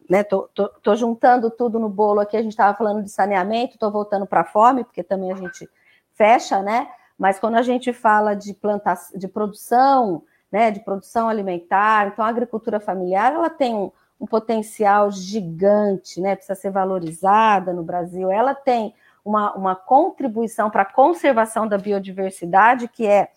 né, 0.09 0.23
tô, 0.23 0.49
tô, 0.53 0.67
tô, 0.69 0.95
juntando 0.95 1.51
tudo 1.51 1.77
no 1.77 1.87
bolo 1.87 2.19
aqui, 2.19 2.35
a 2.35 2.41
gente 2.41 2.53
estava 2.53 2.75
falando 2.75 3.03
de 3.03 3.09
saneamento, 3.09 3.75
estou 3.75 3.91
voltando 3.91 4.25
para 4.25 4.41
a 4.41 4.45
fome, 4.45 4.83
porque 4.83 5.03
também 5.03 5.31
a 5.31 5.35
gente 5.35 5.69
fecha, 6.13 6.61
né? 6.63 6.89
Mas 7.17 7.39
quando 7.39 7.55
a 7.55 7.61
gente 7.61 7.93
fala 7.93 8.33
de 8.33 8.53
plantação, 8.53 9.19
de 9.19 9.27
produção, 9.27 10.23
né, 10.51 10.71
de 10.71 10.79
produção 10.79 11.29
alimentar, 11.29 12.07
então 12.07 12.25
a 12.25 12.29
agricultura 12.29 12.79
familiar 12.79 13.33
ela 13.33 13.49
tem 13.49 13.75
um, 13.75 13.91
um 14.19 14.25
potencial 14.25 15.11
gigante, 15.11 16.19
né? 16.19 16.35
Precisa 16.35 16.55
ser 16.55 16.71
valorizada 16.71 17.71
no 17.71 17.83
Brasil. 17.83 18.31
Ela 18.31 18.55
tem 18.55 18.95
uma, 19.23 19.53
uma 19.53 19.75
contribuição 19.75 20.71
para 20.71 20.81
a 20.81 20.91
conservação 20.91 21.67
da 21.67 21.77
biodiversidade, 21.77 22.87
que 22.87 23.05
é 23.05 23.29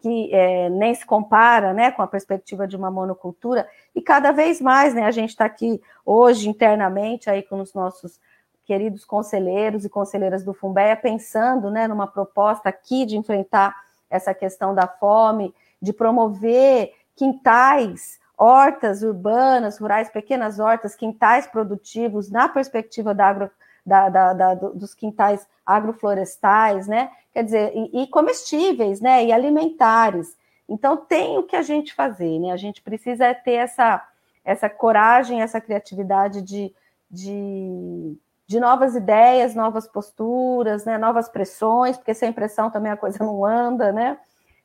que 0.00 0.32
é, 0.32 0.68
nem 0.68 0.94
se 0.94 1.04
compara 1.04 1.72
né, 1.72 1.90
com 1.90 2.02
a 2.02 2.06
perspectiva 2.06 2.66
de 2.66 2.76
uma 2.76 2.90
monocultura, 2.90 3.68
e 3.94 4.00
cada 4.00 4.32
vez 4.32 4.60
mais 4.60 4.94
né, 4.94 5.04
a 5.04 5.10
gente 5.10 5.30
está 5.30 5.44
aqui 5.44 5.80
hoje 6.04 6.48
internamente 6.48 7.30
aí 7.30 7.42
com 7.42 7.60
os 7.60 7.72
nossos 7.74 8.20
queridos 8.64 9.04
conselheiros 9.04 9.84
e 9.84 9.88
conselheiras 9.88 10.44
do 10.44 10.52
Fumbeia, 10.52 10.96
pensando 10.96 11.70
né, 11.70 11.86
numa 11.86 12.06
proposta 12.06 12.68
aqui 12.68 13.06
de 13.06 13.16
enfrentar 13.16 13.74
essa 14.10 14.34
questão 14.34 14.74
da 14.74 14.86
fome, 14.86 15.54
de 15.80 15.92
promover 15.92 16.92
quintais, 17.14 18.18
hortas 18.36 19.02
urbanas, 19.02 19.78
rurais, 19.78 20.10
pequenas 20.10 20.58
hortas, 20.58 20.94
quintais 20.94 21.46
produtivos 21.46 22.30
na 22.30 22.48
perspectiva 22.48 23.14
da, 23.14 23.28
agro, 23.28 23.50
da, 23.86 24.08
da, 24.08 24.32
da 24.32 24.54
dos 24.54 24.94
quintais 24.94 25.46
agroflorestais, 25.64 26.88
né? 26.88 27.10
quer 27.36 27.44
dizer, 27.44 27.72
e, 27.74 28.02
e, 28.02 28.06
comestíveis, 28.06 28.98
né, 28.98 29.22
e 29.26 29.30
alimentares. 29.30 30.34
Então 30.66 30.96
tem 30.96 31.36
o 31.36 31.42
que 31.42 31.54
a 31.54 31.60
gente 31.60 31.92
fazer, 31.92 32.38
né? 32.38 32.50
A 32.50 32.56
gente 32.56 32.80
precisa 32.80 33.34
ter 33.34 33.52
essa, 33.52 34.02
essa 34.42 34.70
coragem, 34.70 35.42
essa 35.42 35.60
criatividade 35.60 36.40
de, 36.40 36.74
de, 37.10 38.16
de 38.46 38.58
novas 38.58 38.96
ideias, 38.96 39.54
novas 39.54 39.86
posturas, 39.86 40.86
né, 40.86 40.96
novas 40.96 41.28
pressões, 41.28 41.98
porque 41.98 42.14
sem 42.14 42.32
pressão 42.32 42.70
também 42.70 42.90
a 42.90 42.96
coisa 42.96 43.18
não 43.22 43.44
anda, 43.44 43.92
né? 43.92 44.16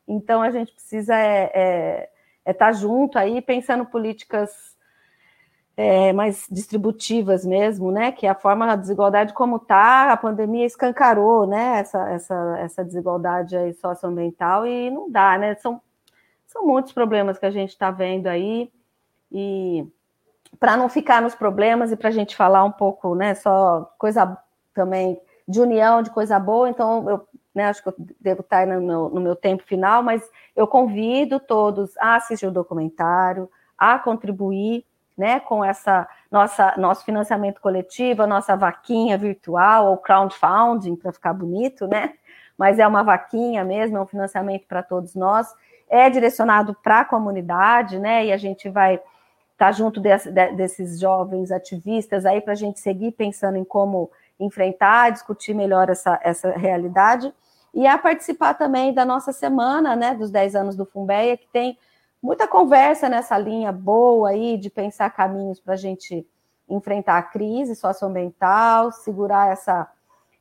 Então 0.07 0.41
a 0.41 0.49
gente 0.49 0.72
precisa 0.72 1.13
é, 1.13 1.51
é, 1.53 2.09
é 2.45 2.51
estar 2.51 2.67
tá 2.67 2.72
junto 2.72 3.19
aí 3.19 3.41
pensando 3.41 3.86
políticas 3.86 4.70
é, 5.76 6.11
mais 6.13 6.47
distributivas 6.51 7.45
mesmo, 7.45 7.91
né? 7.91 8.11
Que 8.11 8.28
é 8.28 8.30
a 8.30 8.36
forma 8.36 8.67
da 8.67 8.76
desigualdade 8.76 9.34
como 9.34 9.57
está, 9.57 10.11
a 10.11 10.17
pandemia 10.17 10.65
escancarou, 10.65 11.47
né? 11.47 11.80
Essa, 11.80 12.09
essa, 12.09 12.57
essa 12.59 12.84
desigualdade 12.84 13.55
aí 13.55 13.74
socioambiental 13.74 14.65
e 14.67 14.89
não 14.91 15.09
dá, 15.09 15.38
né? 15.38 15.55
São, 15.55 15.82
são 16.45 16.65
muitos 16.65 16.91
problemas 16.91 17.39
que 17.39 17.45
a 17.45 17.51
gente 17.51 17.69
está 17.69 17.89
vendo 17.89 18.28
aí 18.28 18.72
e 19.32 19.88
para 20.59 20.76
não 20.76 20.89
ficar 20.89 21.22
nos 21.22 21.34
problemas 21.34 21.91
e 21.91 21.95
para 21.95 22.09
a 22.09 22.11
gente 22.11 22.36
falar 22.36 22.63
um 22.63 22.72
pouco, 22.72 23.15
né? 23.15 23.34
Só 23.36 23.91
coisa 23.97 24.38
também 24.74 25.19
de 25.47 25.61
união, 25.61 26.01
de 26.01 26.09
coisa 26.09 26.38
boa. 26.38 26.69
Então 26.69 27.09
eu 27.09 27.28
né, 27.53 27.65
acho 27.65 27.82
que 27.82 27.89
eu 27.89 27.95
devo 28.19 28.41
estar 28.41 28.65
no 28.67 28.82
meu, 28.82 29.09
no 29.09 29.22
meu 29.22 29.36
tempo 29.36 29.63
final, 29.63 30.03
mas 30.03 30.22
eu 30.55 30.67
convido 30.67 31.39
todos 31.39 31.97
a 31.97 32.15
assistir 32.15 32.45
o 32.45 32.51
documentário, 32.51 33.49
a 33.78 33.97
contribuir 33.99 34.86
né, 35.18 35.39
com 35.39 35.64
essa 35.64 36.07
nossa 36.32 36.74
nosso 36.78 37.03
financiamento 37.03 37.59
coletivo, 37.59 38.24
a 38.24 38.28
nossa 38.28 38.55
vaquinha 38.55 39.18
virtual 39.18 39.88
ou 39.88 39.97
crowdfunding 39.97 40.95
para 40.95 41.12
ficar 41.12 41.34
bonito, 41.34 41.88
né? 41.88 42.14
Mas 42.57 42.80
é 42.80 42.88
uma 42.88 43.03
vaquinha 43.03 43.64
mesmo, 43.64 43.97
é 43.97 44.01
um 44.01 44.05
financiamento 44.05 44.66
para 44.68 44.84
todos 44.84 45.16
nós. 45.16 45.47
É 45.89 46.09
direcionado 46.09 46.76
para 46.82 47.01
a 47.01 47.05
comunidade, 47.05 47.99
né? 47.99 48.26
E 48.26 48.32
a 48.32 48.38
gente 48.38 48.70
vai 48.70 48.95
estar 48.95 49.05
tá 49.57 49.72
junto 49.72 49.99
desse, 49.99 50.32
desses 50.32 50.99
jovens 50.99 51.51
ativistas 51.51 52.26
aí 52.26 52.39
para 52.39 52.53
a 52.53 52.55
gente 52.55 52.80
seguir 52.80 53.12
pensando 53.12 53.57
em 53.57 53.64
como 53.64 54.09
enfrentar, 54.39 55.12
discutir 55.12 55.53
melhor 55.53 55.89
essa, 55.89 56.20
essa 56.24 56.51
realidade 56.51 57.34
e 57.74 57.88
a 57.88 57.97
participar 57.97 58.53
também 58.53 58.93
da 58.93 59.05
nossa 59.05 59.32
semana, 59.32 59.95
né, 59.95 60.14
dos 60.14 60.30
10 60.30 60.55
anos 60.55 60.76
do 60.76 60.86
Fumbeia, 60.86 61.38
que 61.38 61.47
tem 61.47 61.78
muita 62.22 62.47
conversa 62.47 63.09
nessa 63.09 63.38
linha 63.38 63.72
boa 63.72 64.30
aí 64.30 64.57
de 64.57 64.69
pensar 64.69 65.09
caminhos 65.09 65.59
para 65.59 65.74
a 65.74 65.78
gente 65.78 66.26
enfrentar 66.69 67.17
a 67.17 67.24
crise 67.24 67.76
socioambiental, 67.76 68.91
segurar 68.91 69.51
essa, 69.51 69.91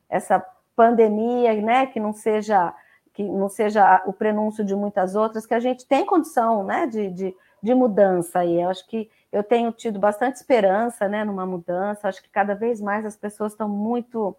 essa 0.08 0.44
pandemia, 0.76 1.60
né, 1.60 1.86
que 1.86 1.98
não 1.98 2.12
seja 2.12 2.74
que 3.12 3.24
não 3.24 3.48
seja 3.48 4.02
o 4.06 4.12
prenúncio 4.12 4.64
de 4.64 4.74
muitas 4.74 5.16
outras, 5.16 5.44
que 5.44 5.52
a 5.52 5.58
gente 5.58 5.84
tem 5.84 6.06
condição, 6.06 6.62
né, 6.62 6.86
de, 6.86 7.10
de, 7.10 7.36
de 7.60 7.74
mudança 7.74 8.38
aí. 8.38 8.60
Eu 8.60 8.70
acho 8.70 8.86
que 8.86 9.10
eu 9.32 9.42
tenho 9.42 9.72
tido 9.72 9.98
bastante 9.98 10.36
esperança, 10.36 11.08
né, 11.08 11.24
numa 11.24 11.44
mudança. 11.44 12.08
Acho 12.08 12.22
que 12.22 12.30
cada 12.30 12.54
vez 12.54 12.80
mais 12.80 13.04
as 13.04 13.16
pessoas 13.16 13.52
estão 13.52 13.68
muito 13.68 14.36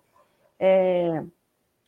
é, 0.57 1.21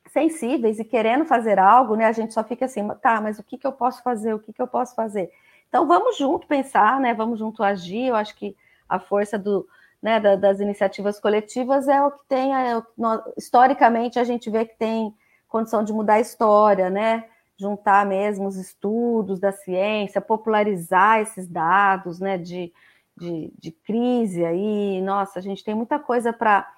sensíveis 0.09 0.77
e 0.77 0.83
querendo 0.83 1.25
fazer 1.25 1.57
algo, 1.57 1.95
né? 1.95 2.05
A 2.05 2.11
gente 2.11 2.33
só 2.33 2.43
fica 2.43 2.65
assim, 2.65 2.87
tá, 3.01 3.21
mas 3.21 3.39
o 3.39 3.43
que, 3.43 3.57
que 3.57 3.65
eu 3.65 3.71
posso 3.71 4.03
fazer? 4.03 4.33
O 4.33 4.39
que, 4.39 4.53
que 4.53 4.61
eu 4.61 4.67
posso 4.67 4.93
fazer? 4.93 5.31
Então 5.74 5.88
vamos 5.88 6.19
junto 6.19 6.45
pensar, 6.45 6.99
né? 6.99 7.15
Vamos 7.15 7.39
junto 7.39 7.63
agir. 7.63 8.05
Eu 8.09 8.15
acho 8.15 8.36
que 8.36 8.55
a 8.88 8.99
força 8.99 9.39
do, 9.39 9.67
né, 9.99 10.19
da, 10.19 10.36
das 10.36 10.59
iniciativas 10.59 11.19
coletivas 11.19 11.88
é 11.88 11.99
o 11.99 12.11
que 12.11 12.24
tem, 12.28 12.55
é, 12.55 12.80
historicamente 13.36 14.19
a 14.19 14.24
gente 14.24 14.51
vê 14.51 14.65
que 14.65 14.78
tem 14.78 15.11
condição 15.47 15.84
de 15.84 15.91
mudar 15.91 16.15
a 16.15 16.19
história, 16.19 16.91
né? 16.91 17.26
Juntar 17.57 18.05
mesmo 18.05 18.45
os 18.45 18.55
estudos 18.55 19.39
da 19.39 19.51
ciência, 19.51 20.21
popularizar 20.21 21.21
esses 21.21 21.47
dados, 21.47 22.19
né? 22.19 22.38
De, 22.38 22.71
de, 23.17 23.51
de 23.57 23.71
crise 23.71 24.45
aí, 24.45 25.01
nossa, 25.01 25.39
a 25.39 25.41
gente 25.41 25.63
tem 25.63 25.74
muita 25.74 25.97
coisa 25.97 26.32
para 26.32 26.71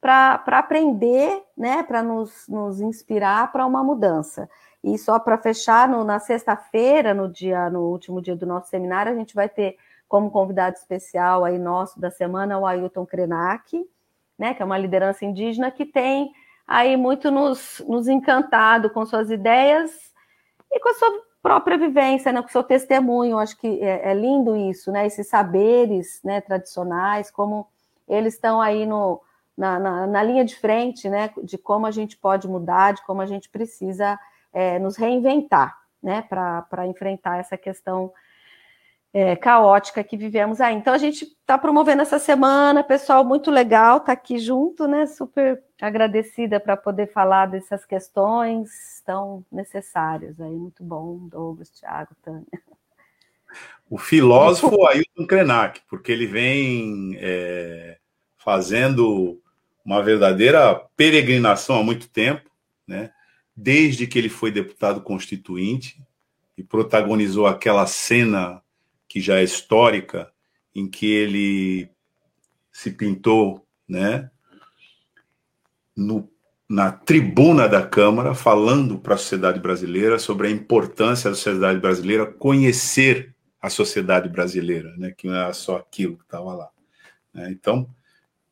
para 0.00 0.58
aprender, 0.58 1.42
né, 1.54 1.82
para 1.82 2.02
nos, 2.02 2.48
nos 2.48 2.80
inspirar 2.80 3.52
para 3.52 3.66
uma 3.66 3.84
mudança. 3.84 4.48
E 4.82 4.96
só 4.96 5.18
para 5.18 5.36
fechar, 5.36 5.88
no, 5.88 6.04
na 6.04 6.18
sexta-feira, 6.18 7.12
no 7.12 7.28
dia, 7.28 7.68
no 7.68 7.82
último 7.82 8.20
dia 8.20 8.34
do 8.34 8.46
nosso 8.46 8.68
seminário, 8.68 9.12
a 9.12 9.14
gente 9.14 9.34
vai 9.34 9.48
ter 9.48 9.76
como 10.08 10.30
convidado 10.30 10.76
especial 10.76 11.44
aí 11.44 11.58
nosso 11.58 12.00
da 12.00 12.10
semana 12.10 12.58
o 12.58 12.66
Ailton 12.66 13.06
Krenak, 13.06 13.86
né, 14.38 14.54
que 14.54 14.62
é 14.62 14.64
uma 14.64 14.78
liderança 14.78 15.24
indígena 15.24 15.70
que 15.70 15.84
tem 15.84 16.32
aí 16.66 16.96
muito 16.96 17.30
nos, 17.30 17.80
nos 17.86 18.08
encantado 18.08 18.90
com 18.90 19.04
suas 19.04 19.30
ideias 19.30 20.12
e 20.72 20.80
com 20.80 20.88
a 20.88 20.94
sua 20.94 21.22
própria 21.42 21.76
vivência, 21.76 22.32
né, 22.32 22.40
com 22.40 22.48
o 22.48 22.50
seu 22.50 22.62
testemunho. 22.62 23.38
Acho 23.38 23.56
que 23.58 23.82
é, 23.82 24.10
é 24.10 24.14
lindo 24.14 24.56
isso, 24.56 24.90
né, 24.90 25.06
esses 25.06 25.28
saberes 25.28 26.20
né, 26.24 26.40
tradicionais, 26.40 27.30
como 27.30 27.68
eles 28.08 28.34
estão 28.34 28.60
aí 28.60 28.86
no, 28.86 29.20
na, 29.56 29.78
na, 29.78 30.06
na, 30.06 30.22
linha 30.22 30.44
de 30.44 30.56
frente, 30.56 31.08
né, 31.08 31.30
de 31.42 31.56
como 31.56 31.86
a 31.86 31.90
gente 31.90 32.16
pode 32.16 32.48
mudar, 32.48 32.94
de 32.94 33.04
como 33.04 33.20
a 33.20 33.26
gente 33.26 33.48
precisa 33.48 34.18
é, 34.52 34.78
nos 34.78 34.96
reinventar, 34.96 35.78
né, 36.02 36.22
para 36.22 36.86
enfrentar 36.86 37.38
essa 37.38 37.56
questão 37.56 38.12
é, 39.12 39.34
caótica 39.34 40.04
que 40.04 40.16
vivemos 40.16 40.60
aí. 40.60 40.74
Então 40.74 40.94
a 40.94 40.98
gente 40.98 41.24
está 41.24 41.58
promovendo 41.58 42.02
essa 42.02 42.18
semana, 42.18 42.84
pessoal, 42.84 43.24
muito 43.24 43.50
legal 43.50 44.00
tá 44.00 44.12
aqui 44.12 44.38
junto, 44.38 44.86
né? 44.86 45.06
Super 45.06 45.62
agradecida 45.80 46.60
para 46.60 46.76
poder 46.76 47.08
falar 47.08 47.46
dessas 47.46 47.84
questões 47.84 49.02
tão 49.04 49.44
necessárias 49.50 50.40
aí. 50.40 50.54
Muito 50.54 50.84
bom, 50.84 51.28
Douglas, 51.28 51.70
Thiago, 51.70 52.14
Tânia. 52.22 52.46
O 53.88 53.98
filósofo 53.98 54.86
Ailton 54.86 55.26
Krenak, 55.26 55.80
porque 55.88 56.12
ele 56.12 56.26
vem 56.26 57.16
é, 57.18 57.98
fazendo 58.38 59.40
uma 59.84 60.00
verdadeira 60.02 60.76
peregrinação 60.96 61.80
há 61.80 61.82
muito 61.82 62.08
tempo, 62.08 62.48
né? 62.86 63.10
Desde 63.56 64.06
que 64.06 64.18
ele 64.18 64.28
foi 64.28 64.50
deputado 64.50 65.00
constituinte 65.00 66.02
e 66.56 66.62
protagonizou 66.62 67.46
aquela 67.46 67.86
cena 67.86 68.62
que 69.08 69.20
já 69.20 69.38
é 69.38 69.44
histórica, 69.44 70.32
em 70.74 70.88
que 70.88 71.06
ele 71.06 71.90
se 72.70 72.92
pintou, 72.92 73.66
né, 73.88 74.30
no, 75.96 76.30
na 76.68 76.92
tribuna 76.92 77.68
da 77.68 77.84
Câmara, 77.84 78.34
falando 78.34 78.98
para 78.98 79.14
a 79.14 79.18
sociedade 79.18 79.58
brasileira 79.58 80.18
sobre 80.18 80.46
a 80.46 80.50
importância 80.50 81.28
da 81.28 81.36
sociedade 81.36 81.80
brasileira 81.80 82.24
conhecer 82.24 83.34
a 83.60 83.68
sociedade 83.68 84.28
brasileira, 84.28 84.96
né, 84.96 85.10
que 85.10 85.26
não 85.26 85.34
era 85.34 85.52
só 85.52 85.76
aquilo 85.76 86.16
que 86.16 86.22
estava 86.22 86.54
lá. 86.54 86.70
Né? 87.34 87.50
Então, 87.50 87.88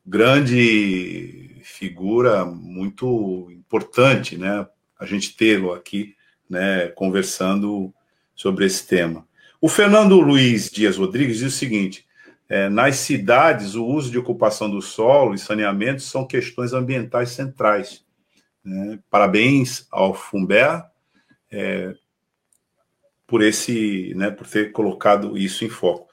grande 0.05 1.61
figura, 1.63 2.45
muito 2.45 3.49
importante, 3.51 4.37
né, 4.37 4.67
a 4.99 5.05
gente 5.05 5.35
tê-lo 5.35 5.71
aqui, 5.71 6.15
né, 6.49 6.87
conversando 6.89 7.93
sobre 8.35 8.65
esse 8.65 8.85
tema. 8.85 9.25
O 9.61 9.69
Fernando 9.69 10.19
Luiz 10.19 10.69
Dias 10.69 10.97
Rodrigues 10.97 11.37
diz 11.37 11.53
o 11.53 11.57
seguinte: 11.57 12.05
é, 12.47 12.67
nas 12.67 12.97
cidades, 12.97 13.75
o 13.75 13.85
uso 13.85 14.11
de 14.11 14.17
ocupação 14.17 14.69
do 14.69 14.81
solo 14.81 15.33
e 15.33 15.39
saneamento 15.39 16.01
são 16.01 16.25
questões 16.25 16.73
ambientais 16.73 17.29
centrais. 17.29 18.03
Né? 18.63 18.99
Parabéns 19.09 19.87
ao 19.91 20.13
Fumber 20.13 20.83
é, 21.51 21.93
por 23.25 23.43
esse, 23.43 24.13
né, 24.15 24.31
por 24.31 24.47
ter 24.47 24.71
colocado 24.71 25.37
isso 25.37 25.63
em 25.63 25.69
foco. 25.69 26.09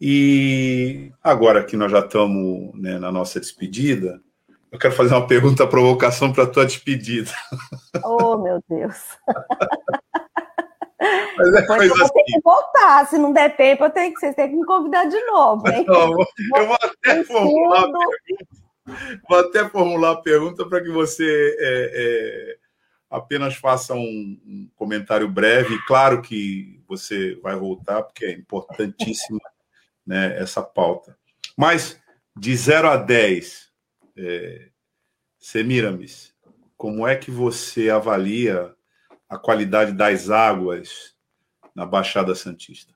E 0.00 1.12
agora 1.22 1.64
que 1.64 1.76
nós 1.76 1.92
já 1.92 2.00
estamos 2.00 2.72
né, 2.74 2.98
na 2.98 3.12
nossa 3.12 3.38
despedida, 3.38 4.22
eu 4.70 4.78
quero 4.78 4.94
fazer 4.94 5.14
uma 5.14 5.26
pergunta, 5.26 5.66
provocação 5.66 6.32
para 6.32 6.44
a 6.44 6.46
tua 6.46 6.66
despedida. 6.66 7.30
Oh, 8.04 8.38
meu 8.38 8.62
Deus! 8.68 8.96
Mas 11.36 11.48
é 11.48 11.60
Depois 11.60 11.82
eu 11.82 11.96
vou 11.96 12.04
assim. 12.04 12.14
ter 12.14 12.24
que 12.24 12.40
voltar. 12.42 13.06
Se 13.06 13.18
não 13.18 13.32
der 13.32 13.56
tempo, 13.56 13.84
eu 13.84 13.90
tenho 13.90 14.12
que, 14.12 14.20
vocês 14.20 14.34
têm 14.34 14.50
que 14.50 14.56
me 14.56 14.66
convidar 14.66 15.06
de 15.06 15.20
novo. 15.24 15.66
Hein? 15.68 15.84
Não, 15.86 16.10
eu 16.56 16.66
vou 16.66 16.76
até 16.76 17.24
formular 17.24 17.84
a 17.84 17.92
pergunta, 17.92 19.20
vou 19.28 19.38
até 19.38 19.68
formular 19.68 20.10
a 20.12 20.20
pergunta 20.20 20.68
para 20.68 20.82
que 20.82 20.90
você 20.90 21.56
é, 21.58 21.90
é, 21.94 22.56
apenas 23.08 23.56
faça 23.56 23.94
um, 23.94 23.98
um, 24.46 24.70
comentário 24.76 25.28
breve. 25.28 25.78
Claro 25.86 26.20
que 26.20 26.82
você 26.86 27.34
vai 27.42 27.56
voltar, 27.56 28.02
porque 28.02 28.26
é 28.26 28.32
importantíssima 28.32 29.40
né, 30.06 30.38
essa 30.38 30.62
pauta. 30.62 31.16
Mas, 31.56 31.98
de 32.36 32.54
0 32.54 32.88
a 32.88 32.96
10, 32.96 33.69
é, 34.16 34.70
Semiramis, 35.38 36.34
como 36.76 37.06
é 37.06 37.16
que 37.16 37.30
você 37.30 37.90
avalia 37.90 38.74
a 39.28 39.38
qualidade 39.38 39.92
das 39.92 40.30
águas 40.30 41.16
na 41.74 41.86
Baixada 41.86 42.34
Santista? 42.34 42.94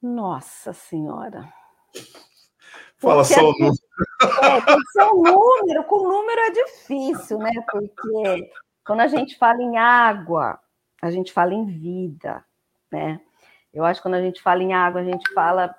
Nossa 0.00 0.72
Senhora. 0.72 1.52
Fala 2.96 3.22
Porque 3.22 3.34
só 3.34 3.50
o 3.50 3.52
número. 3.52 3.78
É, 4.42 4.60
tem 4.60 4.76
que 4.76 4.90
ser 4.90 5.04
um 5.04 5.22
número, 5.22 5.84
com 5.84 6.08
número 6.08 6.40
é 6.40 6.50
difícil, 6.50 7.38
né? 7.38 7.52
Porque 7.70 8.50
quando 8.84 9.00
a 9.00 9.08
gente 9.08 9.36
fala 9.36 9.60
em 9.60 9.76
água, 9.76 10.58
a 11.00 11.10
gente 11.10 11.32
fala 11.32 11.54
em 11.54 11.66
vida, 11.66 12.44
né? 12.90 13.20
Eu 13.72 13.84
acho 13.84 14.00
que 14.00 14.02
quando 14.02 14.14
a 14.14 14.22
gente 14.22 14.42
fala 14.42 14.62
em 14.62 14.72
água, 14.72 15.00
a 15.00 15.04
gente 15.04 15.32
fala 15.32 15.74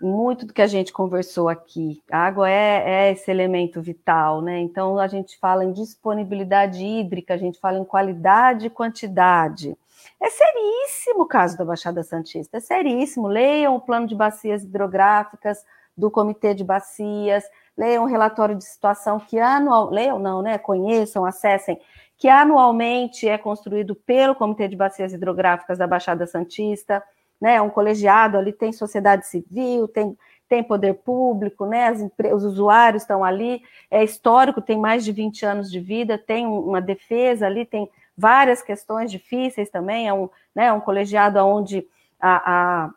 muito 0.00 0.46
do 0.46 0.52
que 0.52 0.62
a 0.62 0.66
gente 0.66 0.92
conversou 0.92 1.48
aqui. 1.48 2.02
A 2.10 2.18
água 2.18 2.48
é, 2.50 3.08
é, 3.08 3.12
esse 3.12 3.30
elemento 3.30 3.80
vital, 3.80 4.40
né? 4.40 4.60
Então 4.60 4.98
a 4.98 5.06
gente 5.06 5.38
fala 5.38 5.64
em 5.64 5.72
disponibilidade 5.72 6.84
hídrica, 6.84 7.34
a 7.34 7.38
gente 7.38 7.58
fala 7.58 7.78
em 7.78 7.84
qualidade 7.84 8.66
e 8.66 8.70
quantidade. 8.70 9.76
É 10.20 10.30
seríssimo 10.30 11.22
o 11.22 11.26
caso 11.26 11.56
da 11.56 11.64
Baixada 11.64 12.02
Santista, 12.02 12.56
é 12.56 12.60
seríssimo. 12.60 13.26
Leiam 13.26 13.76
o 13.76 13.80
plano 13.80 14.06
de 14.06 14.14
bacias 14.14 14.62
hidrográficas 14.62 15.64
do 15.96 16.10
Comitê 16.10 16.54
de 16.54 16.62
Bacias, 16.62 17.44
leiam 17.76 18.04
o 18.04 18.06
relatório 18.06 18.54
de 18.54 18.64
situação 18.64 19.18
que 19.18 19.38
anual, 19.38 19.90
leiam 19.90 20.18
não, 20.18 20.42
né? 20.42 20.58
Conheçam, 20.58 21.24
acessem, 21.24 21.80
que 22.16 22.28
anualmente 22.28 23.28
é 23.28 23.36
construído 23.36 23.94
pelo 23.94 24.34
Comitê 24.34 24.68
de 24.68 24.76
Bacias 24.76 25.12
Hidrográficas 25.12 25.78
da 25.78 25.86
Baixada 25.86 26.26
Santista 26.26 27.02
né? 27.40 27.60
Um 27.60 27.70
colegiado 27.70 28.36
ali 28.36 28.52
tem 28.52 28.72
sociedade 28.72 29.26
civil, 29.26 29.88
tem, 29.88 30.16
tem 30.48 30.62
poder 30.62 30.94
público, 30.94 31.66
né? 31.66 31.92
Os 32.34 32.44
usuários 32.44 33.02
estão 33.02 33.22
ali, 33.22 33.62
é 33.90 34.02
histórico, 34.02 34.60
tem 34.60 34.78
mais 34.78 35.04
de 35.04 35.12
20 35.12 35.44
anos 35.44 35.70
de 35.70 35.80
vida, 35.80 36.18
tem 36.18 36.46
uma 36.46 36.80
defesa 36.80 37.46
ali, 37.46 37.64
tem 37.64 37.88
várias 38.16 38.62
questões 38.62 39.10
difíceis 39.10 39.70
também, 39.70 40.08
é 40.08 40.12
um, 40.12 40.28
né, 40.52 40.72
um 40.72 40.80
colegiado 40.80 41.38
onde 41.38 41.86
a, 42.20 42.52
a, 42.52 42.90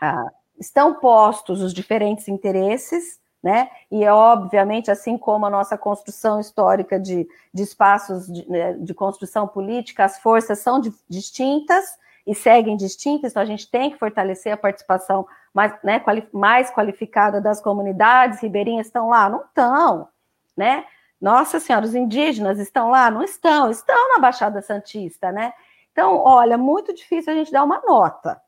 a, 0.00 0.30
estão 0.58 0.94
postos 0.94 1.60
os 1.60 1.74
diferentes 1.74 2.26
interesses, 2.26 3.20
né? 3.42 3.68
E 3.90 4.02
é 4.02 4.12
obviamente, 4.12 4.90
assim 4.90 5.18
como 5.18 5.44
a 5.44 5.50
nossa 5.50 5.76
construção 5.76 6.40
histórica 6.40 6.98
de, 6.98 7.28
de 7.52 7.62
espaços 7.62 8.26
de, 8.26 8.48
né, 8.50 8.72
de 8.72 8.94
construção 8.94 9.46
política, 9.46 10.04
as 10.04 10.18
forças 10.18 10.58
são 10.58 10.80
de, 10.80 10.92
distintas, 11.08 11.98
e 12.26 12.34
seguem 12.34 12.76
distintas, 12.76 13.30
então 13.30 13.42
a 13.42 13.46
gente 13.46 13.70
tem 13.70 13.90
que 13.90 13.98
fortalecer 13.98 14.52
a 14.52 14.56
participação 14.56 15.26
mais, 15.54 15.72
né, 15.82 16.00
quali 16.00 16.26
mais 16.32 16.70
qualificada 16.70 17.40
das 17.40 17.60
comunidades 17.60 18.42
ribeirinhas 18.42 18.88
estão 18.88 19.08
lá? 19.08 19.28
Não 19.28 19.42
estão, 19.42 20.08
né? 20.56 20.84
Nossa 21.20 21.60
Senhora, 21.60 21.86
os 21.86 21.94
indígenas 21.94 22.58
estão 22.58 22.90
lá? 22.90 23.10
Não 23.10 23.22
estão, 23.22 23.70
estão 23.70 24.12
na 24.12 24.18
Baixada 24.18 24.60
Santista, 24.60 25.30
né? 25.30 25.52
Então, 25.92 26.16
olha, 26.16 26.58
muito 26.58 26.92
difícil 26.92 27.32
a 27.32 27.36
gente 27.36 27.52
dar 27.52 27.64
uma 27.64 27.80
nota. 27.80 28.40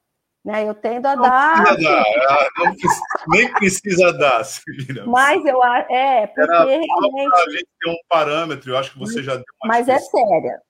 Né, 0.45 0.67
eu 0.67 0.75
tendo 0.75 1.07
a 1.07 1.17
não 1.17 1.23
dar. 1.23 1.63
Precisa 1.63 1.91
dar 1.91 2.03
ah, 2.31 2.49
precisa, 2.55 3.03
nem 3.27 3.53
precisa 3.53 4.13
dar, 4.13 4.45
Silvina. 4.45 5.05
Mas 5.07 5.45
eu 5.45 5.63
é, 5.65 6.27
porque 6.27 6.41
Era 6.41 6.65
realmente. 6.65 7.35
A 7.35 7.51
gente 7.51 7.69
tem 7.81 7.93
um 7.93 7.99
parâmetro, 8.09 8.71
eu 8.71 8.79
acho 8.79 8.93
que 8.93 8.99
você 8.99 9.23
já 9.23 9.35
deu 9.35 9.45
uma 9.63 9.75
Mas 9.75 9.89
é 9.89 9.99
séria. 9.99 10.63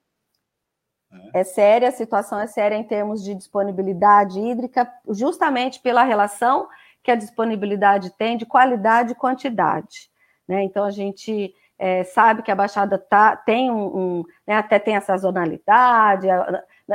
É 1.33 1.43
séria, 1.43 1.89
a 1.89 1.91
situação 1.91 2.39
é 2.39 2.47
séria 2.47 2.75
em 2.75 2.83
termos 2.83 3.23
de 3.23 3.33
disponibilidade 3.33 4.39
hídrica, 4.39 4.91
justamente 5.09 5.79
pela 5.79 6.03
relação 6.03 6.67
que 7.03 7.11
a 7.11 7.15
disponibilidade 7.15 8.11
tem 8.11 8.37
de 8.37 8.45
qualidade 8.45 9.13
e 9.13 9.15
quantidade. 9.15 10.09
Né? 10.47 10.63
Então, 10.63 10.83
a 10.83 10.91
gente 10.91 11.53
é, 11.77 12.03
sabe 12.03 12.43
que 12.43 12.51
a 12.51 12.55
Baixada 12.55 12.97
tá, 12.97 13.35
tem 13.35 13.71
um, 13.71 13.97
um 13.97 14.23
né, 14.45 14.57
até 14.57 14.77
tem 14.77 14.97
a 14.97 15.01
sazonalidade, 15.01 16.27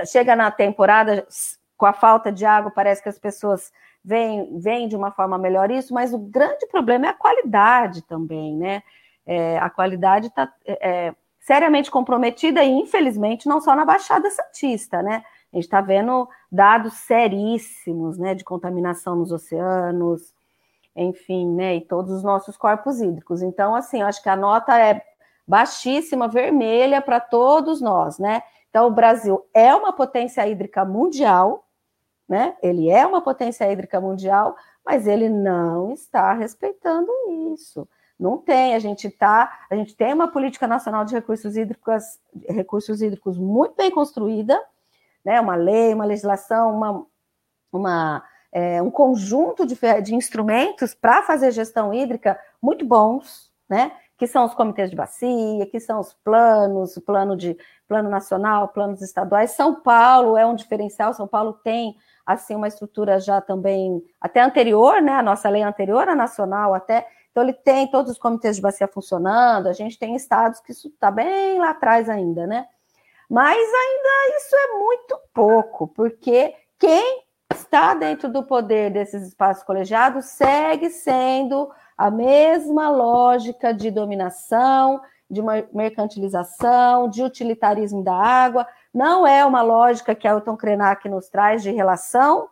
chega 0.07 0.37
na 0.37 0.51
temporada, 0.51 1.27
com 1.77 1.87
a 1.87 1.93
falta 1.93 2.31
de 2.31 2.45
água, 2.45 2.71
parece 2.71 3.03
que 3.03 3.09
as 3.09 3.19
pessoas 3.19 3.73
veem, 4.05 4.59
veem 4.59 4.87
de 4.87 4.95
uma 4.95 5.11
forma 5.11 5.39
melhor 5.39 5.71
isso, 5.71 5.95
mas 5.95 6.13
o 6.13 6.19
grande 6.19 6.67
problema 6.67 7.07
é 7.07 7.09
a 7.09 7.15
qualidade 7.15 8.03
também, 8.03 8.57
né? 8.57 8.83
É, 9.27 9.59
a 9.59 9.71
qualidade 9.71 10.27
está. 10.27 10.53
É, 10.67 11.15
seriamente 11.45 11.91
comprometida 11.91 12.65
e, 12.65 12.71
infelizmente, 12.71 13.47
não 13.47 13.61
só 13.61 13.77
na 13.77 13.85
Baixada 13.85 14.31
Santista, 14.31 15.03
né? 15.03 15.23
A 15.53 15.57
gente 15.57 15.65
está 15.65 15.83
vendo 15.83 16.27
dados 16.51 16.95
seríssimos, 16.95 18.17
né, 18.17 18.35
de 18.35 18.43
contaminação 18.43 19.15
nos 19.15 19.31
oceanos, 19.31 20.33
enfim, 20.97 21.47
né, 21.55 21.77
e 21.77 21.81
todos 21.83 22.11
os 22.13 22.23
nossos 22.23 22.57
corpos 22.57 22.99
hídricos. 23.01 23.43
Então, 23.43 23.75
assim, 23.75 24.01
eu 24.01 24.07
acho 24.07 24.23
que 24.23 24.29
a 24.31 24.35
nota 24.35 24.79
é 24.79 25.05
baixíssima, 25.47 26.29
vermelha 26.29 27.03
para 27.03 27.21
todos 27.21 27.79
nós, 27.83 28.19
né? 28.19 28.43
Então, 28.71 28.87
o 28.87 28.91
Brasil 28.91 29.45
é 29.53 29.75
uma 29.75 29.93
potência 29.93 30.49
hídrica 30.49 30.83
mundial, 30.83 31.67
né? 32.27 32.57
Ele 32.63 32.89
é 32.89 33.07
uma 33.07 33.21
potência 33.21 33.71
hídrica 33.71 34.01
mundial, 34.01 34.57
mas 34.85 35.07
ele 35.07 35.29
não 35.29 35.93
está 35.93 36.33
respeitando 36.33 37.13
isso. 37.53 37.87
Não 38.19 38.39
tem, 38.39 38.75
a 38.75 38.79
gente 38.79 39.11
tá, 39.11 39.67
a 39.69 39.75
gente 39.75 39.97
tem 39.97 40.13
uma 40.13 40.29
política 40.29 40.67
nacional 40.67 41.05
de 41.05 41.15
recursos 41.15 41.57
hídricos, 41.57 42.05
recursos 42.49 43.03
hídricos 43.03 43.37
muito 43.37 43.75
bem 43.75 43.91
construída, 43.91 44.61
né? 45.25 45.41
Uma 45.41 45.57
lei, 45.57 45.93
uma 45.93 46.05
legislação, 46.05 46.77
uma, 46.77 47.07
uma 47.73 48.23
é, 48.55 48.81
um 48.81 48.91
conjunto 48.91 49.67
de, 49.67 49.77
de 50.01 50.15
instrumentos 50.15 50.95
para 50.95 51.25
fazer 51.25 51.51
gestão 51.51 51.93
hídrica 51.93 52.39
muito 52.63 52.85
bons, 52.85 53.51
né? 53.69 53.91
Que 54.17 54.29
são 54.29 54.45
os 54.45 54.55
comitês 54.55 54.91
de 54.91 54.97
bacia, 54.97 55.67
que 55.67 55.81
são 55.81 55.99
os 55.99 56.13
planos, 56.13 56.97
o 56.97 57.01
plano 57.01 57.37
de 57.37 57.57
plano 57.89 58.09
nacional, 58.09 58.69
planos 58.69 59.03
estaduais. 59.03 59.51
São 59.51 59.75
Paulo 59.75 60.39
é 60.39 60.47
um 60.47 60.55
diferencial. 60.55 61.13
São 61.13 61.27
Paulo 61.27 61.55
tem 61.65 61.97
assim 62.25 62.55
uma 62.55 62.69
estrutura 62.69 63.19
já 63.19 63.41
também 63.41 64.01
até 64.21 64.41
anterior, 64.41 65.03
né? 65.03 65.15
A 65.15 65.23
nossa 65.23 65.49
lei 65.49 65.63
anterior 65.63 66.09
à 66.09 66.15
nacional 66.15 66.73
até. 66.75 67.09
Então 67.35 67.43
ele 67.43 67.53
tem 67.53 67.89
todos 67.89 68.13
os 68.13 68.19
comitês 68.19 68.55
de 68.55 68.63
bacia 68.63 68.87
funcionando. 68.87 69.67
A 69.67 69.73
gente 69.73 69.99
tem 69.99 70.15
estados 70.15 70.61
que 70.61 70.71
isso 70.71 70.87
está 70.87 71.11
bem 71.11 71.59
lá 71.59 71.71
atrás 71.71 72.09
ainda, 72.09 72.47
né? 72.47 72.65
Mas 73.29 73.59
ainda 73.59 74.37
isso 74.37 74.55
é 74.55 74.79
muito 74.79 75.19
pouco, 75.35 75.89
porque 75.89 76.55
quem 76.79 77.25
está 77.53 77.93
dentro 77.95 78.29
do 78.29 78.45
poder 78.45 78.93
desses 78.93 79.27
espaços 79.27 79.65
colegiados 79.65 80.27
segue 80.27 80.91
sendo 80.91 81.69
a 81.99 82.09
mesma 82.09 82.89
lógica 82.89 83.75
de 83.75 83.91
dominação, 83.91 85.01
de 85.29 85.43
mercantilização, 85.73 87.09
de 87.09 87.21
utilitarismo 87.21 88.05
da 88.05 88.15
água. 88.15 88.65
Não 88.93 89.27
é 89.27 89.45
uma 89.45 89.61
lógica 89.61 90.15
que 90.15 90.29
Elton 90.29 90.57
Krenak 90.57 91.09
nos 91.09 91.29
traz 91.29 91.65
de 91.65 91.73
relação 91.73 92.49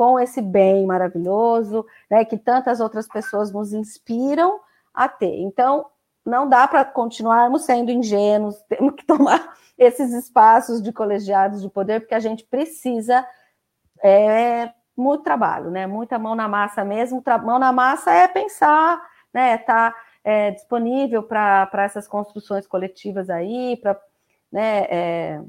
com 0.00 0.18
esse 0.18 0.40
bem 0.40 0.86
maravilhoso, 0.86 1.84
né, 2.10 2.24
que 2.24 2.38
tantas 2.38 2.80
outras 2.80 3.06
pessoas 3.06 3.52
nos 3.52 3.74
inspiram 3.74 4.58
a 4.94 5.06
ter. 5.06 5.40
Então, 5.40 5.84
não 6.24 6.48
dá 6.48 6.66
para 6.66 6.86
continuarmos 6.86 7.66
sendo 7.66 7.90
ingênuos, 7.90 8.62
temos 8.66 8.94
que 8.94 9.04
tomar 9.04 9.54
esses 9.76 10.14
espaços 10.14 10.80
de 10.80 10.90
colegiados 10.90 11.60
de 11.60 11.68
poder, 11.68 12.00
porque 12.00 12.14
a 12.14 12.18
gente 12.18 12.44
precisa 12.44 13.28
é 14.02 14.72
muito 14.96 15.22
trabalho, 15.22 15.70
né? 15.70 15.86
Muita 15.86 16.18
mão 16.18 16.34
na 16.34 16.48
massa 16.48 16.82
mesmo. 16.82 17.22
Mão 17.44 17.58
na 17.58 17.70
massa 17.70 18.10
é 18.10 18.26
pensar, 18.26 18.98
né? 19.34 19.58
Tá 19.58 19.94
é, 20.24 20.50
disponível 20.52 21.22
para 21.22 21.68
essas 21.74 22.08
construções 22.08 22.66
coletivas 22.66 23.28
aí, 23.28 23.76
para, 23.76 24.00
né? 24.50 24.86
É, 24.88 25.42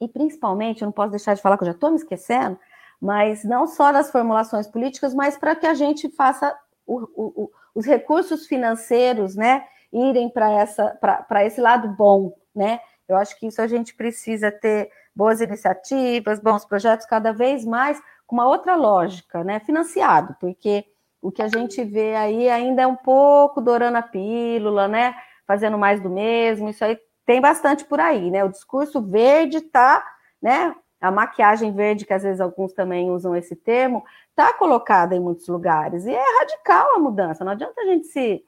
e 0.00 0.08
principalmente, 0.08 0.80
eu 0.80 0.86
não 0.86 0.92
posso 0.92 1.10
deixar 1.10 1.34
de 1.34 1.42
falar 1.42 1.58
que 1.58 1.64
eu 1.64 1.68
já 1.68 1.72
estou 1.72 1.90
me 1.90 1.96
esquecendo, 1.96 2.58
mas 3.00 3.44
não 3.44 3.66
só 3.66 3.92
das 3.92 4.10
formulações 4.10 4.66
políticas, 4.66 5.14
mas 5.14 5.36
para 5.36 5.54
que 5.54 5.66
a 5.66 5.74
gente 5.74 6.08
faça 6.08 6.56
o, 6.86 7.00
o, 7.16 7.50
os 7.74 7.84
recursos 7.84 8.46
financeiros, 8.46 9.36
né? 9.36 9.64
Irem 9.92 10.28
para 10.28 10.50
essa 10.50 10.90
para 11.28 11.44
esse 11.44 11.60
lado 11.60 11.88
bom, 11.88 12.32
né? 12.54 12.80
Eu 13.08 13.16
acho 13.16 13.38
que 13.38 13.46
isso 13.46 13.60
a 13.62 13.66
gente 13.66 13.94
precisa 13.94 14.50
ter 14.50 14.90
boas 15.14 15.40
iniciativas, 15.40 16.40
bons 16.40 16.64
projetos, 16.64 17.06
cada 17.06 17.32
vez 17.32 17.64
mais 17.64 18.00
com 18.26 18.36
uma 18.36 18.46
outra 18.48 18.74
lógica, 18.74 19.44
né? 19.44 19.60
Financiado, 19.60 20.36
porque 20.40 20.84
o 21.22 21.30
que 21.30 21.42
a 21.42 21.48
gente 21.48 21.82
vê 21.84 22.14
aí 22.14 22.48
ainda 22.48 22.82
é 22.82 22.86
um 22.86 22.96
pouco 22.96 23.60
dourando 23.60 23.96
a 23.96 24.02
pílula, 24.02 24.88
né? 24.88 25.14
Fazendo 25.46 25.78
mais 25.78 26.00
do 26.00 26.10
mesmo, 26.10 26.68
isso 26.68 26.84
aí 26.84 26.98
tem 27.24 27.40
bastante 27.40 27.84
por 27.84 28.00
aí, 28.00 28.30
né? 28.30 28.44
O 28.44 28.48
discurso 28.50 29.00
verde 29.02 29.60
tá, 29.60 30.04
né? 30.40 30.74
A 31.00 31.10
maquiagem 31.10 31.72
verde, 31.72 32.06
que 32.06 32.12
às 32.12 32.22
vezes 32.22 32.40
alguns 32.40 32.72
também 32.72 33.10
usam 33.10 33.36
esse 33.36 33.54
termo, 33.54 34.04
tá 34.34 34.52
colocada 34.52 35.14
em 35.14 35.20
muitos 35.20 35.46
lugares. 35.48 36.06
E 36.06 36.12
é 36.12 36.38
radical 36.38 36.96
a 36.96 36.98
mudança. 36.98 37.44
Não 37.44 37.52
adianta 37.52 37.80
a 37.80 37.84
gente 37.84 38.06
se 38.06 38.44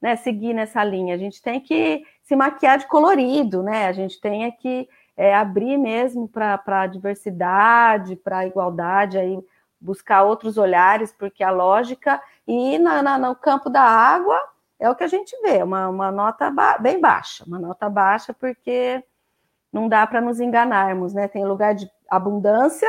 né, 0.00 0.16
seguir 0.16 0.52
nessa 0.52 0.82
linha. 0.82 1.14
A 1.14 1.18
gente 1.18 1.40
tem 1.40 1.60
que 1.60 2.04
se 2.22 2.34
maquiar 2.34 2.78
de 2.78 2.86
colorido, 2.86 3.62
né? 3.62 3.86
A 3.86 3.92
gente 3.92 4.20
tem 4.20 4.50
que 4.52 4.88
é, 5.16 5.34
abrir 5.34 5.78
mesmo 5.78 6.28
para 6.28 6.60
a 6.66 6.86
diversidade, 6.86 8.16
para 8.16 8.38
a 8.38 8.46
igualdade, 8.46 9.18
aí 9.18 9.38
buscar 9.80 10.22
outros 10.22 10.58
olhares, 10.58 11.12
porque 11.12 11.42
a 11.42 11.50
lógica 11.50 12.20
e 12.46 12.78
na, 12.78 13.02
na, 13.02 13.18
no 13.18 13.34
campo 13.34 13.68
da 13.68 13.82
água 13.82 14.40
é 14.78 14.88
o 14.90 14.94
que 14.94 15.04
a 15.04 15.08
gente 15.08 15.36
vê, 15.42 15.62
uma, 15.62 15.88
uma 15.88 16.10
nota 16.10 16.50
ba 16.50 16.78
bem 16.78 17.00
baixa, 17.00 17.44
uma 17.46 17.58
nota 17.58 17.88
baixa 17.88 18.32
porque 18.32 19.02
não 19.72 19.88
dá 19.88 20.06
para 20.06 20.20
nos 20.20 20.38
enganarmos, 20.40 21.14
né? 21.14 21.26
Tem 21.26 21.44
lugar 21.44 21.74
de 21.74 21.90
abundância, 22.08 22.88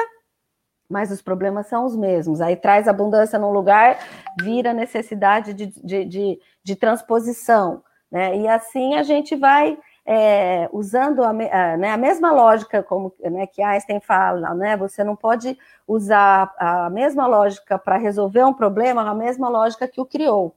mas 0.90 1.12
os 1.12 1.22
problemas 1.22 1.68
são 1.68 1.86
os 1.86 1.96
mesmos. 1.96 2.42
Aí 2.42 2.56
traz 2.56 2.88
abundância 2.88 3.40
num 3.40 3.52
lugar, 3.52 3.98
vira 4.42 4.74
necessidade 4.74 5.54
de, 5.54 5.68
de, 5.68 6.06
de, 6.06 6.40
de 6.64 6.76
transposição, 6.76 7.84
né? 8.12 8.36
E 8.38 8.48
assim 8.48 8.96
a 8.96 9.04
gente 9.04 9.36
vai 9.36 9.78
é, 10.06 10.70
usando 10.74 11.24
a, 11.24 11.30
a, 11.30 11.78
né, 11.78 11.92
a, 11.92 11.98
mesma 11.98 12.32
lógica 12.32 12.84
como 12.84 13.14
né, 13.22 13.48
que 13.48 13.62
Einstein 13.62 14.02
fala, 14.02 14.54
né, 14.54 14.76
você 14.76 15.04
não 15.04 15.16
pode 15.16 15.58
usar 15.88 16.54
a 16.58 16.90
mesma 16.90 17.26
lógica 17.26 17.80
para 17.80 17.98
resolver 17.98 18.44
um 18.44 18.54
problema, 18.54 19.10
a 19.10 19.16
mesma 19.16 19.48
lógica 19.48 19.88
que 19.88 20.02
o 20.02 20.06
criou. 20.06 20.54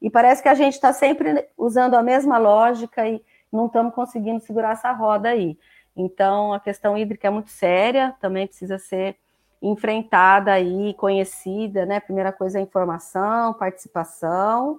E 0.00 0.10
parece 0.10 0.42
que 0.42 0.48
a 0.48 0.54
gente 0.54 0.74
está 0.74 0.92
sempre 0.92 1.48
usando 1.56 1.94
a 1.94 2.02
mesma 2.02 2.38
lógica 2.38 3.06
e 3.06 3.22
não 3.52 3.66
estamos 3.66 3.94
conseguindo 3.94 4.40
segurar 4.40 4.72
essa 4.72 4.92
roda 4.92 5.30
aí. 5.30 5.58
Então, 5.96 6.52
a 6.52 6.60
questão 6.60 6.96
hídrica 6.96 7.26
é 7.26 7.30
muito 7.30 7.50
séria, 7.50 8.14
também 8.20 8.46
precisa 8.46 8.78
ser 8.78 9.16
enfrentada 9.60 10.52
aí, 10.52 10.94
conhecida, 10.94 11.84
né? 11.84 11.98
Primeira 11.98 12.32
coisa 12.32 12.58
é 12.58 12.62
informação, 12.62 13.52
participação, 13.54 14.78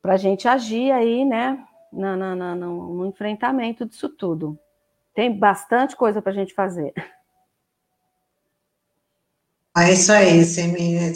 para 0.00 0.14
a 0.14 0.16
gente 0.16 0.46
agir 0.46 0.92
aí, 0.92 1.24
né? 1.24 1.66
no, 1.92 2.16
no, 2.16 2.54
no, 2.54 2.94
no 2.94 3.06
enfrentamento 3.06 3.84
disso 3.84 4.08
tudo. 4.08 4.58
Tem 5.14 5.30
bastante 5.30 5.94
coisa 5.94 6.22
para 6.22 6.32
a 6.32 6.34
gente 6.34 6.54
fazer. 6.54 6.94
É 9.76 9.92
isso 9.92 10.10
aí, 10.10 10.42
Semir. 10.44 11.12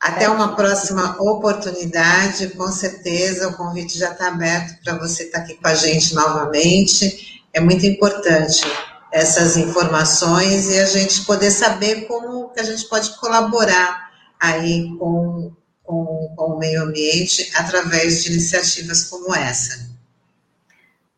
até 0.00 0.28
uma 0.28 0.54
próxima 0.54 1.16
oportunidade, 1.18 2.48
com 2.48 2.68
certeza 2.68 3.48
o 3.48 3.56
convite 3.56 3.98
já 3.98 4.12
está 4.12 4.28
aberto 4.28 4.78
para 4.82 4.98
você 4.98 5.22
estar 5.24 5.38
tá 5.38 5.44
aqui 5.44 5.54
com 5.54 5.66
a 5.66 5.74
gente 5.74 6.14
novamente. 6.14 7.42
É 7.52 7.60
muito 7.60 7.86
importante 7.86 8.62
essas 9.14 9.56
informações 9.56 10.68
e 10.68 10.80
a 10.80 10.86
gente 10.86 11.24
poder 11.24 11.52
saber 11.52 12.08
como 12.08 12.48
que 12.48 12.58
a 12.58 12.64
gente 12.64 12.88
pode 12.88 13.16
colaborar 13.20 14.10
aí 14.40 14.92
com, 14.98 15.52
com, 15.84 16.34
com 16.36 16.44
o 16.46 16.58
meio 16.58 16.82
ambiente 16.82 17.48
através 17.54 18.24
de 18.24 18.32
iniciativas 18.32 19.04
como 19.04 19.32
essa. 19.32 19.94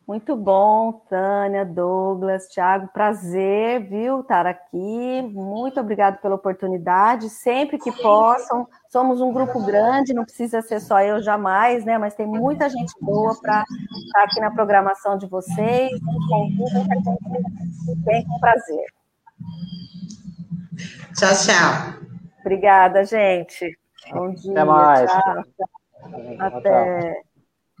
Muito 0.07 0.35
bom, 0.35 1.01
Tânia, 1.09 1.65
Douglas, 1.65 2.47
Thiago, 2.47 2.87
prazer, 2.93 3.89
viu, 3.89 4.21
estar 4.21 4.45
aqui. 4.45 5.21
Muito 5.33 5.79
obrigado 5.79 6.21
pela 6.21 6.35
oportunidade. 6.35 7.29
Sempre 7.31 7.79
que 7.79 7.91
possam, 7.91 8.67
somos 8.89 9.21
um 9.21 9.31
grupo 9.31 9.63
grande, 9.65 10.13
não 10.13 10.23
precisa 10.23 10.61
ser 10.61 10.79
só 10.79 11.01
eu 11.01 11.21
jamais, 11.21 11.85
né? 11.85 11.97
Mas 11.97 12.15
tem 12.15 12.25
muita 12.25 12.69
gente 12.69 12.93
boa 13.01 13.39
para 13.39 13.63
estar 14.05 14.23
aqui 14.23 14.39
na 14.39 14.51
programação 14.51 15.17
de 15.17 15.27
vocês. 15.27 15.91
Convidem 16.29 16.87
que 16.87 16.93
a 16.93 16.95
gente 16.95 18.05
vem 18.05 18.25
com 18.25 18.39
prazer. 18.39 18.85
Tchau, 21.15 21.33
tchau. 21.33 22.07
Obrigada, 22.41 23.03
gente. 23.03 23.77
Bom 24.11 24.33
dia. 24.33 24.51
Até 24.51 24.63
mais. 24.63 25.11
Tchau. 25.11 25.43
Até. 26.39 27.26